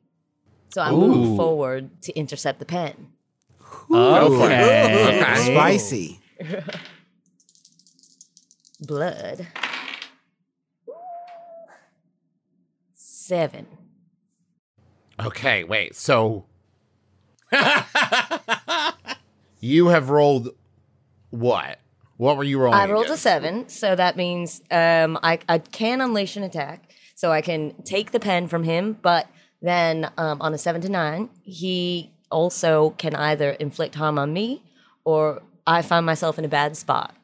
So 0.73 0.81
I 0.81 0.91
Ooh. 0.91 0.97
move 0.97 1.37
forward 1.37 2.01
to 2.03 2.13
intercept 2.13 2.59
the 2.59 2.65
pen. 2.65 3.07
Okay. 3.93 5.21
Okay. 5.21 5.53
Spicy. 5.53 6.19
Blood. 8.79 9.47
Seven. 12.95 13.67
Okay, 15.19 15.63
wait. 15.63 15.95
So 15.95 16.45
you 19.59 19.87
have 19.87 20.09
rolled 20.09 20.49
what? 21.29 21.79
What 22.17 22.37
were 22.37 22.43
you 22.43 22.59
rolling? 22.59 22.79
I 22.79 22.89
rolled 22.89 23.09
a 23.09 23.17
seven, 23.17 23.67
so 23.67 23.95
that 23.95 24.15
means 24.15 24.61
um, 24.69 25.17
I, 25.23 25.39
I 25.49 25.57
can 25.59 26.01
unleash 26.01 26.35
an 26.37 26.43
attack. 26.43 26.91
So 27.15 27.31
I 27.31 27.41
can 27.41 27.73
take 27.83 28.11
the 28.11 28.19
pen 28.19 28.47
from 28.47 28.63
him, 28.63 28.97
but 29.01 29.27
then 29.61 30.09
um, 30.17 30.41
on 30.41 30.53
a 30.53 30.57
seven 30.57 30.81
to 30.81 30.89
nine, 30.89 31.29
he 31.43 32.11
also 32.31 32.91
can 32.91 33.15
either 33.15 33.51
inflict 33.51 33.95
harm 33.95 34.17
on 34.17 34.33
me 34.33 34.63
or 35.03 35.41
I 35.67 35.81
find 35.81 36.05
myself 36.05 36.39
in 36.39 36.45
a 36.45 36.49
bad 36.49 36.75
spot. 36.77 37.15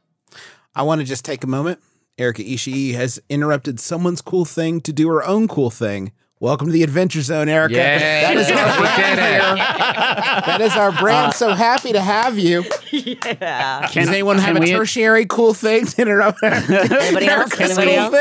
I 0.75 0.83
want 0.83 1.01
to 1.01 1.05
just 1.05 1.25
take 1.25 1.43
a 1.43 1.47
moment 1.47 1.79
Erica 2.17 2.43
Ishii 2.43 2.93
has 2.95 3.19
interrupted 3.29 3.79
someone's 3.79 4.21
cool 4.21 4.45
thing 4.45 4.81
to 4.81 4.91
do 4.93 5.07
her 5.09 5.23
own 5.23 5.47
cool 5.47 5.69
thing. 5.69 6.11
Welcome 6.39 6.67
to 6.67 6.73
the 6.73 6.83
Adventure 6.83 7.21
Zone, 7.21 7.49
Erica. 7.49 7.75
That 7.77 8.37
is 8.37 8.47
our 8.51 8.77
brand. 8.77 9.59
That 9.59 10.61
is 10.61 10.75
our 10.75 10.91
brand. 10.91 11.33
so 11.33 11.53
happy 11.53 11.93
to 11.93 12.01
have 12.01 12.37
you. 12.37 12.63
Yeah. 12.91 13.87
Does 13.91 14.07
anyone 14.09 14.37
have 14.39 14.55
a 14.55 14.59
we- 14.59 14.71
tertiary 14.71 15.25
cool 15.25 15.53
thing 15.53 15.85
to 15.85 16.01
interrupt? 16.01 16.41
Anybody 16.43 17.27
else? 17.27 17.51
Erica's 17.59 17.77
Anybody 17.77 17.87
cool 17.91 17.99
else? 17.99 18.13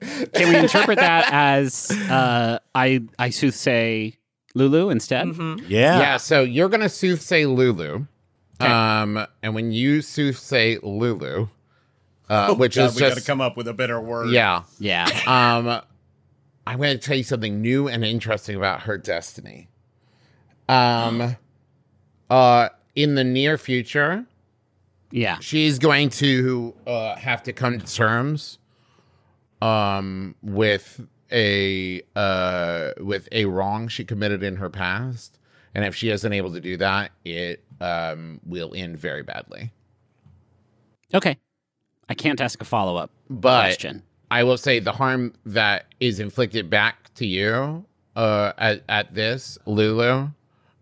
thing? 0.00 0.26
Can 0.34 0.48
we 0.50 0.56
interpret 0.56 0.98
that 0.98 1.28
as 1.32 1.90
uh, 1.90 2.58
I 2.74 3.02
I 3.18 3.28
soothsay 3.30 4.16
Lulu 4.58 4.90
instead? 4.90 5.26
Mm-hmm. 5.28 5.64
Yeah. 5.68 5.98
Yeah, 6.00 6.16
so 6.18 6.42
you're 6.42 6.68
gonna 6.68 6.86
soothsay 6.86 7.46
Lulu. 7.52 8.06
Um, 8.60 9.24
and 9.42 9.54
when 9.54 9.70
you 9.70 10.00
soothsay 10.00 10.82
Lulu, 10.82 11.46
uh, 12.28 12.54
which 12.54 12.74
God, 12.74 12.86
is 12.86 12.94
we 12.96 13.00
got 13.00 13.16
to 13.16 13.22
come 13.24 13.40
up 13.40 13.56
with 13.56 13.68
a 13.68 13.72
better 13.72 14.00
word. 14.00 14.30
yeah. 14.30 14.64
Yeah. 14.80 15.06
Um, 15.26 15.80
I'm 16.66 16.76
going 16.78 16.90
to 16.90 16.98
tell 16.98 17.16
you 17.16 17.22
something 17.22 17.62
new 17.62 17.88
and 17.88 18.04
interesting 18.04 18.56
about 18.56 18.82
her 18.82 18.98
destiny. 18.98 19.68
Um, 20.68 21.36
uh, 22.30 22.68
in 22.96 23.14
the 23.14 23.24
near 23.24 23.56
future, 23.56 24.26
Yeah. 25.12 25.38
she's 25.40 25.78
going 25.78 26.10
to 26.10 26.74
uh, 26.86 27.14
have 27.14 27.42
to 27.44 27.52
come 27.52 27.78
to 27.78 27.86
terms 27.94 28.58
um 29.62 30.34
with 30.42 31.00
a 31.32 32.02
uh 32.16 32.92
with 33.00 33.28
a 33.32 33.44
wrong 33.44 33.88
she 33.88 34.04
committed 34.04 34.42
in 34.42 34.56
her 34.56 34.70
past 34.70 35.38
and 35.74 35.84
if 35.84 35.94
she 35.94 36.10
isn't 36.10 36.32
able 36.32 36.52
to 36.52 36.60
do 36.60 36.76
that 36.76 37.10
it 37.24 37.62
um 37.80 38.40
will 38.44 38.72
end 38.74 38.96
very 38.98 39.22
badly 39.22 39.70
Okay. 41.14 41.38
I 42.10 42.14
can't 42.14 42.40
ask 42.40 42.60
a 42.60 42.64
follow 42.64 42.96
up 42.96 43.10
but 43.30 43.60
question. 43.64 44.02
i 44.30 44.42
will 44.42 44.56
say 44.58 44.78
the 44.78 44.92
harm 44.92 45.34
that 45.46 45.86
is 46.00 46.20
inflicted 46.20 46.70
back 46.70 47.12
to 47.14 47.26
you 47.26 47.84
uh 48.16 48.52
at, 48.58 48.82
at 48.88 49.14
this 49.14 49.58
lulu 49.66 50.28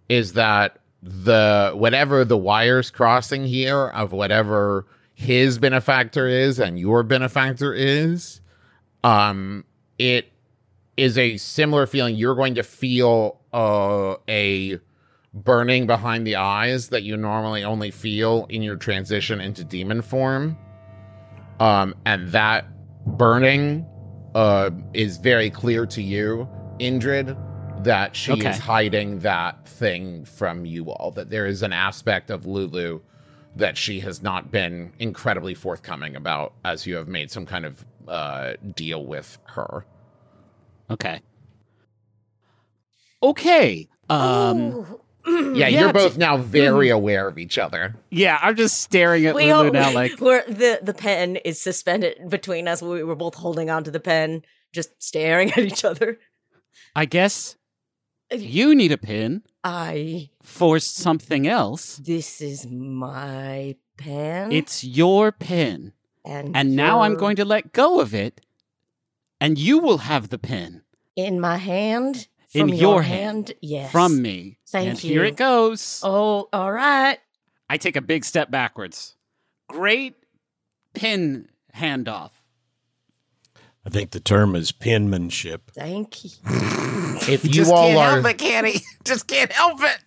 is 0.08 0.34
that 0.34 0.78
the 1.02 1.72
whatever 1.74 2.24
the 2.24 2.36
wires 2.36 2.90
crossing 2.90 3.44
here 3.44 3.88
of 3.88 4.12
whatever 4.12 4.86
his 5.14 5.58
benefactor 5.58 6.26
is 6.26 6.58
and 6.58 6.78
your 6.78 7.02
benefactor 7.02 7.72
is 7.74 8.40
um 9.04 9.64
it 9.98 10.30
is 10.96 11.18
a 11.18 11.36
similar 11.36 11.86
feeling 11.86 12.16
you're 12.16 12.34
going 12.34 12.54
to 12.54 12.62
feel 12.62 13.40
uh 13.52 14.14
a 14.28 14.78
burning 15.34 15.86
behind 15.86 16.26
the 16.26 16.36
eyes 16.36 16.88
that 16.88 17.02
you 17.02 17.16
normally 17.16 17.62
only 17.62 17.90
feel 17.90 18.46
in 18.48 18.62
your 18.62 18.76
transition 18.76 19.40
into 19.40 19.62
demon 19.64 20.00
form 20.00 20.56
um 21.60 21.94
and 22.06 22.28
that 22.28 22.64
burning 23.18 23.84
uh 24.34 24.70
is 24.94 25.18
very 25.18 25.50
clear 25.50 25.84
to 25.86 26.02
you 26.02 26.48
indrid 26.80 27.36
that 27.84 28.16
she 28.16 28.32
Okay. 28.32 28.50
is 28.50 28.58
hiding 28.58 29.18
that 29.20 29.68
thing 29.68 30.24
from 30.24 30.64
you 30.64 30.90
all 30.90 31.10
that 31.10 31.28
there 31.30 31.46
is 31.46 31.62
an 31.62 31.72
aspect 31.72 32.30
of 32.30 32.46
lulu 32.46 33.00
that 33.54 33.76
she 33.76 34.00
has 34.00 34.22
not 34.22 34.50
been 34.50 34.92
incredibly 34.98 35.54
forthcoming 35.54 36.16
about 36.16 36.52
as 36.64 36.86
you 36.86 36.94
have 36.96 37.08
made 37.08 37.30
some 37.30 37.46
kind 37.46 37.64
of 37.64 37.84
uh, 38.06 38.52
deal 38.74 39.06
with 39.06 39.38
her. 39.46 39.84
Okay. 40.90 41.20
Okay. 43.22 43.88
Um 44.08 44.86
Yeah, 45.26 45.40
Yeah, 45.54 45.68
you're 45.68 45.88
it's- 45.90 45.92
both 46.04 46.18
now 46.18 46.36
very 46.36 46.88
aware 46.90 47.26
of 47.28 47.38
each 47.38 47.58
other. 47.58 47.96
yeah, 48.10 48.38
I'm 48.40 48.56
just 48.56 48.80
staring 48.80 49.26
at 49.26 49.34
we 49.34 49.52
Lulu 49.52 49.66
all, 49.66 49.72
now 49.72 49.92
like 50.02 50.20
where 50.20 50.44
the 50.46 50.78
the 50.82 50.94
pen 50.94 51.36
is 51.36 51.60
suspended 51.60 52.28
between 52.28 52.68
us. 52.68 52.82
We 52.82 53.02
were 53.02 53.16
both 53.16 53.34
holding 53.34 53.68
on 53.70 53.84
to 53.84 53.90
the 53.90 54.00
pen, 54.00 54.42
just 54.72 54.90
staring 55.02 55.50
at 55.56 55.58
each 55.58 55.84
other. 55.84 56.18
I 56.94 57.04
guess 57.06 57.56
you 58.32 58.74
need 58.74 58.92
a 58.92 58.98
pin 58.98 59.42
I. 59.64 60.30
for 60.42 60.78
something 60.78 61.46
else. 61.46 61.96
This 61.96 62.40
is 62.40 62.66
my 62.70 63.76
pen. 63.96 64.52
It's 64.52 64.84
your 64.84 65.32
pin. 65.32 65.92
and 66.24 66.56
And 66.56 66.76
now 66.76 67.00
I'm 67.00 67.16
going 67.16 67.36
to 67.36 67.44
let 67.44 67.72
go 67.72 68.00
of 68.00 68.14
it. 68.14 68.40
And 69.40 69.58
you 69.58 69.78
will 69.78 69.98
have 69.98 70.28
the 70.30 70.38
pin 70.38 70.82
in 71.14 71.40
my 71.40 71.56
hand. 71.58 72.28
In 72.54 72.68
From 72.68 72.74
your 72.74 73.02
hand. 73.02 73.52
Yes. 73.60 73.92
from 73.92 74.22
me. 74.22 74.56
Thank 74.68 74.88
and 74.88 74.98
here 74.98 75.24
it 75.24 75.36
goes. 75.36 76.00
Oh, 76.02 76.48
all 76.52 76.72
right. 76.72 77.18
I 77.68 77.76
take 77.76 77.96
a 77.96 78.00
big 78.00 78.24
step 78.24 78.50
backwards. 78.50 79.14
Great 79.68 80.14
pin 80.94 81.48
handoff. 81.74 82.30
I 83.84 83.90
think 83.90 84.12
the 84.12 84.20
term 84.20 84.56
is 84.56 84.72
penmanship. 84.72 85.70
Thank 85.72 86.24
you. 86.24 86.30
If 87.28 87.44
you 87.44 87.50
Just 87.50 87.72
all 87.72 87.88
can't 87.88 87.98
are, 87.98 88.10
help 88.22 88.26
it, 88.26 88.38
can 88.38 88.64
he? 88.66 88.80
Just 89.04 89.26
can't 89.26 89.50
help 89.52 89.80
it. 89.82 89.98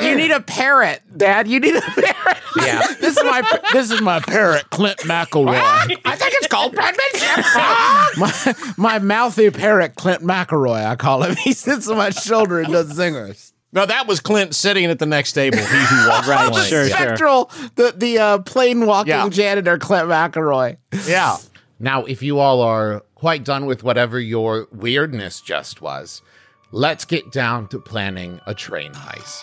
you 0.00 0.16
need 0.16 0.30
a 0.30 0.40
parrot, 0.40 1.02
Dad. 1.16 1.46
You 1.48 1.60
need 1.60 1.74
a 1.76 1.80
parrot. 1.80 2.38
yeah, 2.56 2.80
This 3.00 3.16
is 3.16 3.24
my 3.24 3.42
this 3.72 3.90
is 3.90 4.00
my 4.00 4.20
parrot, 4.20 4.70
Clint 4.70 4.98
McElroy. 5.00 5.56
I 5.58 5.86
think 5.86 6.00
it's 6.06 6.06
called 6.06 6.14
penmanship. 6.16 6.33
My, 8.16 8.54
my 8.76 8.98
mouthy 8.98 9.50
parrot, 9.50 9.94
Clint 9.96 10.22
McElroy. 10.22 10.84
I 10.86 10.96
call 10.96 11.22
him. 11.22 11.36
He 11.44 11.52
sits 11.52 11.88
on 11.88 11.96
my 11.96 12.10
shoulder 12.10 12.60
and 12.60 12.72
does 12.72 12.96
zingers. 12.96 13.52
No, 13.72 13.84
that 13.86 14.06
was 14.06 14.20
Clint 14.20 14.54
sitting 14.54 14.84
at 14.86 14.98
the 15.00 15.06
next 15.06 15.32
table. 15.32 15.58
He 15.58 15.64
who 15.64 16.08
walks 16.08 16.28
Right, 16.28 16.44
the 16.46 16.50
plank. 16.52 16.68
sure, 16.68 16.86
Yeah. 16.86 17.16
sure. 17.16 17.48
The 17.74 17.92
the 17.96 18.18
uh, 18.18 18.38
plane 18.38 18.86
walking 18.86 19.10
Yeah. 19.10 19.28
janitor, 19.28 19.78
Clint 19.78 20.08
McElroy. 20.08 20.76
Yeah. 21.06 21.36
now, 21.80 22.04
if 22.04 22.22
you 22.22 22.38
all 22.38 22.60
are 22.62 23.02
quite 23.16 23.44
done 23.44 23.66
with 23.66 23.82
whatever 23.82 24.20
your 24.20 24.68
weirdness 24.72 25.40
just 25.40 25.82
was, 25.82 26.22
let's 26.70 27.04
get 27.04 27.32
down 27.32 27.66
to 27.68 27.80
planning 27.80 28.40
a 28.46 28.54
train 28.54 28.92
heist. 28.92 29.42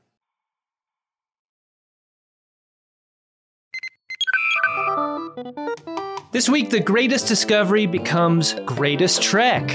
This 6.31 6.47
week, 6.47 6.69
the 6.69 6.79
greatest 6.79 7.27
discovery 7.27 7.85
becomes 7.85 8.53
greatest 8.65 9.21
trek. 9.21 9.67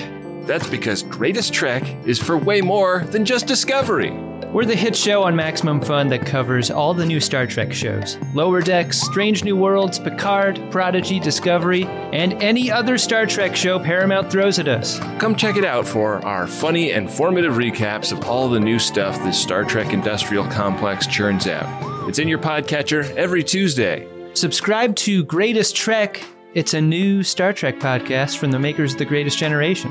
That's 0.47 0.69
because 0.69 1.03
Greatest 1.03 1.53
Trek 1.53 1.83
is 2.07 2.21
for 2.21 2.39
way 2.39 2.61
more 2.61 3.01
than 3.11 3.25
just 3.25 3.49
discovery. 3.49 4.13
We're 4.53 4.65
the 4.65 4.77
hit 4.77 4.95
show 4.95 5.25
on 5.25 5.35
Maximum 5.35 5.81
Fun 5.81 6.09
that 6.09 6.25
covers 6.25 6.71
all 6.71 6.95
the 6.95 7.05
new 7.05 7.19
Star 7.19 7.47
Trek 7.47 7.73
shows 7.73 8.17
Lower 8.33 8.63
Decks, 8.63 9.01
Strange 9.01 9.43
New 9.43 9.57
Worlds, 9.57 9.99
Picard, 9.99 10.61
Prodigy, 10.71 11.19
Discovery, 11.19 11.85
and 11.85 12.35
any 12.35 12.71
other 12.71 12.97
Star 12.97 13.27
Trek 13.27 13.57
show 13.57 13.81
Paramount 13.81 14.31
throws 14.31 14.61
at 14.61 14.69
us. 14.69 15.01
Come 15.19 15.35
check 15.35 15.57
it 15.57 15.65
out 15.65 15.87
for 15.87 16.25
our 16.25 16.47
funny 16.47 16.93
and 16.93 17.11
formative 17.11 17.55
recaps 17.55 18.13
of 18.13 18.25
all 18.25 18.49
the 18.49 18.61
new 18.61 18.79
stuff 18.79 19.19
this 19.25 19.43
Star 19.43 19.65
Trek 19.65 19.93
industrial 19.93 20.47
complex 20.47 21.09
churns 21.09 21.49
out. 21.49 22.09
It's 22.09 22.21
in 22.21 22.29
your 22.29 22.39
podcatcher 22.39 23.13
every 23.17 23.43
Tuesday. 23.43 24.09
Subscribe 24.37 24.95
to 24.97 25.25
Greatest 25.25 25.75
Trek. 25.75 26.23
It's 26.53 26.75
a 26.75 26.81
new 26.83 27.23
Star 27.23 27.55
Trek 27.55 27.79
podcast 27.79 28.37
from 28.37 28.51
the 28.51 28.59
makers 28.59 28.93
of 28.93 28.99
The 28.99 29.07
Greatest 29.07 29.39
Generation. 29.39 29.91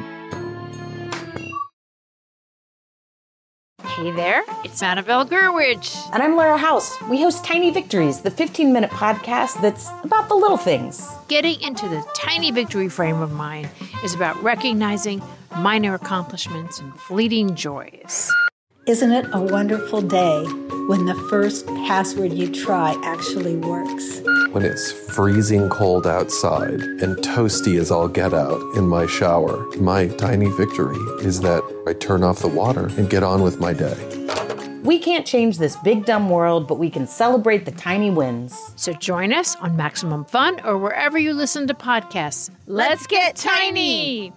Hey 3.84 4.12
there, 4.12 4.44
it's 4.64 4.84
Annabelle 4.84 5.26
Gurwitch. 5.26 5.98
And 6.14 6.22
I'm 6.22 6.36
Laura 6.36 6.60
House. 6.60 7.02
We 7.10 7.24
host 7.24 7.44
Tiny 7.44 7.72
Victories, 7.72 8.22
the 8.22 8.30
15 8.30 8.72
minute 8.72 8.92
podcast 8.92 9.60
that's 9.64 9.90
about 10.04 10.30
the 10.30 10.36
little 10.36 10.58
things. 10.58 11.10
Getting 11.28 11.60
into 11.62 11.90
the 11.90 12.06
tiny 12.16 12.52
victory 12.52 12.88
frame 12.88 13.22
of 13.22 13.32
mind 13.32 13.68
is 14.04 14.14
about 14.14 14.40
recognizing 14.44 15.24
minor 15.58 15.96
accomplishments 15.96 16.78
and 16.78 16.94
fleeting 17.00 17.56
joys. 17.56 18.32
Isn't 18.88 19.14
it 19.14 19.26
a 19.34 19.42
wonderful 19.42 20.00
day 20.00 20.44
when 20.86 21.06
the 21.06 21.16
first 21.28 21.66
password 21.66 22.32
you 22.34 22.52
try 22.52 22.96
actually 23.04 23.56
works? 23.56 24.22
When 24.52 24.64
it's 24.64 24.92
freezing 24.92 25.70
cold 25.70 26.06
outside 26.06 26.80
and 27.02 27.18
toasty 27.18 27.80
as 27.80 27.90
all 27.90 28.08
get 28.08 28.32
out 28.32 28.62
in 28.76 28.88
my 28.88 29.08
shower, 29.08 29.66
my 29.78 30.10
tiny 30.10 30.52
victory 30.52 31.00
is 31.26 31.42
that 31.42 31.64
I 31.88 31.94
turn 31.94 32.24
off 32.24 32.42
the 32.42 32.48
water 32.48 32.86
and 32.96 33.10
get 33.10 33.24
on 33.24 33.42
with 33.42 33.60
my 33.60 33.74
day. 33.74 33.98
We 34.84 35.00
can't 35.00 35.26
change 35.26 35.58
this 35.58 35.76
big 35.78 36.06
dumb 36.06 36.30
world, 36.30 36.68
but 36.68 36.78
we 36.78 36.92
can 36.92 37.08
celebrate 37.08 37.66
the 37.66 37.72
tiny 37.72 38.12
wins. 38.12 38.56
So 38.76 38.94
join 38.94 39.34
us 39.34 39.56
on 39.56 39.76
Maximum 39.76 40.26
Fun 40.26 40.62
or 40.64 40.78
wherever 40.78 41.18
you 41.18 41.34
listen 41.34 41.66
to 41.70 41.74
podcasts. 41.74 42.52
Let's 42.68 43.08
get 43.08 43.36
tiny! 43.36 44.32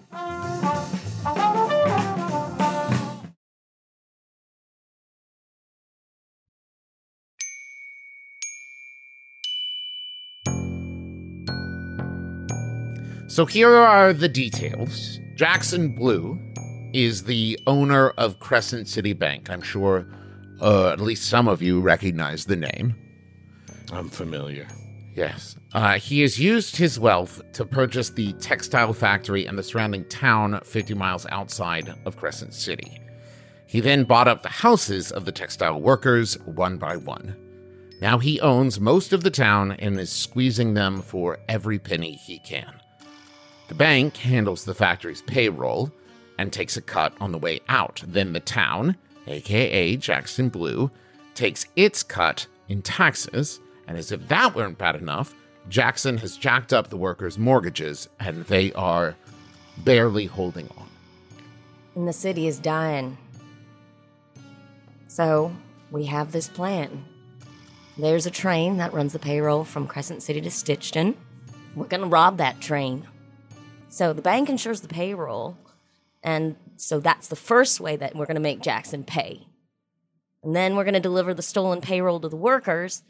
So 13.29 13.45
here 13.45 13.74
are 13.74 14.14
the 14.14 14.29
details. 14.29 15.20
Jackson 15.35 15.95
Blue 15.95 16.41
is 16.95 17.24
the 17.24 17.61
owner 17.66 18.09
of 18.16 18.41
Crescent 18.41 18.89
City 18.89 19.12
Bank. 19.12 19.51
I'm 19.51 19.61
sure 19.61 20.07
uh, 20.62 20.89
at 20.89 20.99
least 20.99 21.29
some 21.29 21.47
of 21.47 21.61
you 21.61 21.79
recognize 21.79 22.47
the 22.47 22.57
name. 22.57 22.97
I'm 23.93 24.09
familiar. 24.09 24.66
Yes. 25.14 25.57
Uh, 25.74 25.99
he 25.99 26.22
has 26.22 26.41
used 26.41 26.76
his 26.76 26.99
wealth 26.99 27.43
to 27.53 27.66
purchase 27.66 28.09
the 28.09 28.33
textile 28.35 28.95
factory 28.95 29.45
and 29.45 29.59
the 29.59 29.62
surrounding 29.62 30.07
town 30.07 30.59
50 30.64 30.95
miles 30.95 31.26
outside 31.31 31.95
of 32.07 32.16
Crescent 32.16 32.55
City. 32.55 32.99
He 33.66 33.81
then 33.81 34.05
bought 34.05 34.26
up 34.26 34.43
the 34.43 34.49
houses 34.49 35.12
of 35.12 35.26
the 35.26 35.33
textile 35.33 35.83
workers 35.83 36.39
one 36.47 36.79
by 36.79 36.97
one. 36.97 37.37
Now 38.01 38.18
he 38.18 38.41
owns 38.41 38.81
most 38.81 39.12
of 39.12 39.22
the 39.22 39.31
town 39.31 39.72
and 39.72 40.01
is 40.01 40.11
squeezing 40.11 40.72
them 40.72 41.03
for 41.03 41.39
every 41.47 41.79
penny 41.79 42.12
he 42.12 42.39
can. 42.39 42.72
The 43.69 43.75
bank 43.75 44.16
handles 44.16 44.64
the 44.64 44.75
factory's 44.75 45.23
payroll, 45.23 45.93
and 46.39 46.53
takes 46.53 46.77
a 46.77 46.81
cut 46.81 47.12
on 47.21 47.33
the 47.33 47.39
way 47.39 47.61
out. 47.69 48.03
Then 48.07 48.33
the 48.33 48.41
town, 48.41 48.97
aka 49.27 49.97
Jackson 49.97 50.49
Blue, 50.49 50.91
takes 51.35 51.66
its 51.77 52.03
cut 52.03 52.47
in 52.69 52.81
taxes. 52.81 53.61
And 53.87 53.99
as 53.99 54.12
if 54.12 54.27
that 54.29 54.55
weren't 54.55 54.79
bad 54.79 54.97
enough, 54.97 55.35
Jackson 55.69 56.16
has 56.19 56.37
jacked 56.37 56.73
up 56.73 56.89
the 56.89 56.97
workers' 56.97 57.39
mortgages 57.39 58.09
and 58.21 58.45
they 58.45 58.73
are 58.73 59.16
barely 59.79 60.27
holding 60.27 60.69
on. 60.79 60.89
And 61.95 62.09
the 62.09 62.12
city 62.12 62.47
is 62.47 62.59
dying. 62.59 63.19
So 65.09 65.53
we 65.91 66.05
have 66.05 66.33
this 66.33 66.49
plan. 66.49 67.05
There's 67.97 68.27
a 68.27 68.31
train 68.31 68.77
that 68.77 68.93
runs 68.93 69.12
the 69.12 69.19
payroll 69.19 69.64
from 69.64 69.89
Crescent 69.89 70.23
City 70.23 70.41
to 70.43 70.51
Stitchton. 70.51 71.16
We're 71.75 71.87
to 71.87 72.07
rob 72.07 72.37
that 72.37 72.61
train. 72.61 73.07
So 73.89 74.12
the 74.12 74.22
bank 74.22 74.49
insures 74.49 74.80
the 74.80 74.89
payroll. 74.89 75.57
And 76.22 76.57
so 76.76 77.01
that's 77.01 77.28
the 77.28 77.36
first 77.36 77.80
way 77.80 77.97
that 77.97 78.14
we're 78.14 78.26
going 78.26 78.36
to 78.36 78.41
make 78.41 78.61
Jackson 78.61 79.05
pay. 79.05 79.47
And 80.43 80.55
then 80.55 80.76
we're 80.76 80.84
going 80.84 80.95
to 80.95 81.01
deliver 81.01 81.34
the 81.34 81.43
stolen 81.43 81.80
payroll 81.80 82.20
to 82.20 82.28
the 82.28 82.36
workers. 82.36 83.03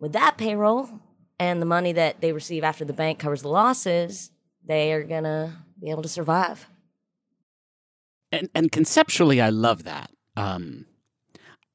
With 0.00 0.12
that 0.12 0.36
payroll 0.36 0.88
and 1.38 1.60
the 1.60 1.66
money 1.66 1.92
that 1.92 2.20
they 2.20 2.32
receive 2.32 2.64
after 2.64 2.84
the 2.84 2.92
bank 2.92 3.18
covers 3.18 3.42
the 3.42 3.48
losses, 3.48 4.30
they 4.64 4.92
are 4.92 5.04
going 5.04 5.24
to 5.24 5.52
be 5.80 5.90
able 5.90 6.02
to 6.02 6.08
survive. 6.08 6.66
And 8.30 8.48
and 8.54 8.72
conceptually, 8.72 9.40
I 9.40 9.50
love 9.50 9.84
that. 9.84 10.10
Um, 10.36 10.86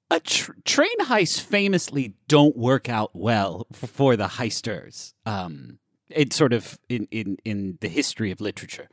a 0.09 0.19
tr- 0.19 0.53
train 0.65 0.97
heists 1.01 1.39
famously 1.39 2.15
don't 2.27 2.57
work 2.57 2.89
out 2.89 3.11
well 3.13 3.67
for 3.71 4.15
the 4.15 4.27
heisters. 4.27 5.13
Um, 5.25 5.79
it's 6.09 6.35
sort 6.35 6.53
of 6.53 6.79
in, 6.89 7.07
in, 7.11 7.37
in 7.43 7.77
the 7.81 7.89
history 7.89 8.31
of 8.31 8.41
literature. 8.41 8.89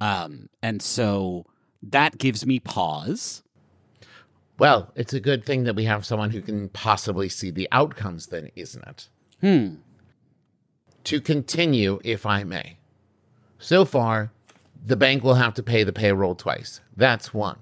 Um, 0.00 0.48
and 0.62 0.80
so 0.82 1.46
that 1.82 2.18
gives 2.18 2.46
me 2.46 2.60
pause. 2.60 3.42
Well, 4.58 4.90
it's 4.96 5.14
a 5.14 5.20
good 5.20 5.44
thing 5.44 5.64
that 5.64 5.76
we 5.76 5.84
have 5.84 6.04
someone 6.04 6.30
who 6.30 6.40
can 6.40 6.68
possibly 6.70 7.28
see 7.28 7.50
the 7.50 7.68
outcomes, 7.70 8.26
then, 8.26 8.50
isn't 8.56 8.84
it? 8.86 9.08
Hmm. 9.40 9.74
To 11.04 11.20
continue, 11.20 12.00
if 12.04 12.26
I 12.26 12.44
may. 12.44 12.78
So 13.58 13.84
far, 13.84 14.32
the 14.84 14.96
bank 14.96 15.22
will 15.22 15.34
have 15.34 15.54
to 15.54 15.62
pay 15.62 15.84
the 15.84 15.92
payroll 15.92 16.34
twice. 16.34 16.80
That's 16.96 17.32
one. 17.32 17.58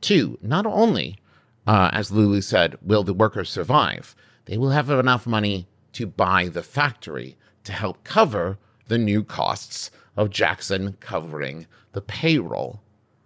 Two, 0.00 0.38
not 0.42 0.66
only, 0.66 1.18
uh, 1.66 1.90
as 1.92 2.12
Lulu 2.12 2.42
said, 2.42 2.76
will 2.82 3.02
the 3.02 3.14
workers 3.14 3.48
survive, 3.50 4.14
they 4.44 4.58
will 4.58 4.70
have 4.70 4.90
enough 4.90 5.26
money 5.26 5.66
to 5.92 6.06
buy 6.06 6.48
the 6.48 6.62
factory 6.62 7.36
to 7.66 7.72
help 7.72 8.02
cover 8.04 8.58
the 8.88 8.98
new 8.98 9.22
costs 9.22 9.90
of 10.16 10.30
Jackson 10.30 10.96
covering 11.00 11.66
the 11.92 12.00
payroll. 12.00 12.80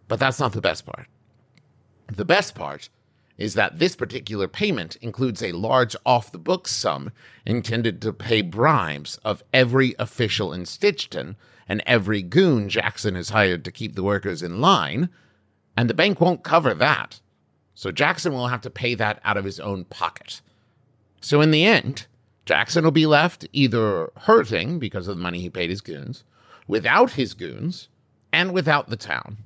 But 0.08 0.18
that's 0.18 0.40
not 0.40 0.52
the 0.52 0.60
best 0.60 0.84
part. 0.84 1.06
The 2.08 2.24
best 2.24 2.54
part 2.54 2.88
is 3.38 3.54
that 3.54 3.78
this 3.78 3.96
particular 3.96 4.48
payment 4.48 4.96
includes 4.96 5.42
a 5.42 5.52
large 5.52 5.96
off 6.04 6.32
the 6.32 6.38
books 6.38 6.72
sum 6.72 7.10
intended 7.46 8.02
to 8.02 8.12
pay 8.12 8.42
bribes 8.42 9.16
of 9.24 9.42
every 9.54 9.94
official 9.98 10.52
in 10.52 10.66
Stitchton 10.66 11.36
and 11.66 11.82
every 11.86 12.20
goon 12.20 12.68
Jackson 12.68 13.14
has 13.14 13.30
hired 13.30 13.64
to 13.64 13.72
keep 13.72 13.94
the 13.94 14.02
workers 14.02 14.42
in 14.42 14.60
line, 14.60 15.08
and 15.76 15.88
the 15.88 15.94
bank 15.94 16.20
won't 16.20 16.42
cover 16.42 16.74
that. 16.74 17.20
So 17.74 17.92
Jackson 17.92 18.32
will 18.32 18.48
have 18.48 18.60
to 18.62 18.70
pay 18.70 18.94
that 18.96 19.20
out 19.24 19.36
of 19.36 19.44
his 19.44 19.60
own 19.60 19.84
pocket. 19.84 20.42
So 21.20 21.40
in 21.40 21.50
the 21.50 21.64
end, 21.64 22.06
Jackson 22.46 22.84
will 22.84 22.90
be 22.90 23.06
left 23.06 23.46
either 23.52 24.10
hurting 24.16 24.78
because 24.78 25.08
of 25.08 25.16
the 25.16 25.22
money 25.22 25.40
he 25.40 25.50
paid 25.50 25.70
his 25.70 25.80
goons, 25.80 26.24
without 26.66 27.12
his 27.12 27.34
goons, 27.34 27.88
and 28.32 28.52
without 28.52 28.88
the 28.88 28.96
town. 28.96 29.38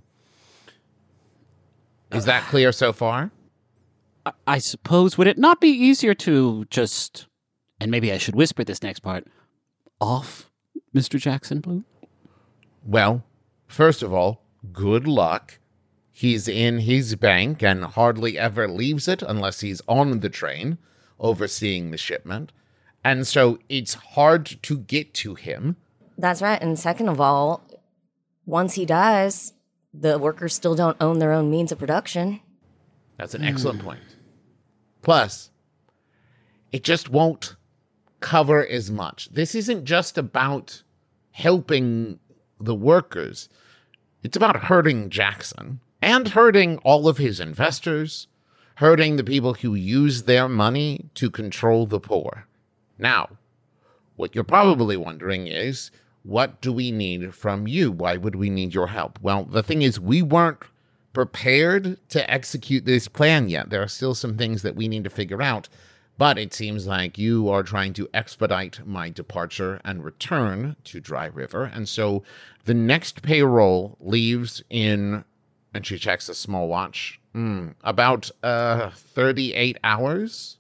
Is 2.13 2.25
that 2.27 2.45
clear 2.45 2.71
so 2.73 2.93
far? 2.93 3.31
I, 4.25 4.33
I 4.47 4.59
suppose, 4.59 5.19
would 5.19 5.27
it 5.27 5.39
not 5.39 5.61
be 5.61 5.69
easier 5.69 6.15
to 6.15 6.65
just, 6.71 7.27
and 7.81 7.91
maybe 7.91 8.13
I 8.13 8.19
should 8.19 8.37
whisper 8.37 8.65
this 8.65 8.83
next 8.83 9.01
part, 9.01 9.27
off 10.01 10.51
Mr. 10.95 11.19
Jackson 11.19 11.61
Blue? 11.61 11.85
Well, 12.87 13.25
first 13.67 14.03
of 14.03 14.13
all, 14.13 14.43
good 14.73 15.07
luck. 15.07 15.59
He's 16.13 16.47
in 16.47 16.81
his 16.81 17.17
bank 17.17 17.63
and 17.63 17.85
hardly 17.85 18.39
ever 18.39 18.69
leaves 18.69 19.09
it 19.09 19.23
unless 19.23 19.61
he's 19.61 19.83
on 19.89 20.21
the 20.21 20.29
train 20.31 20.79
overseeing 21.19 21.91
the 21.91 21.97
shipment. 21.97 22.53
And 23.05 23.27
so 23.27 23.59
it's 23.69 23.95
hard 23.95 24.47
to 24.63 24.79
get 24.79 25.13
to 25.15 25.35
him. 25.35 25.77
That's 26.17 26.41
right. 26.41 26.61
And 26.61 26.79
second 26.79 27.09
of 27.09 27.21
all, 27.21 27.63
once 28.47 28.75
he 28.75 28.87
dies, 28.87 29.53
the 29.93 30.19
workers 30.19 30.55
still 30.55 30.75
don't 30.75 30.97
own 31.01 31.19
their 31.19 31.33
own 31.33 31.51
means 31.51 31.71
of 31.71 31.79
production. 31.79 32.41
That's 33.19 33.35
an 33.35 33.45
excellent 33.45 33.83
point. 33.83 34.01
Plus, 35.03 35.51
it 36.73 36.83
just 36.83 37.11
won't 37.11 37.57
cover 38.21 38.67
as 38.67 38.91
much. 38.91 39.29
This 39.29 39.55
isn't 39.55 39.85
just 39.85 40.19
about 40.19 40.83
helping 41.31 42.19
the 42.59 42.75
workers, 42.75 43.49
it's 44.23 44.37
about 44.37 44.65
hurting 44.65 45.11
Jackson 45.11 45.81
and 46.01 46.29
hurting 46.29 46.79
all 46.79 47.09
of 47.09 47.19
his 47.19 47.41
investors, 47.41 48.27
hurting 48.77 49.17
the 49.17 49.25
people 49.25 49.55
who 49.55 49.75
use 49.75 50.23
their 50.23 50.49
money 50.49 51.11
to 51.15 51.31
control 51.31 51.87
the 51.87 52.01
poor. 52.01 52.47
Now, 52.99 53.31
what 54.17 54.35
you're 54.35 54.45
probably 54.45 54.97
wondering 54.97 55.47
is 55.47 55.91
what 56.23 56.61
do 56.61 56.73
we 56.73 56.91
need 56.91 57.35
from 57.35 57.67
you? 57.67 57.93
Why 57.93 58.17
would 58.17 58.35
we 58.35 58.49
need 58.49 58.73
your 58.75 58.87
help? 58.87 59.19
Well, 59.21 59.45
the 59.45 59.63
thing 59.63 59.83
is, 59.83 60.01
we 60.01 60.23
weren't 60.23 60.63
prepared 61.13 61.99
to 62.09 62.31
execute 62.31 62.85
this 62.85 63.09
plan 63.09 63.49
yet. 63.49 63.71
There 63.71 63.83
are 63.83 63.89
still 63.89 64.15
some 64.15 64.37
things 64.37 64.63
that 64.63 64.75
we 64.75 64.89
need 64.89 65.05
to 65.05 65.11
figure 65.11 65.43
out, 65.43 65.69
but 66.17 66.39
it 66.39 66.55
seems 66.55 66.87
like 66.87 67.19
you 67.19 67.49
are 67.51 67.63
trying 67.63 67.93
to 67.95 68.09
expedite 68.15 68.87
my 68.87 69.11
departure 69.11 69.81
and 69.85 70.05
return 70.05 70.77
to 70.85 71.01
Dry 71.01 71.27
River. 71.27 71.65
And 71.65 71.89
so 71.89 72.23
the 72.65 72.75
next 72.75 73.23
payroll 73.23 73.97
leaves 74.01 74.63
in, 74.71 75.25
and 75.75 75.87
she 75.87 75.99
checks 75.99 76.29
a 76.29 76.35
small 76.35 76.69
watch, 76.69 77.21
mm, 77.35 77.75
about 77.83 78.31
uh, 78.43 78.91
38 78.91 79.79
hours. 79.85 80.59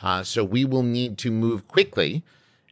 Uh, 0.00 0.22
so 0.22 0.44
we 0.44 0.64
will 0.64 0.82
need 0.82 1.18
to 1.18 1.30
move 1.30 1.66
quickly 1.68 2.22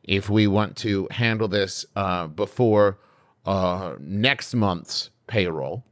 if 0.04 0.30
we 0.30 0.46
want 0.46 0.76
to 0.76 1.08
handle 1.10 1.48
this 1.48 1.84
uh, 1.96 2.26
before 2.28 2.98
uh, 3.44 3.96
next 3.98 4.54
month's 4.54 5.10
payroll. 5.26 5.84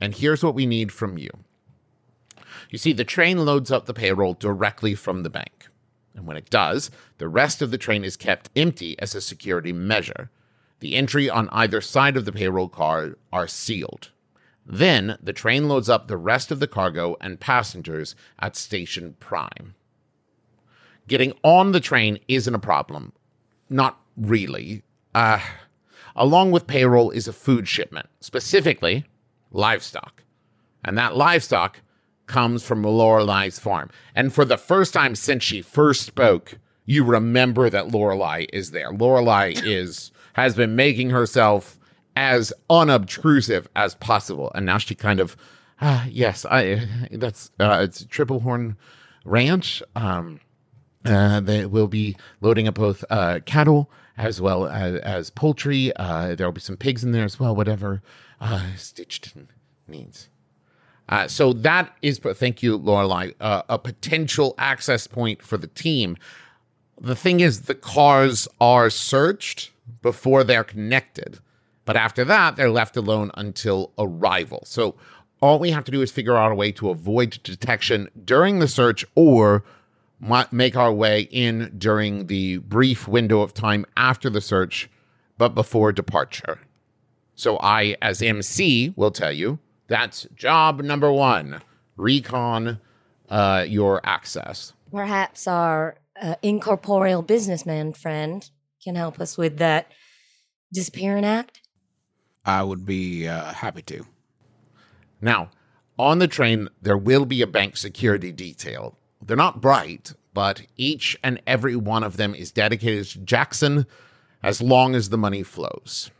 And 0.00 0.14
here's 0.14 0.42
what 0.42 0.54
we 0.54 0.66
need 0.66 0.92
from 0.92 1.18
you. 1.18 1.30
You 2.70 2.78
see, 2.78 2.92
the 2.92 3.04
train 3.04 3.44
loads 3.44 3.70
up 3.70 3.86
the 3.86 3.94
payroll 3.94 4.34
directly 4.34 4.94
from 4.94 5.22
the 5.22 5.30
bank. 5.30 5.68
And 6.14 6.26
when 6.26 6.36
it 6.36 6.50
does, 6.50 6.90
the 7.18 7.28
rest 7.28 7.62
of 7.62 7.70
the 7.70 7.78
train 7.78 8.04
is 8.04 8.16
kept 8.16 8.50
empty 8.56 8.98
as 8.98 9.14
a 9.14 9.20
security 9.20 9.72
measure. 9.72 10.30
The 10.80 10.96
entry 10.96 11.30
on 11.30 11.48
either 11.50 11.80
side 11.80 12.16
of 12.16 12.24
the 12.24 12.32
payroll 12.32 12.68
car 12.68 13.16
are 13.32 13.46
sealed. 13.46 14.10
Then 14.66 15.18
the 15.22 15.32
train 15.32 15.68
loads 15.68 15.88
up 15.88 16.08
the 16.08 16.16
rest 16.16 16.50
of 16.50 16.60
the 16.60 16.66
cargo 16.66 17.16
and 17.20 17.40
passengers 17.40 18.14
at 18.38 18.56
Station 18.56 19.16
Prime. 19.20 19.74
Getting 21.10 21.32
on 21.42 21.72
the 21.72 21.80
train 21.80 22.20
isn't 22.28 22.54
a 22.54 22.60
problem. 22.60 23.12
Not 23.68 23.98
really. 24.16 24.84
Uh, 25.12 25.40
along 26.14 26.52
with 26.52 26.68
payroll 26.68 27.10
is 27.10 27.26
a 27.26 27.32
food 27.32 27.66
shipment, 27.66 28.06
specifically 28.20 29.04
livestock. 29.50 30.22
And 30.84 30.96
that 30.96 31.16
livestock 31.16 31.80
comes 32.26 32.62
from 32.62 32.84
Lorelai's 32.84 33.58
farm. 33.58 33.90
And 34.14 34.32
for 34.32 34.44
the 34.44 34.56
first 34.56 34.94
time 34.94 35.16
since 35.16 35.42
she 35.42 35.62
first 35.62 36.06
spoke, 36.06 36.58
you 36.86 37.02
remember 37.02 37.68
that 37.68 37.88
Lorelai 37.88 38.46
is 38.52 38.70
there. 38.70 38.92
Lorelai 38.92 39.60
is 39.64 40.12
has 40.34 40.54
been 40.54 40.76
making 40.76 41.10
herself 41.10 41.76
as 42.14 42.52
unobtrusive 42.70 43.68
as 43.74 43.96
possible, 43.96 44.52
and 44.54 44.64
now 44.64 44.78
she 44.78 44.94
kind 44.94 45.18
of, 45.18 45.36
ah, 45.80 46.06
yes, 46.08 46.46
I 46.48 46.86
that's 47.10 47.50
uh, 47.58 47.80
it's 47.82 48.04
Triple 48.04 48.40
Horn 48.40 48.76
Ranch. 49.24 49.82
Um, 49.96 50.38
uh, 51.04 51.40
they 51.40 51.66
will 51.66 51.88
be 51.88 52.16
loading 52.40 52.68
up 52.68 52.74
both 52.74 53.04
uh, 53.10 53.40
cattle 53.46 53.90
as 54.16 54.40
well 54.40 54.66
as, 54.66 54.96
as 55.00 55.30
poultry. 55.30 55.94
Uh, 55.96 56.34
there 56.34 56.46
will 56.46 56.52
be 56.52 56.60
some 56.60 56.76
pigs 56.76 57.02
in 57.02 57.12
there 57.12 57.24
as 57.24 57.40
well, 57.40 57.56
whatever 57.56 58.02
uh, 58.40 58.66
Stitchton 58.76 59.48
needs. 59.88 60.28
Uh, 61.08 61.26
so 61.26 61.52
that 61.52 61.96
is, 62.02 62.18
thank 62.18 62.62
you, 62.62 62.78
Lorelai, 62.78 63.34
uh, 63.40 63.62
a 63.68 63.78
potential 63.78 64.54
access 64.58 65.06
point 65.06 65.42
for 65.42 65.58
the 65.58 65.66
team. 65.66 66.16
The 67.00 67.16
thing 67.16 67.40
is, 67.40 67.62
the 67.62 67.74
cars 67.74 68.46
are 68.60 68.90
searched 68.90 69.72
before 70.02 70.44
they're 70.44 70.64
connected, 70.64 71.40
but 71.84 71.96
after 71.96 72.24
that, 72.26 72.56
they're 72.56 72.70
left 72.70 72.96
alone 72.96 73.30
until 73.34 73.92
arrival. 73.98 74.62
So 74.66 74.94
all 75.40 75.58
we 75.58 75.70
have 75.70 75.84
to 75.84 75.90
do 75.90 76.02
is 76.02 76.12
figure 76.12 76.36
out 76.36 76.52
a 76.52 76.54
way 76.54 76.70
to 76.72 76.90
avoid 76.90 77.40
detection 77.42 78.08
during 78.24 78.58
the 78.58 78.68
search 78.68 79.04
or 79.14 79.64
make 80.50 80.76
our 80.76 80.92
way 80.92 81.22
in 81.30 81.72
during 81.76 82.26
the 82.26 82.58
brief 82.58 83.08
window 83.08 83.40
of 83.40 83.54
time 83.54 83.86
after 83.96 84.30
the 84.30 84.40
search, 84.40 84.90
but 85.38 85.54
before 85.54 85.92
departure. 85.92 86.60
So 87.34 87.58
I, 87.58 87.96
as 88.02 88.20
MC, 88.20 88.92
will 88.96 89.10
tell 89.10 89.32
you 89.32 89.58
That's 89.88 90.26
job 90.34 90.82
number 90.82 91.10
one. 91.10 91.62
Recon 91.96 92.80
uh, 93.28 93.64
your 93.66 94.00
access. 94.04 94.72
Perhaps 94.92 95.48
our 95.48 95.96
uh, 96.20 96.36
incorporeal 96.42 97.22
businessman 97.22 97.92
friend 97.92 98.48
can 98.84 98.94
help 98.94 99.20
us 99.20 99.36
with 99.38 99.58
that 99.58 99.90
disappearing 100.72 101.24
act. 101.24 101.60
I 102.44 102.62
would 102.62 102.86
be 102.86 103.26
uh, 103.26 103.52
happy 103.52 103.82
to. 103.82 104.06
Now, 105.20 105.50
on 105.98 106.18
the 106.18 106.28
train, 106.28 106.68
there 106.80 106.96
will 106.96 107.26
be 107.26 107.42
a 107.42 107.46
bank 107.46 107.76
security 107.76 108.32
detail. 108.32 108.96
They're 109.22 109.36
not 109.36 109.60
bright, 109.60 110.12
but 110.34 110.62
each 110.76 111.18
and 111.22 111.40
every 111.46 111.76
one 111.76 112.02
of 112.02 112.16
them 112.16 112.34
is 112.34 112.52
dedicated 112.52 113.06
to 113.06 113.18
Jackson 113.20 113.86
as 114.42 114.62
long 114.62 114.94
as 114.94 115.08
the 115.08 115.18
money 115.18 115.42
flows. 115.42 116.10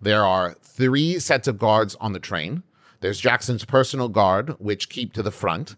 There 0.00 0.24
are 0.24 0.54
three 0.62 1.18
sets 1.18 1.48
of 1.48 1.58
guards 1.58 1.94
on 1.96 2.12
the 2.12 2.20
train. 2.20 2.62
There's 3.00 3.20
Jackson's 3.20 3.64
personal 3.64 4.08
guard, 4.08 4.50
which 4.58 4.88
keep 4.88 5.12
to 5.14 5.22
the 5.22 5.30
front. 5.30 5.76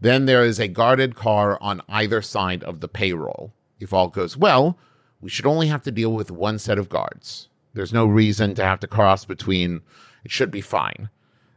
Then 0.00 0.26
there 0.26 0.44
is 0.44 0.58
a 0.58 0.68
guarded 0.68 1.14
car 1.14 1.58
on 1.60 1.82
either 1.88 2.22
side 2.22 2.62
of 2.62 2.80
the 2.80 2.88
payroll. 2.88 3.52
If 3.80 3.92
all 3.92 4.08
goes 4.08 4.36
well, 4.36 4.78
we 5.20 5.30
should 5.30 5.46
only 5.46 5.68
have 5.68 5.82
to 5.82 5.90
deal 5.90 6.12
with 6.12 6.30
one 6.30 6.58
set 6.58 6.78
of 6.78 6.88
guards. 6.88 7.48
There's 7.74 7.92
no 7.92 8.06
reason 8.06 8.54
to 8.54 8.64
have 8.64 8.80
to 8.80 8.86
cross 8.86 9.24
between. 9.24 9.80
It 10.24 10.30
should 10.30 10.50
be 10.50 10.60
fine. 10.60 11.10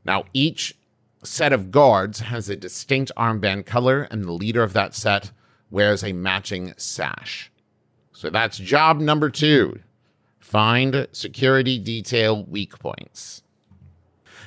Now, 0.05 0.25
each 0.33 0.75
set 1.23 1.53
of 1.53 1.71
guards 1.71 2.19
has 2.19 2.49
a 2.49 2.55
distinct 2.55 3.11
armband 3.17 3.65
color, 3.65 4.03
and 4.03 4.23
the 4.23 4.31
leader 4.31 4.63
of 4.63 4.73
that 4.73 4.95
set 4.95 5.31
wears 5.69 6.03
a 6.03 6.13
matching 6.13 6.73
sash. 6.77 7.51
So 8.11 8.29
that's 8.29 8.57
job 8.57 8.99
number 8.99 9.29
two 9.29 9.79
find 10.39 11.07
security 11.13 11.79
detail 11.79 12.43
weak 12.43 12.77
points. 12.77 13.41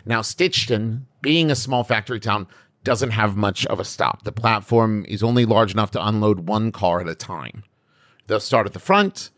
Now, 0.04 0.20
Stitchton, 0.20 1.06
being 1.22 1.50
a 1.50 1.54
small 1.54 1.82
factory 1.82 2.20
town, 2.20 2.46
doesn't 2.82 3.10
have 3.10 3.36
much 3.36 3.64
of 3.66 3.80
a 3.80 3.84
stop. 3.84 4.24
The 4.24 4.32
platform 4.32 5.06
is 5.08 5.22
only 5.22 5.46
large 5.46 5.72
enough 5.72 5.90
to 5.92 6.06
unload 6.06 6.40
one 6.40 6.70
car 6.72 7.00
at 7.00 7.08
a 7.08 7.14
time. 7.14 7.64
They'll 8.26 8.40
start 8.40 8.66
at 8.66 8.74
the 8.74 8.78
front. 8.78 9.30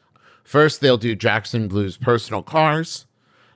First, 0.43 0.81
they'll 0.81 0.99
do 0.99 1.15
Jackson 1.15 1.69
Blue's 1.69 1.97
personal 1.97 2.43
cars. 2.43 3.07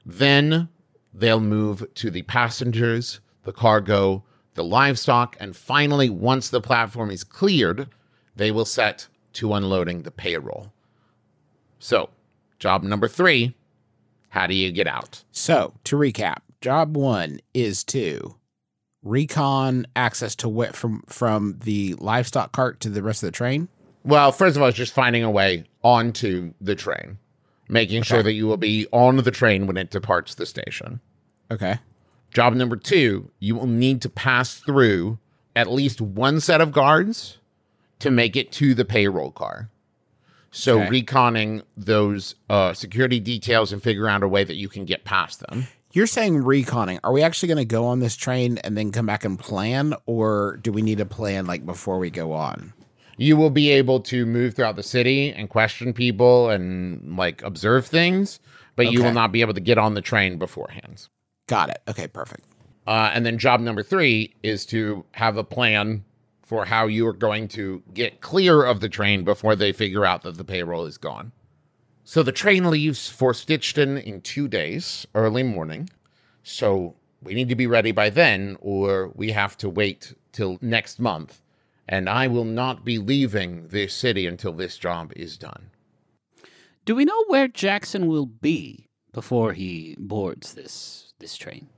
Then 0.07 0.69
they'll 1.13 1.41
move 1.41 1.87
to 1.95 2.11
the 2.11 2.23
passengers, 2.23 3.21
the 3.45 3.53
cargo, 3.53 4.25
the 4.55 4.65
livestock, 4.65 5.37
and 5.41 5.57
finally, 5.57 6.11
once 6.11 6.49
the 6.49 6.61
platform 6.61 7.11
is 7.11 7.25
cleared, 7.25 7.89
they 8.37 8.51
will 8.51 8.65
set 8.65 9.09
to 9.35 9.55
unloading 9.55 10.03
the 10.03 10.11
payroll. 10.11 10.73
So, 11.79 12.11
job 12.59 12.83
number 12.83 13.09
three 13.09 13.55
how 14.31 14.47
do 14.47 14.55
you 14.55 14.71
get 14.73 14.87
out? 14.87 15.25
So, 15.33 15.75
to 15.85 15.97
recap, 15.97 16.39
job 16.61 16.97
one 16.97 17.41
is 17.53 17.85
to 17.85 18.37
recon 19.03 19.87
access 19.97 20.35
to 20.37 20.49
what 20.49 20.77
from 20.77 21.03
from 21.09 21.59
the 21.65 21.95
livestock 21.95 22.53
cart 22.53 22.81
to 22.81 22.91
the 22.91 23.03
rest 23.03 23.23
of 23.23 23.29
the 23.29 23.33
train. 23.33 23.69
Well, 24.05 24.33
first 24.33 24.57
of 24.57 24.63
all, 24.63 24.69
it's 24.69 24.79
just 24.79 24.95
finding 24.95 25.25
a 25.25 25.31
way 25.31 25.65
onto 25.83 26.55
the 26.61 26.75
train, 26.75 27.19
making 27.69 28.05
sure 28.05 28.23
that 28.23 28.33
you 28.33 28.47
will 28.47 28.57
be 28.57 28.87
on 28.93 29.17
the 29.17 29.31
train 29.31 29.67
when 29.67 29.77
it 29.77 29.91
departs 29.91 30.37
the 30.37 30.47
station. 30.47 31.01
Okay. 31.51 31.79
Job 32.33 32.55
number 32.55 32.77
two, 32.77 33.31
you 33.41 33.55
will 33.57 33.67
need 33.67 34.01
to 34.03 34.09
pass 34.09 34.55
through 34.55 35.19
at 35.57 35.71
least 35.71 36.01
one 36.01 36.41
set 36.41 36.61
of 36.61 36.73
guards 36.73 37.39
to 37.99 38.11
make 38.11 38.37
it 38.37 38.53
to 38.53 38.75
the 38.75 38.85
payroll 38.85 39.31
car. 39.33 39.69
So, 40.53 40.81
Okay. 40.83 41.03
reconning 41.03 41.63
those 41.77 42.35
uh, 42.49 42.73
security 42.73 43.21
details 43.21 43.73
and 43.73 43.83
figure 43.83 44.09
out 44.09 44.23
a 44.23 44.29
way 44.29 44.43
that 44.45 44.57
you 44.57 44.69
can 44.69 44.85
get 44.85 45.05
past 45.05 45.41
them. 45.49 45.67
You're 45.93 46.07
saying 46.07 46.43
reconning. 46.43 46.99
Are 47.05 47.13
we 47.13 47.23
actually 47.23 47.49
going 47.49 47.59
to 47.59 47.65
go 47.65 47.87
on 47.87 47.99
this 48.01 48.17
train 48.17 48.59
and 48.59 48.77
then 48.77 48.93
come 48.93 49.07
back 49.07 49.25
and 49.25 49.39
plan, 49.39 49.95
or 50.07 50.59
do 50.63 50.71
we 50.73 50.83
need 50.83 51.01
a 51.01 51.05
plan 51.07 51.47
like 51.47 51.67
before 51.67 51.99
we 51.99 52.11
go 52.11 52.33
on? 52.33 52.73
You 53.17 53.37
will 53.37 53.51
be 53.51 53.71
able 53.71 54.01
to 54.03 54.25
move 54.25 54.55
throughout 54.55 54.77
the 54.77 54.83
city 54.83 55.31
and 55.33 55.49
question 55.51 55.93
people 55.93 56.49
and 56.49 57.17
like 57.17 57.43
observe 57.43 57.87
things, 57.87 58.41
but 58.77 58.91
you 58.93 59.03
will 59.03 59.13
not 59.13 59.31
be 59.33 59.41
able 59.43 59.55
to 59.55 59.61
get 59.61 59.79
on 59.79 59.95
the 59.95 60.01
train 60.01 60.39
beforehand. 60.39 61.07
Got 61.51 61.71
it. 61.71 61.83
Okay, 61.89 62.07
perfect. 62.07 62.45
Uh, 62.87 63.11
and 63.13 63.27
then 63.27 63.37
job 63.37 63.61
number 63.61 63.83
three 63.83 64.37
is 64.45 64.65
to 64.67 65.05
have 65.15 65.37
a 65.37 65.43
plan 65.43 66.05
for 66.45 66.65
how 66.65 66.87
you 66.87 67.05
are 67.09 67.13
going 67.13 67.49
to 67.49 67.83
get 67.93 68.21
clear 68.21 68.63
of 68.63 68.79
the 68.79 68.89
train 68.89 69.25
before 69.25 69.57
they 69.57 69.73
figure 69.73 70.07
out 70.07 70.23
that 70.23 70.37
the 70.37 70.45
payroll 70.45 70.87
is 70.87 70.97
gone. 70.97 71.33
So 72.05 72.23
the 72.23 72.31
train 72.31 72.71
leaves 72.71 73.09
for 73.09 73.35
Stitchton 73.35 73.99
in 73.99 74.21
two 74.21 74.47
days, 74.47 75.09
early 75.13 75.43
morning. 75.43 75.91
So 76.45 76.95
we 77.21 77.35
need 77.35 77.49
to 77.49 77.57
be 77.57 77.67
ready 77.67 77.91
by 77.91 78.11
then, 78.11 78.57
or 78.61 79.11
we 79.17 79.33
have 79.33 79.57
to 79.59 79.69
wait 79.69 80.15
till 80.31 80.57
next 80.61 81.01
month. 81.01 81.43
And 81.89 82.09
I 82.09 82.29
will 82.29 82.45
not 82.45 82.85
be 82.85 82.99
leaving 82.99 83.67
this 83.67 83.93
city 83.93 84.25
until 84.25 84.53
this 84.53 84.79
job 84.79 85.13
is 85.17 85.37
done. 85.37 85.71
Do 86.85 86.95
we 86.95 87.05
know 87.05 87.25
where 87.27 87.49
Jackson 87.49 88.07
will 88.07 88.27
be 88.27 88.89
before 89.13 89.53
he 89.53 89.97
boards 89.99 90.55
this 90.55 91.10
this 91.21 91.37
train? 91.37 91.69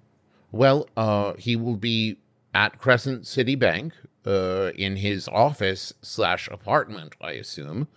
Well, 0.51 0.89
uh, 0.97 1.35
he 1.35 1.57
will 1.57 1.77
be 1.77 2.19
at 2.55 2.79
Crescent 2.79 3.27
City 3.27 3.55
Bank 3.55 3.93
uh, 4.27 4.71
in 4.77 4.97
his 4.97 5.29
office 5.29 5.93
slash 6.03 6.49
apartment, 6.49 7.15
I 7.21 7.33
assume. 7.33 7.89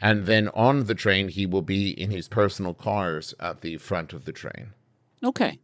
And 0.00 0.26
then 0.26 0.48
on 0.48 0.84
the 0.84 0.94
train, 0.94 1.28
he 1.28 1.46
will 1.46 1.62
be 1.62 1.90
in 1.90 2.10
his 2.10 2.28
personal 2.28 2.74
cars 2.74 3.34
at 3.40 3.62
the 3.62 3.78
front 3.78 4.12
of 4.12 4.24
the 4.24 4.32
train. 4.32 4.68
Okay. 5.24 5.58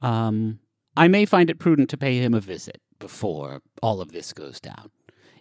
Um, 0.00 0.58
I 0.96 1.08
may 1.08 1.26
find 1.26 1.50
it 1.50 1.58
prudent 1.58 1.90
to 1.90 1.96
pay 1.96 2.18
him 2.18 2.34
a 2.34 2.40
visit 2.40 2.80
before 2.98 3.62
all 3.82 4.00
of 4.00 4.12
this 4.12 4.32
goes 4.32 4.58
down. 4.58 4.90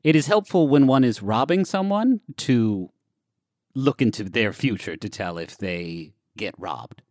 It 0.03 0.15
is 0.15 0.27
helpful 0.27 0.67
when 0.67 0.87
one 0.87 1.03
is 1.03 1.21
robbing 1.21 1.63
someone 1.65 2.21
to 2.37 2.89
look 3.75 4.01
into 4.01 4.23
their 4.23 4.51
future 4.51 4.97
to 4.97 5.09
tell 5.09 5.37
if 5.37 5.57
they 5.57 6.11
get 6.37 6.53
robbed. 6.57 7.01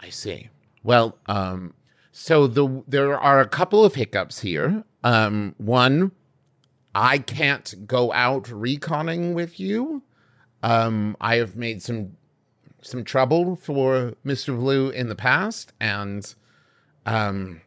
I 0.00 0.10
see. 0.10 0.48
Well, 0.82 1.18
um, 1.26 1.74
so 2.12 2.46
the 2.46 2.82
there 2.88 3.18
are 3.18 3.40
a 3.40 3.48
couple 3.48 3.84
of 3.84 3.94
hiccups 3.94 4.40
here. 4.40 4.84
Um, 5.04 5.54
one, 5.58 6.12
I 6.94 7.18
can't 7.18 7.86
go 7.86 8.12
out 8.12 8.44
reconning 8.44 9.34
with 9.34 9.60
you. 9.60 10.02
Um, 10.62 11.16
I 11.20 11.36
have 11.36 11.56
made 11.56 11.82
some 11.82 12.16
some 12.82 13.04
trouble 13.04 13.56
for 13.56 14.14
Mister 14.24 14.52
Blue 14.52 14.90
in 14.90 15.08
the 15.08 15.14
past, 15.14 15.72
and 15.80 16.34
um, 17.06 17.60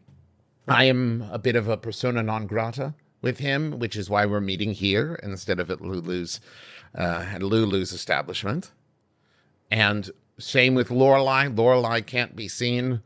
I 0.67 0.85
am 0.85 1.27
a 1.31 1.39
bit 1.39 1.55
of 1.55 1.67
a 1.67 1.77
persona 1.77 2.23
non 2.23 2.47
grata 2.47 2.93
with 3.21 3.39
him, 3.39 3.79
which 3.79 3.95
is 3.95 4.09
why 4.09 4.25
we're 4.25 4.41
meeting 4.41 4.71
here 4.71 5.19
instead 5.23 5.59
of 5.59 5.69
at 5.69 5.81
Lulu's 5.81 6.39
uh, 6.95 7.25
at 7.33 7.43
Lulu's 7.43 7.91
establishment. 7.93 8.71
And 9.69 10.09
same 10.41 10.75
with 10.75 10.89
Lorelai. 10.89 11.55
Lorelai 11.55 12.05
can't 12.05 12.35
be 12.35 12.47
seen 12.47 13.01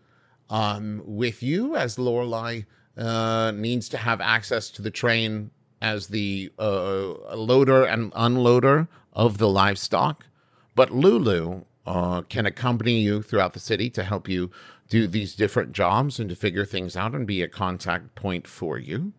um, 0.49 1.01
with 1.05 1.43
you, 1.43 1.75
as 1.75 1.97
Lorelai 1.97 2.65
uh, 2.97 3.51
needs 3.51 3.89
to 3.89 3.97
have 3.97 4.21
access 4.21 4.69
to 4.71 4.81
the 4.81 4.91
train 4.91 5.51
as 5.81 6.07
the 6.07 6.51
uh, 6.57 7.35
loader 7.35 7.83
and 7.83 8.11
unloader 8.13 8.87
of 9.13 9.37
the 9.37 9.49
livestock. 9.49 10.25
But 10.73 10.91
Lulu 10.91 11.63
uh, 11.85 12.21
can 12.23 12.45
accompany 12.45 12.99
you 12.99 13.21
throughout 13.21 13.53
the 13.53 13.59
city 13.59 13.89
to 13.91 14.03
help 14.03 14.27
you 14.27 14.51
do 14.89 15.07
these 15.07 15.35
different 15.35 15.71
jobs 15.71 16.19
and 16.19 16.29
to 16.29 16.35
figure 16.35 16.65
things 16.65 16.95
out 16.95 17.13
and 17.13 17.25
be 17.25 17.41
a 17.41 17.47
contact 17.47 18.15
point 18.15 18.47
for 18.47 18.77
you. 18.77 19.13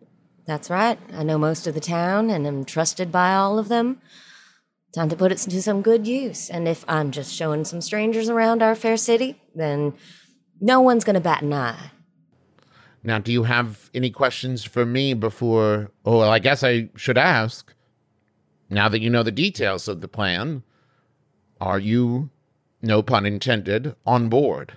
That's 0.45 0.69
right. 0.69 0.97
I 1.13 1.23
know 1.23 1.37
most 1.37 1.67
of 1.67 1.73
the 1.73 1.81
town 1.81 2.29
and 2.29 2.47
am 2.47 2.63
trusted 2.63 3.11
by 3.11 3.35
all 3.35 3.59
of 3.59 3.67
them. 3.67 4.01
Time 4.93 5.09
to 5.09 5.15
put 5.15 5.31
it 5.31 5.37
to 5.37 5.61
some 5.61 5.81
good 5.81 6.07
use. 6.07 6.49
And 6.49 6.67
if 6.67 6.83
I'm 6.87 7.11
just 7.11 7.33
showing 7.33 7.65
some 7.65 7.81
strangers 7.81 8.29
around 8.29 8.63
our 8.63 8.73
fair 8.75 8.97
city, 8.97 9.39
then 9.53 9.93
no 10.59 10.81
one's 10.81 11.03
going 11.03 11.15
to 11.15 11.19
bat 11.19 11.41
an 11.43 11.53
eye. 11.53 11.91
Now, 13.03 13.19
do 13.19 13.31
you 13.31 13.43
have 13.43 13.89
any 13.93 14.09
questions 14.09 14.63
for 14.63 14.85
me 14.85 15.13
before? 15.13 15.91
Oh, 16.05 16.19
well, 16.19 16.29
I 16.29 16.39
guess 16.39 16.63
I 16.63 16.89
should 16.95 17.17
ask. 17.17 17.73
Now 18.69 18.89
that 18.89 19.01
you 19.01 19.09
know 19.09 19.23
the 19.23 19.31
details 19.31 19.87
of 19.87 20.01
the 20.01 20.07
plan, 20.07 20.63
are 21.61 21.79
you, 21.79 22.29
no 22.81 23.01
pun 23.01 23.25
intended, 23.25 23.95
on 24.05 24.29
board? 24.29 24.73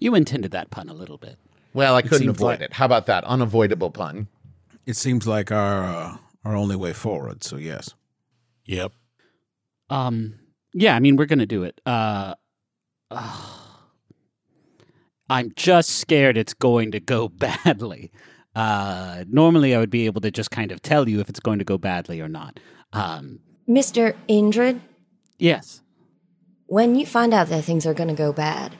You 0.00 0.14
intended 0.14 0.50
that 0.52 0.70
pun 0.70 0.88
a 0.88 0.94
little 0.94 1.18
bit. 1.18 1.36
Well, 1.74 1.94
I 1.94 2.00
It 2.00 2.08
couldn't 2.08 2.28
avoid 2.28 2.46
like- 2.46 2.60
it. 2.60 2.72
How 2.72 2.86
about 2.86 3.06
that? 3.06 3.24
Unavoidable 3.24 3.90
pun. 3.90 4.28
It 4.86 4.96
seems 4.96 5.26
like 5.26 5.50
our 5.50 5.84
uh, 5.84 6.16
our 6.44 6.54
only 6.56 6.76
way 6.76 6.92
forward. 6.92 7.42
So 7.42 7.56
yes. 7.56 7.94
Yep. 8.66 8.92
Um, 9.90 10.38
yeah, 10.72 10.96
I 10.96 11.00
mean, 11.00 11.16
we're 11.16 11.26
gonna 11.26 11.46
do 11.46 11.64
it. 11.64 11.80
Uh, 11.86 12.34
I'm 15.30 15.52
just 15.56 15.90
scared 15.98 16.36
it's 16.36 16.54
going 16.54 16.92
to 16.92 17.00
go 17.00 17.28
badly. 17.64 18.12
Uh, 18.54 19.24
normally, 19.28 19.74
I 19.74 19.78
would 19.78 19.90
be 19.90 20.06
able 20.06 20.20
to 20.20 20.30
just 20.30 20.50
kind 20.50 20.70
of 20.70 20.80
tell 20.80 21.08
you 21.08 21.20
if 21.20 21.28
it's 21.28 21.40
going 21.40 21.58
to 21.58 21.64
go 21.64 21.78
badly 21.78 22.20
or 22.20 22.28
not. 22.28 22.60
Um, 22.92 23.40
Mr. 23.68 24.14
Indrid, 24.28 24.80
yes. 25.38 25.80
when 26.66 26.94
you 26.94 27.04
find 27.06 27.34
out 27.34 27.48
that 27.48 27.64
things 27.64 27.84
are 27.86 27.94
going 27.94 28.10
to 28.10 28.14
go 28.14 28.32
bad, 28.32 28.76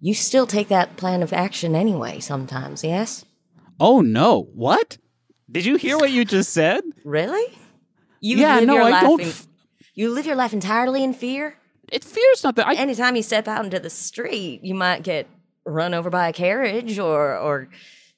you 0.00 0.14
still 0.14 0.46
take 0.46 0.68
that 0.68 0.96
plan 0.96 1.22
of 1.22 1.32
action 1.32 1.74
anyway 1.74 2.20
sometimes, 2.20 2.84
yes? 2.84 3.24
Oh 3.78 4.00
no! 4.00 4.48
What? 4.54 4.96
Did 5.50 5.66
you 5.66 5.76
hear 5.76 5.98
what 5.98 6.10
you 6.10 6.24
just 6.24 6.52
said? 6.52 6.82
Really? 7.04 7.58
You 8.28 8.38
Yeah, 8.38 8.56
live 8.56 8.66
no, 8.68 8.74
your 8.74 8.82
I 8.84 8.90
life 8.90 9.02
don't 9.02 9.20
in- 9.22 9.28
f- 9.28 9.46
you 9.94 10.10
live 10.10 10.26
your 10.26 10.36
life 10.36 10.52
entirely 10.52 11.02
in 11.04 11.12
fear? 11.14 11.56
It 11.92 12.02
fears 12.04 12.42
not 12.44 12.56
that 12.56 12.66
I 12.66 12.74
Anytime 12.74 13.14
you 13.16 13.22
step 13.22 13.46
out 13.48 13.64
into 13.64 13.78
the 13.78 13.90
street, 13.90 14.60
you 14.64 14.74
might 14.74 15.02
get 15.04 15.26
run 15.64 15.94
over 15.94 16.10
by 16.10 16.28
a 16.28 16.32
carriage 16.32 16.98
or 16.98 17.36
or 17.36 17.68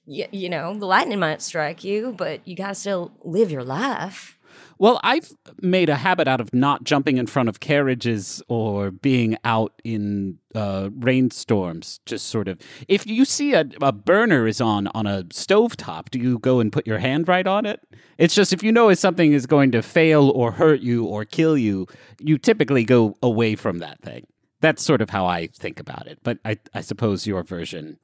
you, 0.06 0.24
you 0.32 0.48
know, 0.48 0.72
the 0.78 0.86
lightning 0.86 1.18
might 1.18 1.42
strike 1.42 1.84
you, 1.84 2.14
but 2.16 2.40
you 2.48 2.56
got 2.56 2.68
to 2.68 2.74
still 2.74 3.12
live 3.24 3.50
your 3.50 3.64
life. 3.64 4.37
Well, 4.78 5.00
I've 5.02 5.32
made 5.60 5.88
a 5.88 5.96
habit 5.96 6.28
out 6.28 6.40
of 6.40 6.54
not 6.54 6.84
jumping 6.84 7.18
in 7.18 7.26
front 7.26 7.48
of 7.48 7.58
carriages 7.58 8.40
or 8.48 8.92
being 8.92 9.36
out 9.44 9.72
in 9.82 10.38
uh, 10.54 10.90
rainstorms. 10.94 11.98
Just 12.06 12.26
sort 12.26 12.46
of, 12.46 12.60
if 12.86 13.06
you 13.06 13.24
see 13.24 13.54
a, 13.54 13.68
a 13.82 13.92
burner 13.92 14.46
is 14.46 14.60
on 14.60 14.86
on 14.88 15.06
a 15.06 15.24
stovetop, 15.24 16.10
do 16.10 16.18
you 16.20 16.38
go 16.38 16.60
and 16.60 16.72
put 16.72 16.86
your 16.86 16.98
hand 16.98 17.26
right 17.26 17.46
on 17.46 17.66
it? 17.66 17.80
It's 18.18 18.34
just 18.34 18.52
if 18.52 18.62
you 18.62 18.70
know 18.70 18.88
if 18.88 18.98
something 18.98 19.32
is 19.32 19.46
going 19.46 19.72
to 19.72 19.82
fail 19.82 20.30
or 20.30 20.52
hurt 20.52 20.80
you 20.80 21.04
or 21.04 21.24
kill 21.24 21.58
you, 21.58 21.86
you 22.20 22.38
typically 22.38 22.84
go 22.84 23.16
away 23.20 23.56
from 23.56 23.78
that 23.78 24.00
thing. 24.02 24.26
That's 24.60 24.82
sort 24.82 25.02
of 25.02 25.10
how 25.10 25.26
I 25.26 25.48
think 25.48 25.80
about 25.80 26.06
it. 26.06 26.20
But 26.22 26.38
I, 26.44 26.58
I 26.72 26.82
suppose 26.82 27.26
your 27.26 27.42
version 27.42 27.98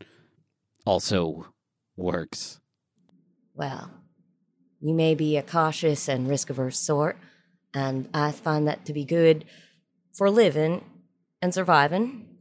also 0.84 1.46
works. 1.96 2.60
Well, 3.54 3.90
you 4.84 4.92
may 4.92 5.14
be 5.14 5.38
a 5.38 5.42
cautious 5.42 6.08
and 6.08 6.28
risk 6.28 6.50
averse 6.50 6.78
sort, 6.78 7.16
and 7.72 8.06
I 8.12 8.32
find 8.32 8.68
that 8.68 8.84
to 8.84 8.92
be 8.92 9.06
good 9.06 9.46
for 10.12 10.28
living 10.28 10.84
and 11.40 11.54
surviving, 11.54 12.36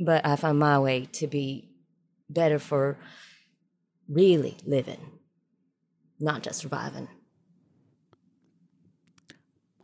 but 0.00 0.24
I 0.24 0.36
find 0.36 0.58
my 0.58 0.78
way 0.78 1.06
to 1.12 1.26
be 1.26 1.68
better 2.30 2.58
for 2.58 2.96
really 4.08 4.56
living, 4.64 5.18
not 6.18 6.42
just 6.42 6.60
surviving. 6.60 7.08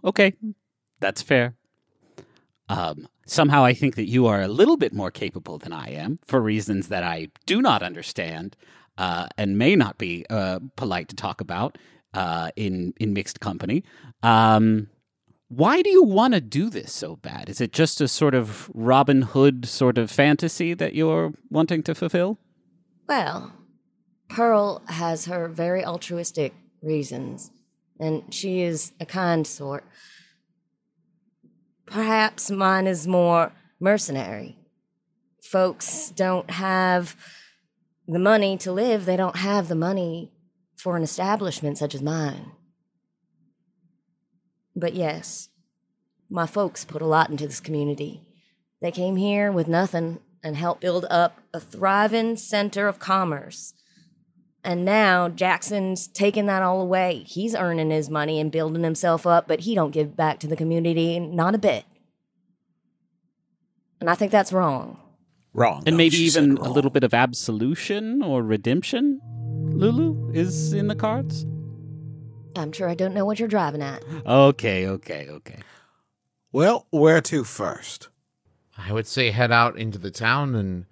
Okay, 0.02 0.32
that's 1.00 1.20
fair. 1.20 1.56
Um, 2.70 3.06
somehow 3.26 3.66
I 3.66 3.74
think 3.74 3.96
that 3.96 4.08
you 4.08 4.26
are 4.28 4.40
a 4.40 4.48
little 4.48 4.78
bit 4.78 4.94
more 4.94 5.10
capable 5.10 5.58
than 5.58 5.74
I 5.74 5.90
am 5.90 6.20
for 6.24 6.40
reasons 6.40 6.88
that 6.88 7.02
I 7.02 7.28
do 7.44 7.60
not 7.60 7.82
understand 7.82 8.56
uh, 8.96 9.28
and 9.36 9.58
may 9.58 9.76
not 9.76 9.98
be 9.98 10.24
uh, 10.30 10.60
polite 10.76 11.08
to 11.08 11.16
talk 11.16 11.42
about 11.42 11.76
uh, 12.14 12.50
in 12.56 12.94
in 12.98 13.12
mixed 13.12 13.40
company. 13.40 13.84
Um, 14.22 14.88
why 15.48 15.80
do 15.80 15.88
you 15.88 16.02
want 16.02 16.34
to 16.34 16.40
do 16.40 16.68
this 16.68 16.92
so 16.92 17.16
bad? 17.16 17.48
Is 17.48 17.60
it 17.60 17.72
just 17.72 18.00
a 18.00 18.08
sort 18.08 18.34
of 18.34 18.70
Robin 18.74 19.22
Hood 19.22 19.66
sort 19.66 19.96
of 19.96 20.10
fantasy 20.10 20.74
that 20.74 20.94
you're 20.94 21.32
wanting 21.50 21.82
to 21.84 21.94
fulfill? 21.94 22.38
Well, 23.08 23.52
Pearl 24.28 24.82
has 24.88 25.24
her 25.24 25.48
very 25.48 25.82
altruistic 25.82 26.52
reasons, 26.82 27.50
and 27.98 28.22
she 28.32 28.60
is 28.60 28.92
a 29.00 29.06
kind 29.06 29.46
sort. 29.46 29.84
Perhaps 31.86 32.50
mine 32.50 32.86
is 32.86 33.06
more 33.06 33.52
mercenary. 33.80 34.58
Folks 35.42 36.10
don't 36.10 36.50
have 36.50 37.16
the 38.06 38.18
money 38.18 38.58
to 38.58 38.70
live, 38.70 39.06
they 39.06 39.16
don't 39.16 39.36
have 39.36 39.68
the 39.68 39.74
money 39.74 40.30
for 40.78 40.96
an 40.96 41.02
establishment 41.02 41.76
such 41.76 41.94
as 41.94 42.02
mine. 42.02 42.52
But 44.74 44.94
yes, 44.94 45.48
my 46.30 46.46
folks 46.46 46.84
put 46.84 47.02
a 47.02 47.06
lot 47.06 47.30
into 47.30 47.46
this 47.46 47.60
community. 47.60 48.22
They 48.80 48.92
came 48.92 49.16
here 49.16 49.50
with 49.50 49.66
nothing 49.66 50.20
and 50.42 50.56
helped 50.56 50.80
build 50.80 51.04
up 51.10 51.40
a 51.52 51.58
thriving 51.58 52.36
center 52.36 52.86
of 52.86 53.00
commerce. 53.00 53.74
And 54.62 54.84
now 54.84 55.28
Jackson's 55.28 56.06
taking 56.06 56.46
that 56.46 56.62
all 56.62 56.80
away. 56.80 57.24
He's 57.26 57.54
earning 57.54 57.90
his 57.90 58.08
money 58.08 58.38
and 58.38 58.52
building 58.52 58.84
himself 58.84 59.26
up, 59.26 59.48
but 59.48 59.60
he 59.60 59.74
don't 59.74 59.90
give 59.90 60.16
back 60.16 60.38
to 60.40 60.46
the 60.46 60.56
community 60.56 61.18
not 61.18 61.54
a 61.54 61.58
bit. 61.58 61.84
And 64.00 64.08
I 64.08 64.14
think 64.14 64.30
that's 64.30 64.52
wrong. 64.52 65.00
Wrong. 65.54 65.82
And 65.86 65.94
No, 65.94 65.98
maybe 65.98 66.18
even 66.18 66.56
a 66.58 66.70
little 66.70 66.90
bit 66.90 67.02
of 67.02 67.14
absolution 67.14 68.22
or 68.22 68.42
redemption, 68.42 69.20
Lulu, 69.70 70.30
is 70.32 70.72
in 70.72 70.88
the 70.88 70.96
cards? 70.96 71.46
I'm 72.56 72.72
sure 72.72 72.88
I 72.88 72.94
don't 72.94 73.14
know 73.14 73.24
what 73.24 73.38
you're 73.38 73.48
driving 73.48 73.82
at. 73.82 74.02
Okay, 74.26 74.86
okay, 74.86 75.28
okay. 75.28 75.58
Well, 76.52 76.86
where 76.90 77.20
to 77.20 77.44
first? 77.44 78.08
I 78.76 78.92
would 78.92 79.06
say 79.06 79.30
head 79.30 79.52
out 79.52 79.78
into 79.78 79.98
the 79.98 80.10
town 80.10 80.54
and 80.54 80.86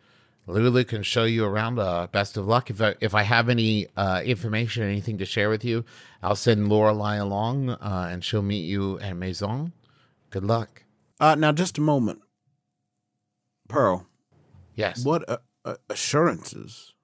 Lulu 0.47 0.85
can 0.85 1.03
show 1.03 1.25
you 1.25 1.45
around. 1.45 1.79
Uh, 1.79 2.07
best 2.07 2.37
of 2.37 2.47
luck. 2.47 2.71
If 2.71 2.81
I, 2.81 2.95
if 3.01 3.15
I 3.15 3.23
have 3.23 3.49
any 3.49 3.89
uh, 3.97 4.23
information, 4.25 4.85
anything 4.85 5.19
to 5.19 5.25
share 5.25 5.49
with 5.51 5.65
you, 5.65 5.85
I'll 6.23 6.37
send 6.37 6.69
Lorelai 6.69 7.21
along 7.21 7.71
uh, 7.71 8.09
and 8.11 8.25
she'll 8.25 8.43
meet 8.43 8.65
you 8.65 9.01
at 9.01 9.17
Maison. 9.17 9.73
Good 10.31 10.45
luck. 10.45 10.85
Uh, 11.19 11.35
now, 11.35 11.51
just 11.51 11.79
a 11.79 11.81
moment. 11.81 12.21
Pearl. 13.69 14.07
Yes. 14.75 15.05
What 15.05 15.29
uh, 15.29 15.39
uh, 15.65 15.77
assurances 15.89 16.95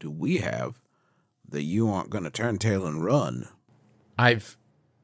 do 0.00 0.10
we 0.10 0.38
have 0.38 0.80
that 1.52 1.62
you 1.62 1.88
aren't 1.88 2.10
going 2.10 2.24
to 2.24 2.30
turn 2.30 2.58
tail 2.58 2.86
and 2.86 3.04
run? 3.04 3.48
I've 4.18 4.56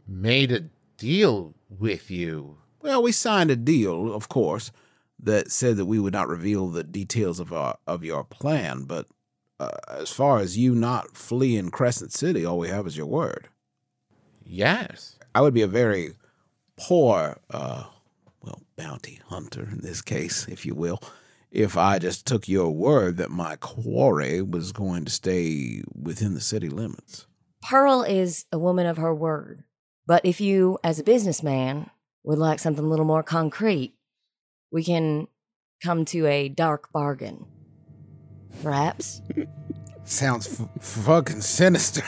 made 0.06 0.52
a 0.52 0.64
deal 0.96 1.54
with 1.68 2.10
you. 2.10 2.58
Well, 2.82 3.02
we 3.02 3.12
signed 3.12 3.50
a 3.50 3.56
deal, 3.56 4.12
of 4.14 4.28
course, 4.28 4.70
that 5.20 5.50
said 5.50 5.76
that 5.76 5.86
we 5.86 5.98
would 5.98 6.12
not 6.12 6.28
reveal 6.28 6.68
the 6.68 6.84
details 6.84 7.40
of 7.40 7.52
our 7.52 7.78
of 7.86 8.04
your 8.04 8.24
plan. 8.24 8.84
But 8.84 9.06
uh, 9.60 9.70
as 9.88 10.10
far 10.10 10.38
as 10.38 10.56
you 10.56 10.74
not 10.74 11.16
fleeing 11.16 11.70
Crescent 11.70 12.12
City, 12.12 12.44
all 12.44 12.58
we 12.58 12.68
have 12.68 12.86
is 12.86 12.96
your 12.96 13.06
word. 13.06 13.48
Yes. 14.44 15.18
I 15.34 15.40
would 15.40 15.54
be 15.54 15.62
a 15.62 15.68
very 15.68 16.14
poor, 16.76 17.38
uh, 17.50 17.84
well, 18.42 18.62
bounty 18.76 19.20
hunter 19.26 19.68
in 19.70 19.80
this 19.80 20.00
case, 20.00 20.46
if 20.48 20.64
you 20.64 20.74
will, 20.74 21.02
if 21.50 21.76
I 21.76 21.98
just 21.98 22.26
took 22.26 22.48
your 22.48 22.70
word 22.70 23.16
that 23.16 23.30
my 23.30 23.56
quarry 23.56 24.42
was 24.42 24.72
going 24.72 25.04
to 25.04 25.10
stay 25.10 25.82
within 25.94 26.34
the 26.34 26.40
city 26.40 26.68
limits. 26.68 27.26
Pearl 27.62 28.02
is 28.02 28.44
a 28.52 28.58
woman 28.58 28.86
of 28.86 28.96
her 28.96 29.14
word. 29.14 29.64
But 30.06 30.24
if 30.24 30.40
you, 30.40 30.78
as 30.82 30.98
a 30.98 31.04
businessman, 31.04 31.90
would 32.24 32.38
like 32.38 32.58
something 32.58 32.84
a 32.84 32.88
little 32.88 33.04
more 33.04 33.22
concrete, 33.22 33.94
we 34.70 34.82
can 34.82 35.28
come 35.82 36.04
to 36.06 36.26
a 36.26 36.48
dark 36.48 36.92
bargain. 36.92 37.46
Perhaps. 38.62 39.22
Sounds 40.08 40.58
f- 40.58 40.66
fucking 40.82 41.42
sinister. 41.42 42.00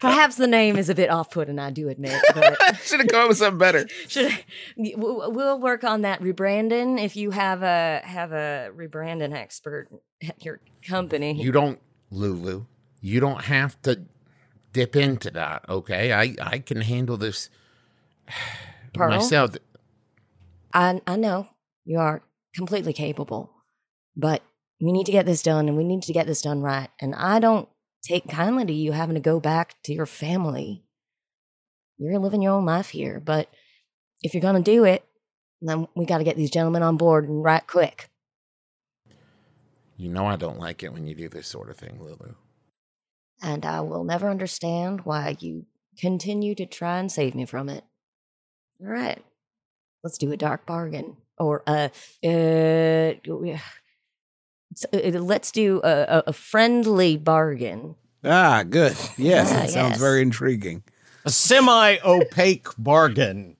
Perhaps 0.00 0.34
the 0.34 0.48
name 0.48 0.76
is 0.76 0.88
a 0.88 0.96
bit 0.96 1.10
off 1.10 1.30
putting, 1.30 1.60
I 1.60 1.70
do 1.70 1.88
admit. 1.88 2.20
But 2.34 2.76
Should 2.82 2.98
have 2.98 3.08
come 3.08 3.22
up 3.22 3.28
with 3.28 3.38
something 3.38 3.58
better. 3.58 3.86
should 4.08 4.32
we'll 4.76 5.60
work 5.60 5.84
on 5.84 6.02
that 6.02 6.20
rebranding 6.20 7.00
if 7.00 7.14
you 7.14 7.30
have 7.30 7.62
a 7.62 8.00
have 8.02 8.32
a 8.32 8.70
rebranding 8.74 9.32
expert 9.32 9.88
at 10.26 10.44
your 10.44 10.58
company. 10.84 11.40
You 11.40 11.52
don't, 11.52 11.78
Lulu. 12.10 12.64
You 13.00 13.20
don't 13.20 13.44
have 13.44 13.80
to 13.82 14.02
dip 14.72 14.96
into 14.96 15.30
that. 15.30 15.64
Okay, 15.68 16.12
I 16.12 16.34
I 16.42 16.58
can 16.58 16.80
handle 16.80 17.16
this 17.16 17.48
Pearl? 18.92 19.10
myself. 19.10 19.56
I 20.72 21.00
I 21.06 21.14
know 21.14 21.46
you 21.84 22.00
are 22.00 22.22
completely 22.56 22.92
capable, 22.92 23.52
but 24.16 24.42
we 24.80 24.92
need 24.92 25.06
to 25.06 25.12
get 25.12 25.26
this 25.26 25.42
done, 25.42 25.68
and 25.68 25.76
we 25.76 25.84
need 25.84 26.02
to 26.02 26.12
get 26.12 26.26
this 26.26 26.42
done 26.42 26.62
right. 26.62 26.88
And 27.00 27.14
I 27.14 27.38
don't 27.38 27.68
take 28.02 28.28
kindly 28.28 28.66
to 28.66 28.72
you 28.72 28.92
having 28.92 29.14
to 29.14 29.20
go 29.20 29.40
back 29.40 29.82
to 29.84 29.94
your 29.94 30.06
family. 30.06 30.84
You're 31.96 32.18
living 32.18 32.42
your 32.42 32.52
own 32.52 32.64
life 32.64 32.90
here, 32.90 33.20
but 33.20 33.48
if 34.22 34.34
you're 34.34 34.40
gonna 34.40 34.60
do 34.60 34.84
it, 34.84 35.04
then 35.64 35.88
we 35.94 36.04
got 36.04 36.18
to 36.18 36.24
get 36.24 36.36
these 36.36 36.50
gentlemen 36.50 36.82
on 36.82 36.96
board 36.96 37.28
and 37.28 37.42
right 37.42 37.66
quick. 37.66 38.10
You 39.96 40.10
know 40.10 40.26
I 40.26 40.36
don't 40.36 40.58
like 40.58 40.82
it 40.82 40.92
when 40.92 41.06
you 41.06 41.14
do 41.14 41.28
this 41.28 41.46
sort 41.46 41.70
of 41.70 41.76
thing, 41.76 41.98
Lulu. 42.00 42.34
And 43.42 43.64
I 43.64 43.80
will 43.80 44.04
never 44.04 44.28
understand 44.28 45.04
why 45.04 45.36
you 45.40 45.66
continue 45.98 46.54
to 46.56 46.66
try 46.66 46.98
and 46.98 47.10
save 47.10 47.34
me 47.34 47.46
from 47.46 47.68
it. 47.68 47.84
All 48.80 48.88
right, 48.88 49.22
let's 50.02 50.18
do 50.18 50.32
a 50.32 50.36
dark 50.36 50.66
bargain, 50.66 51.16
or 51.38 51.62
uh, 51.66 51.88
uh, 52.24 53.14
let's 54.92 55.50
do 55.50 55.80
a, 55.84 55.88
a, 55.88 56.22
a 56.28 56.32
friendly 56.32 57.16
bargain. 57.16 57.96
ah, 58.24 58.62
good. 58.68 58.96
Yes, 59.16 59.50
Ah, 59.52 59.54
that 59.60 59.70
sounds 59.70 59.90
yes. 59.92 60.00
very 60.00 60.22
intriguing. 60.22 60.82
A 61.24 61.30
semi 61.30 61.98
opaque 62.04 62.68
bargain. 62.78 63.56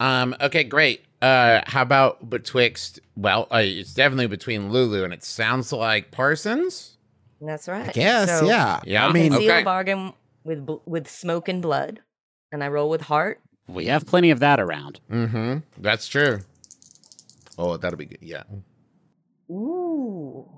Um. 0.00 0.34
Okay. 0.40 0.64
Great. 0.64 1.04
Uh. 1.20 1.60
How 1.66 1.82
about 1.82 2.28
betwixt? 2.28 3.00
Well, 3.16 3.46
uh, 3.52 3.58
it's 3.62 3.94
definitely 3.94 4.26
between 4.26 4.70
Lulu 4.72 5.04
and 5.04 5.12
it 5.12 5.22
sounds 5.22 5.72
like 5.72 6.10
Parsons. 6.10 6.96
That's 7.40 7.66
right. 7.68 7.92
Guess, 7.92 8.38
So, 8.40 8.46
yeah. 8.46 8.80
Yeah. 8.84 9.06
I 9.06 9.12
mean, 9.12 9.32
seal 9.32 9.42
okay. 9.42 9.62
a 9.62 9.64
bargain 9.64 10.12
with 10.44 10.68
with 10.86 11.08
smoke 11.08 11.48
and 11.48 11.60
blood, 11.62 12.00
and 12.52 12.62
I 12.64 12.68
roll 12.68 12.88
with 12.88 13.02
heart. 13.02 13.40
We 13.68 13.86
have 13.86 14.06
plenty 14.06 14.30
of 14.30 14.40
that 14.40 14.58
around. 14.60 15.00
Mm-hmm. 15.10 15.58
That's 15.78 16.08
true. 16.08 16.40
Oh, 17.58 17.76
that'll 17.76 17.96
be 17.98 18.06
good. 18.06 18.18
Yeah. 18.20 18.42
Ooh. 19.52 20.48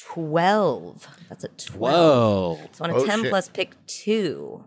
12. 0.00 1.06
That's 1.28 1.44
a 1.44 1.48
12. 1.48 2.58
Whoa. 2.58 2.58
So 2.72 2.84
on 2.84 2.90
a 2.90 2.94
Oh, 2.96 3.06
10 3.06 3.22
shit. 3.22 3.30
plus 3.30 3.48
pick 3.48 3.74
two, 3.86 4.64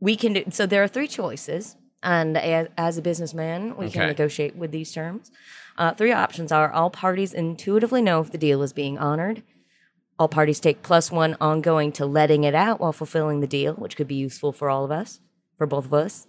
we 0.00 0.16
can 0.16 0.32
do. 0.32 0.44
So 0.50 0.66
there 0.66 0.82
are 0.82 0.88
three 0.88 1.08
choices. 1.08 1.76
And 2.02 2.36
as, 2.36 2.68
as 2.76 2.98
a 2.98 3.02
businessman, 3.02 3.76
we 3.78 3.88
can 3.90 4.06
negotiate 4.08 4.56
with 4.56 4.72
these 4.72 4.92
terms. 4.92 5.30
Uh, 5.78 5.94
three 5.94 6.12
options 6.12 6.52
are 6.52 6.70
all 6.70 6.90
parties 6.90 7.32
intuitively 7.32 8.02
know 8.02 8.20
if 8.20 8.30
the 8.30 8.36
deal 8.36 8.62
is 8.62 8.74
being 8.74 8.98
honored. 8.98 9.42
All 10.18 10.28
parties 10.28 10.60
take 10.60 10.82
plus 10.82 11.10
one 11.10 11.34
ongoing 11.40 11.92
to 11.92 12.04
letting 12.04 12.44
it 12.44 12.54
out 12.54 12.78
while 12.78 12.92
fulfilling 12.92 13.40
the 13.40 13.46
deal, 13.46 13.72
which 13.74 13.96
could 13.96 14.06
be 14.06 14.14
useful 14.16 14.52
for 14.52 14.68
all 14.68 14.84
of 14.84 14.90
us, 14.90 15.20
for 15.56 15.66
both 15.66 15.86
of 15.86 15.94
us. 15.94 16.26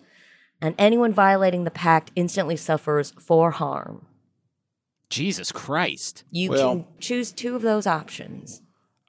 And 0.61 0.73
anyone 0.77 1.11
violating 1.11 1.65
the 1.65 1.71
pact 1.71 2.09
instantly 2.15 2.55
suffers 2.55 3.11
for 3.19 3.51
harm. 3.51 4.05
Jesus 5.09 5.51
Christ. 5.51 6.23
You 6.31 6.51
Well- 6.51 6.75
can 6.75 6.85
choose 6.99 7.31
two 7.31 7.55
of 7.55 7.61
those 7.61 7.87
options. 7.87 8.61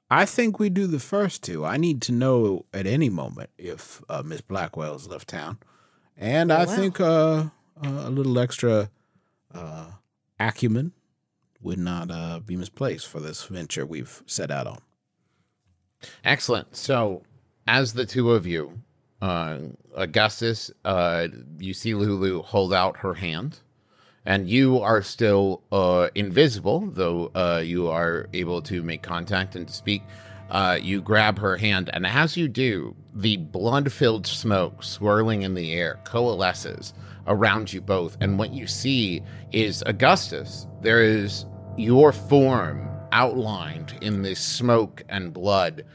I 0.09 0.25
think 0.25 0.57
we 0.57 0.69
do 0.69 0.87
the 0.87 0.99
first 0.99 1.43
two. 1.43 1.65
I 1.65 1.75
need 1.75 2.01
to 2.03 2.13
know 2.13 2.65
at 2.73 2.87
any 2.87 3.09
moment 3.09 3.49
if 3.57 4.01
uh, 4.07 4.23
Miss 4.23 4.39
Blackwell's 4.39 5.07
left 5.07 5.27
town, 5.27 5.57
and 6.15 6.51
I 6.51 6.63
wow. 6.63 6.75
think 6.75 7.01
uh, 7.01 7.05
uh, 7.05 7.49
a 7.83 8.09
little 8.09 8.39
extra 8.39 8.89
uh, 9.53 9.91
acumen 10.39 10.93
would 11.61 11.79
not 11.79 12.09
uh, 12.09 12.39
be 12.39 12.55
misplaced 12.55 13.07
for 13.07 13.19
this 13.19 13.43
venture 13.43 13.85
we've 13.85 14.23
set 14.25 14.49
out 14.49 14.67
on. 14.67 14.79
Excellent. 16.23 16.75
So, 16.75 17.23
as 17.67 17.93
the 17.93 18.05
two 18.05 18.31
of 18.31 18.45
you, 18.45 18.79
uh, 19.21 19.57
Augustus, 19.95 20.71
uh, 20.85 21.27
you 21.59 21.73
see 21.73 21.95
Lulu 21.95 22.43
hold 22.43 22.73
out 22.73 22.97
her 22.97 23.15
hand, 23.15 23.59
and 24.27 24.49
you 24.49 24.81
are 24.81 25.01
still 25.01 25.63
uh, 25.71 26.09
invisible, 26.13 26.81
though 26.91 27.31
uh, 27.33 27.61
you 27.63 27.87
are 27.87 28.27
able 28.33 28.61
to 28.61 28.83
make 28.83 29.01
contact 29.01 29.55
and 29.55 29.69
to 29.69 29.73
speak. 29.73 30.03
Uh, 30.49 30.77
you 30.81 31.01
grab 31.01 31.39
her 31.39 31.55
hand, 31.55 31.89
and 31.93 32.05
as 32.05 32.35
you 32.35 32.49
do, 32.49 32.93
the 33.15 33.37
blood 33.37 33.89
filled 33.89 34.27
smoke 34.27 34.83
swirling 34.83 35.43
in 35.43 35.53
the 35.53 35.71
air 35.71 35.97
coalesces 36.03 36.93
around 37.27 37.71
you 37.71 37.79
both. 37.79 38.17
And 38.19 38.37
what 38.37 38.51
you 38.51 38.67
see 38.67 39.23
is 39.53 39.81
Augustus, 39.85 40.67
there 40.81 41.01
is 41.01 41.45
your 41.77 42.11
form 42.11 42.85
outlined 43.13 43.97
in 44.01 44.23
this 44.23 44.41
smoke 44.41 45.03
and 45.07 45.33
blood. 45.33 45.85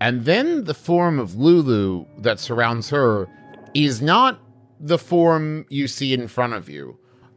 And 0.00 0.24
then 0.24 0.64
the 0.64 0.74
form 0.74 1.18
of 1.18 1.34
Lulu 1.34 2.06
that 2.18 2.38
surrounds 2.38 2.90
her 2.90 3.26
is 3.74 4.00
not 4.00 4.38
the 4.78 4.98
form 4.98 5.66
you 5.68 5.88
see 5.88 6.14
in 6.14 6.28
front 6.28 6.52
of 6.52 6.68
you. 6.68 6.96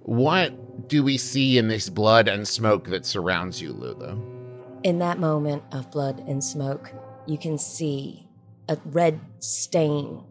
What 0.10 0.88
do 0.88 1.04
we 1.04 1.18
see 1.18 1.60
in 1.60 1.68
this 1.68 1.88
blood 1.88 2.28
and 2.28 2.48
smoke 2.48 2.88
that 2.88 3.06
surrounds 3.06 3.62
you, 3.62 3.74
Lulu? 3.74 4.20
In 4.82 4.98
that 4.98 5.20
moment 5.20 5.62
of 5.72 5.92
blood 5.92 6.24
and 6.28 6.44
smoke, 6.44 6.92
you 7.28 7.38
can 7.38 7.60
see 7.60 8.28
a 8.68 8.80
red 8.86 9.20
stain 9.38 10.24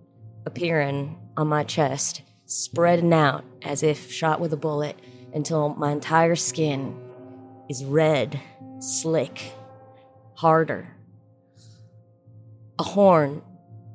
appearing 0.47 1.17
on 1.37 1.47
my 1.47 1.63
chest, 1.63 2.23
spreading 2.45 3.13
out 3.13 3.45
as 3.63 3.85
if 3.85 4.11
shot 4.11 4.41
with 4.41 4.53
a 4.53 4.57
bullet 4.57 4.99
until 5.33 5.69
my 5.69 5.93
entire 5.93 6.35
skin 6.35 7.01
is 7.69 7.85
red, 7.85 8.41
slick, 8.81 9.53
harder. 10.35 10.89
A 12.81 12.83
horn 12.83 13.43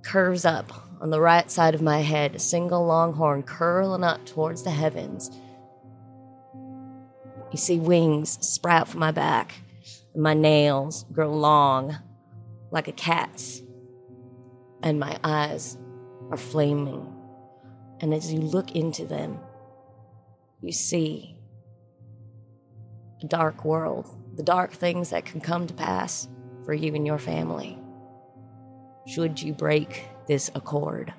curves 0.01 0.45
up 0.45 0.71
on 1.01 1.09
the 1.09 1.19
right 1.19 1.51
side 1.51 1.75
of 1.75 1.81
my 1.81 1.99
head, 1.99 2.35
a 2.35 2.39
single 2.39 2.85
long 2.85 3.11
horn 3.11 3.43
curling 3.43 4.05
up 4.05 4.25
towards 4.25 4.63
the 4.63 4.71
heavens. 4.71 5.29
You 7.53 7.57
see 7.57 7.79
wings 7.79 8.37
sprout 8.45 8.89
from 8.89 8.99
my 8.99 9.11
back, 9.11 9.53
my 10.13 10.33
nails 10.33 11.05
grow 11.13 11.31
long 11.31 11.97
like 12.71 12.87
a 12.87 12.91
cat's, 12.91 13.61
and 14.81 14.99
my 14.99 15.17
eyes 15.23 15.77
are 16.31 16.37
flaming. 16.37 17.07
And 18.01 18.13
as 18.13 18.33
you 18.33 18.39
look 18.39 18.71
into 18.75 19.05
them, 19.05 19.39
you 20.61 20.73
see 20.73 21.37
a 23.23 23.27
dark 23.27 23.63
world, 23.63 24.07
the 24.35 24.43
dark 24.43 24.73
things 24.73 25.11
that 25.11 25.25
can 25.25 25.39
come 25.39 25.67
to 25.67 25.73
pass 25.73 26.27
for 26.65 26.73
you 26.73 26.93
and 26.95 27.05
your 27.05 27.19
family. 27.19 27.77
Should 29.07 29.41
you 29.41 29.53
break 29.53 30.07
this 30.27 30.49
accord? 30.55 31.13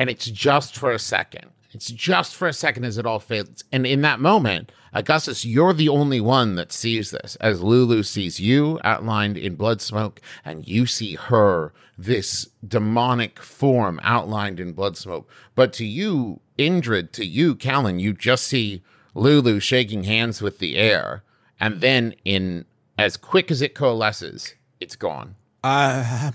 and 0.00 0.08
it's 0.08 0.24
just 0.24 0.78
for 0.78 0.92
a 0.92 0.98
second. 0.98 1.50
It's 1.72 1.90
just 1.90 2.34
for 2.34 2.48
a 2.48 2.54
second 2.54 2.84
as 2.84 2.96
it 2.96 3.04
all 3.04 3.18
fades. 3.18 3.64
And 3.70 3.86
in 3.86 4.00
that 4.00 4.18
moment, 4.18 4.72
Augustus, 4.92 5.44
you're 5.44 5.72
the 5.72 5.88
only 5.88 6.20
one 6.20 6.56
that 6.56 6.72
sees 6.72 7.10
this, 7.10 7.36
as 7.36 7.62
Lulu 7.62 8.02
sees 8.02 8.40
you 8.40 8.78
outlined 8.82 9.36
in 9.36 9.54
blood 9.54 9.80
smoke, 9.80 10.20
and 10.44 10.66
you 10.66 10.86
see 10.86 11.14
her, 11.14 11.72
this 11.96 12.48
demonic 12.66 13.38
form 13.40 14.00
outlined 14.02 14.58
in 14.58 14.72
blood 14.72 14.96
smoke. 14.96 15.28
But 15.54 15.72
to 15.74 15.84
you, 15.84 16.40
Indrid, 16.58 17.12
to 17.12 17.24
you, 17.24 17.54
Callan, 17.54 17.98
you 18.00 18.12
just 18.12 18.46
see 18.46 18.82
Lulu 19.14 19.60
shaking 19.60 20.04
hands 20.04 20.40
with 20.42 20.58
the 20.58 20.76
air. 20.76 21.22
And 21.60 21.80
then, 21.80 22.14
in 22.24 22.64
as 22.98 23.16
quick 23.16 23.50
as 23.50 23.60
it 23.62 23.74
coalesces, 23.74 24.54
it's 24.80 24.96
gone. 24.96 25.36
I, 25.62 26.32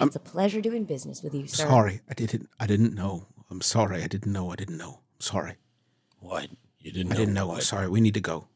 uh, 0.00 0.04
It's 0.06 0.14
a 0.16 0.20
pleasure 0.20 0.60
doing 0.60 0.84
business 0.84 1.22
with 1.22 1.34
you, 1.34 1.46
sir. 1.48 1.64
sorry. 1.66 2.00
I 2.08 2.14
didn't. 2.14 2.48
I 2.60 2.66
didn't 2.66 2.94
know. 2.94 3.26
I'm 3.50 3.60
sorry. 3.60 4.02
I 4.02 4.06
didn't 4.06 4.32
know. 4.32 4.52
I 4.52 4.54
didn't 4.56 4.78
know. 4.78 5.00
I'm 5.16 5.20
sorry. 5.20 5.54
What? 6.20 6.48
You 6.80 6.92
didn't 6.92 7.12
I 7.12 7.16
didn't 7.16 7.34
know. 7.34 7.48
I'm 7.50 7.56
what? 7.56 7.62
sorry. 7.62 7.88
We 7.88 8.00
need 8.00 8.14
to 8.14 8.20
go. 8.20 8.48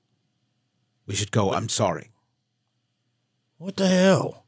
We 1.07 1.15
should 1.15 1.33
go. 1.33 1.53
I'm 1.53 1.69
sorry. 1.69 2.11
What 3.59 3.77
the 3.77 3.89
hell? 3.89 4.47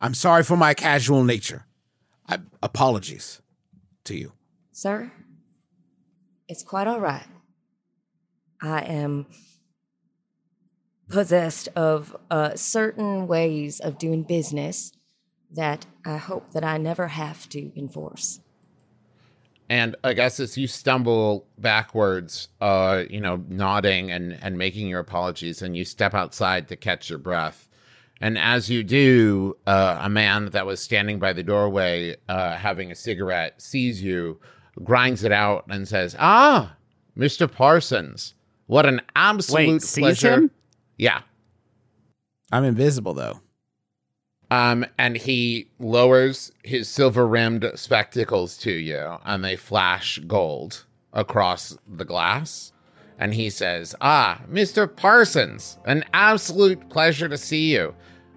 I'm 0.00 0.14
sorry 0.14 0.42
for 0.42 0.56
my 0.56 0.74
casual 0.74 1.24
nature. 1.24 1.66
I 2.28 2.38
apologies 2.62 3.40
to 4.04 4.16
you. 4.16 4.32
Sir, 4.72 5.12
it's 6.48 6.62
quite 6.62 6.86
all 6.86 7.00
right. 7.00 7.26
I 8.60 8.80
am 8.80 9.26
possessed 11.08 11.68
of 11.76 12.16
uh, 12.30 12.54
certain 12.54 13.26
ways 13.26 13.78
of 13.80 13.98
doing 13.98 14.22
business 14.22 14.92
that 15.52 15.86
I 16.04 16.16
hope 16.16 16.52
that 16.52 16.64
I 16.64 16.78
never 16.78 17.08
have 17.08 17.48
to 17.50 17.78
enforce. 17.78 18.40
And 19.68 19.96
I 20.04 20.12
guess 20.12 20.40
as 20.40 20.58
you 20.58 20.66
stumble 20.66 21.46
backwards, 21.58 22.48
uh, 22.60 23.04
you 23.08 23.20
know, 23.20 23.42
nodding 23.48 24.10
and, 24.10 24.38
and 24.42 24.58
making 24.58 24.88
your 24.88 25.00
apologies, 25.00 25.62
and 25.62 25.76
you 25.76 25.84
step 25.84 26.14
outside 26.14 26.68
to 26.68 26.76
catch 26.76 27.08
your 27.08 27.18
breath. 27.18 27.68
And 28.20 28.38
as 28.38 28.68
you 28.70 28.84
do, 28.84 29.56
uh, 29.66 29.98
a 30.02 30.08
man 30.08 30.46
that 30.50 30.66
was 30.66 30.80
standing 30.80 31.18
by 31.18 31.32
the 31.32 31.42
doorway 31.42 32.16
uh, 32.28 32.56
having 32.56 32.90
a 32.92 32.94
cigarette 32.94 33.60
sees 33.60 34.02
you, 34.02 34.38
grinds 34.82 35.24
it 35.24 35.32
out, 35.32 35.64
and 35.68 35.88
says, 35.88 36.14
Ah, 36.18 36.76
Mr. 37.16 37.50
Parsons, 37.50 38.34
what 38.66 38.86
an 38.86 39.00
absolute 39.16 39.68
Wait, 39.68 39.82
sees 39.82 40.02
pleasure. 40.02 40.34
him? 40.34 40.50
Yeah. 40.98 41.22
I'm 42.52 42.64
invisible 42.64 43.14
though. 43.14 43.40
Um, 44.54 44.86
and 44.98 45.16
he 45.16 45.66
lowers 45.80 46.52
his 46.62 46.88
silver 46.88 47.26
rimmed 47.26 47.72
spectacles 47.74 48.56
to 48.58 48.70
you, 48.70 49.16
and 49.24 49.44
they 49.44 49.56
flash 49.56 50.20
gold 50.28 50.84
across 51.12 51.76
the 51.88 52.04
glass. 52.04 52.72
And 53.18 53.34
he 53.34 53.50
says, 53.50 53.96
Ah, 54.00 54.40
Mr. 54.48 54.86
Parsons, 54.94 55.78
an 55.86 56.04
absolute 56.14 56.88
pleasure 56.88 57.28
to 57.28 57.36
see 57.36 57.72
you. 57.72 57.96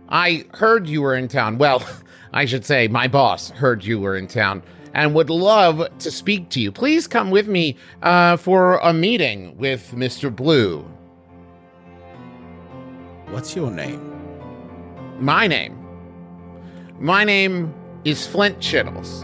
I 0.09 0.45
heard 0.55 0.87
you 0.87 1.03
were 1.03 1.15
in 1.15 1.27
town. 1.27 1.59
Well, 1.59 1.87
I 2.33 2.45
should 2.45 2.65
say, 2.65 2.87
my 2.87 3.07
boss 3.07 3.51
heard 3.51 3.83
you 3.83 3.99
were 3.99 4.17
in 4.17 4.25
town 4.27 4.63
and 4.95 5.13
would 5.13 5.29
love 5.29 5.87
to 5.99 6.09
speak 6.09 6.49
to 6.49 6.59
you. 6.59 6.71
Please 6.71 7.05
come 7.05 7.29
with 7.29 7.47
me 7.47 7.77
uh, 8.01 8.37
for 8.37 8.77
a 8.77 8.91
meeting 8.91 9.55
with 9.57 9.91
Mr. 9.91 10.35
Blue. 10.35 10.79
What's 13.29 13.55
your 13.55 13.69
name? 13.69 14.01
My 15.19 15.45
name. 15.45 15.86
My 16.99 17.23
name 17.23 17.75
is 18.05 18.25
Flint 18.25 18.59
Chittles. 18.59 19.23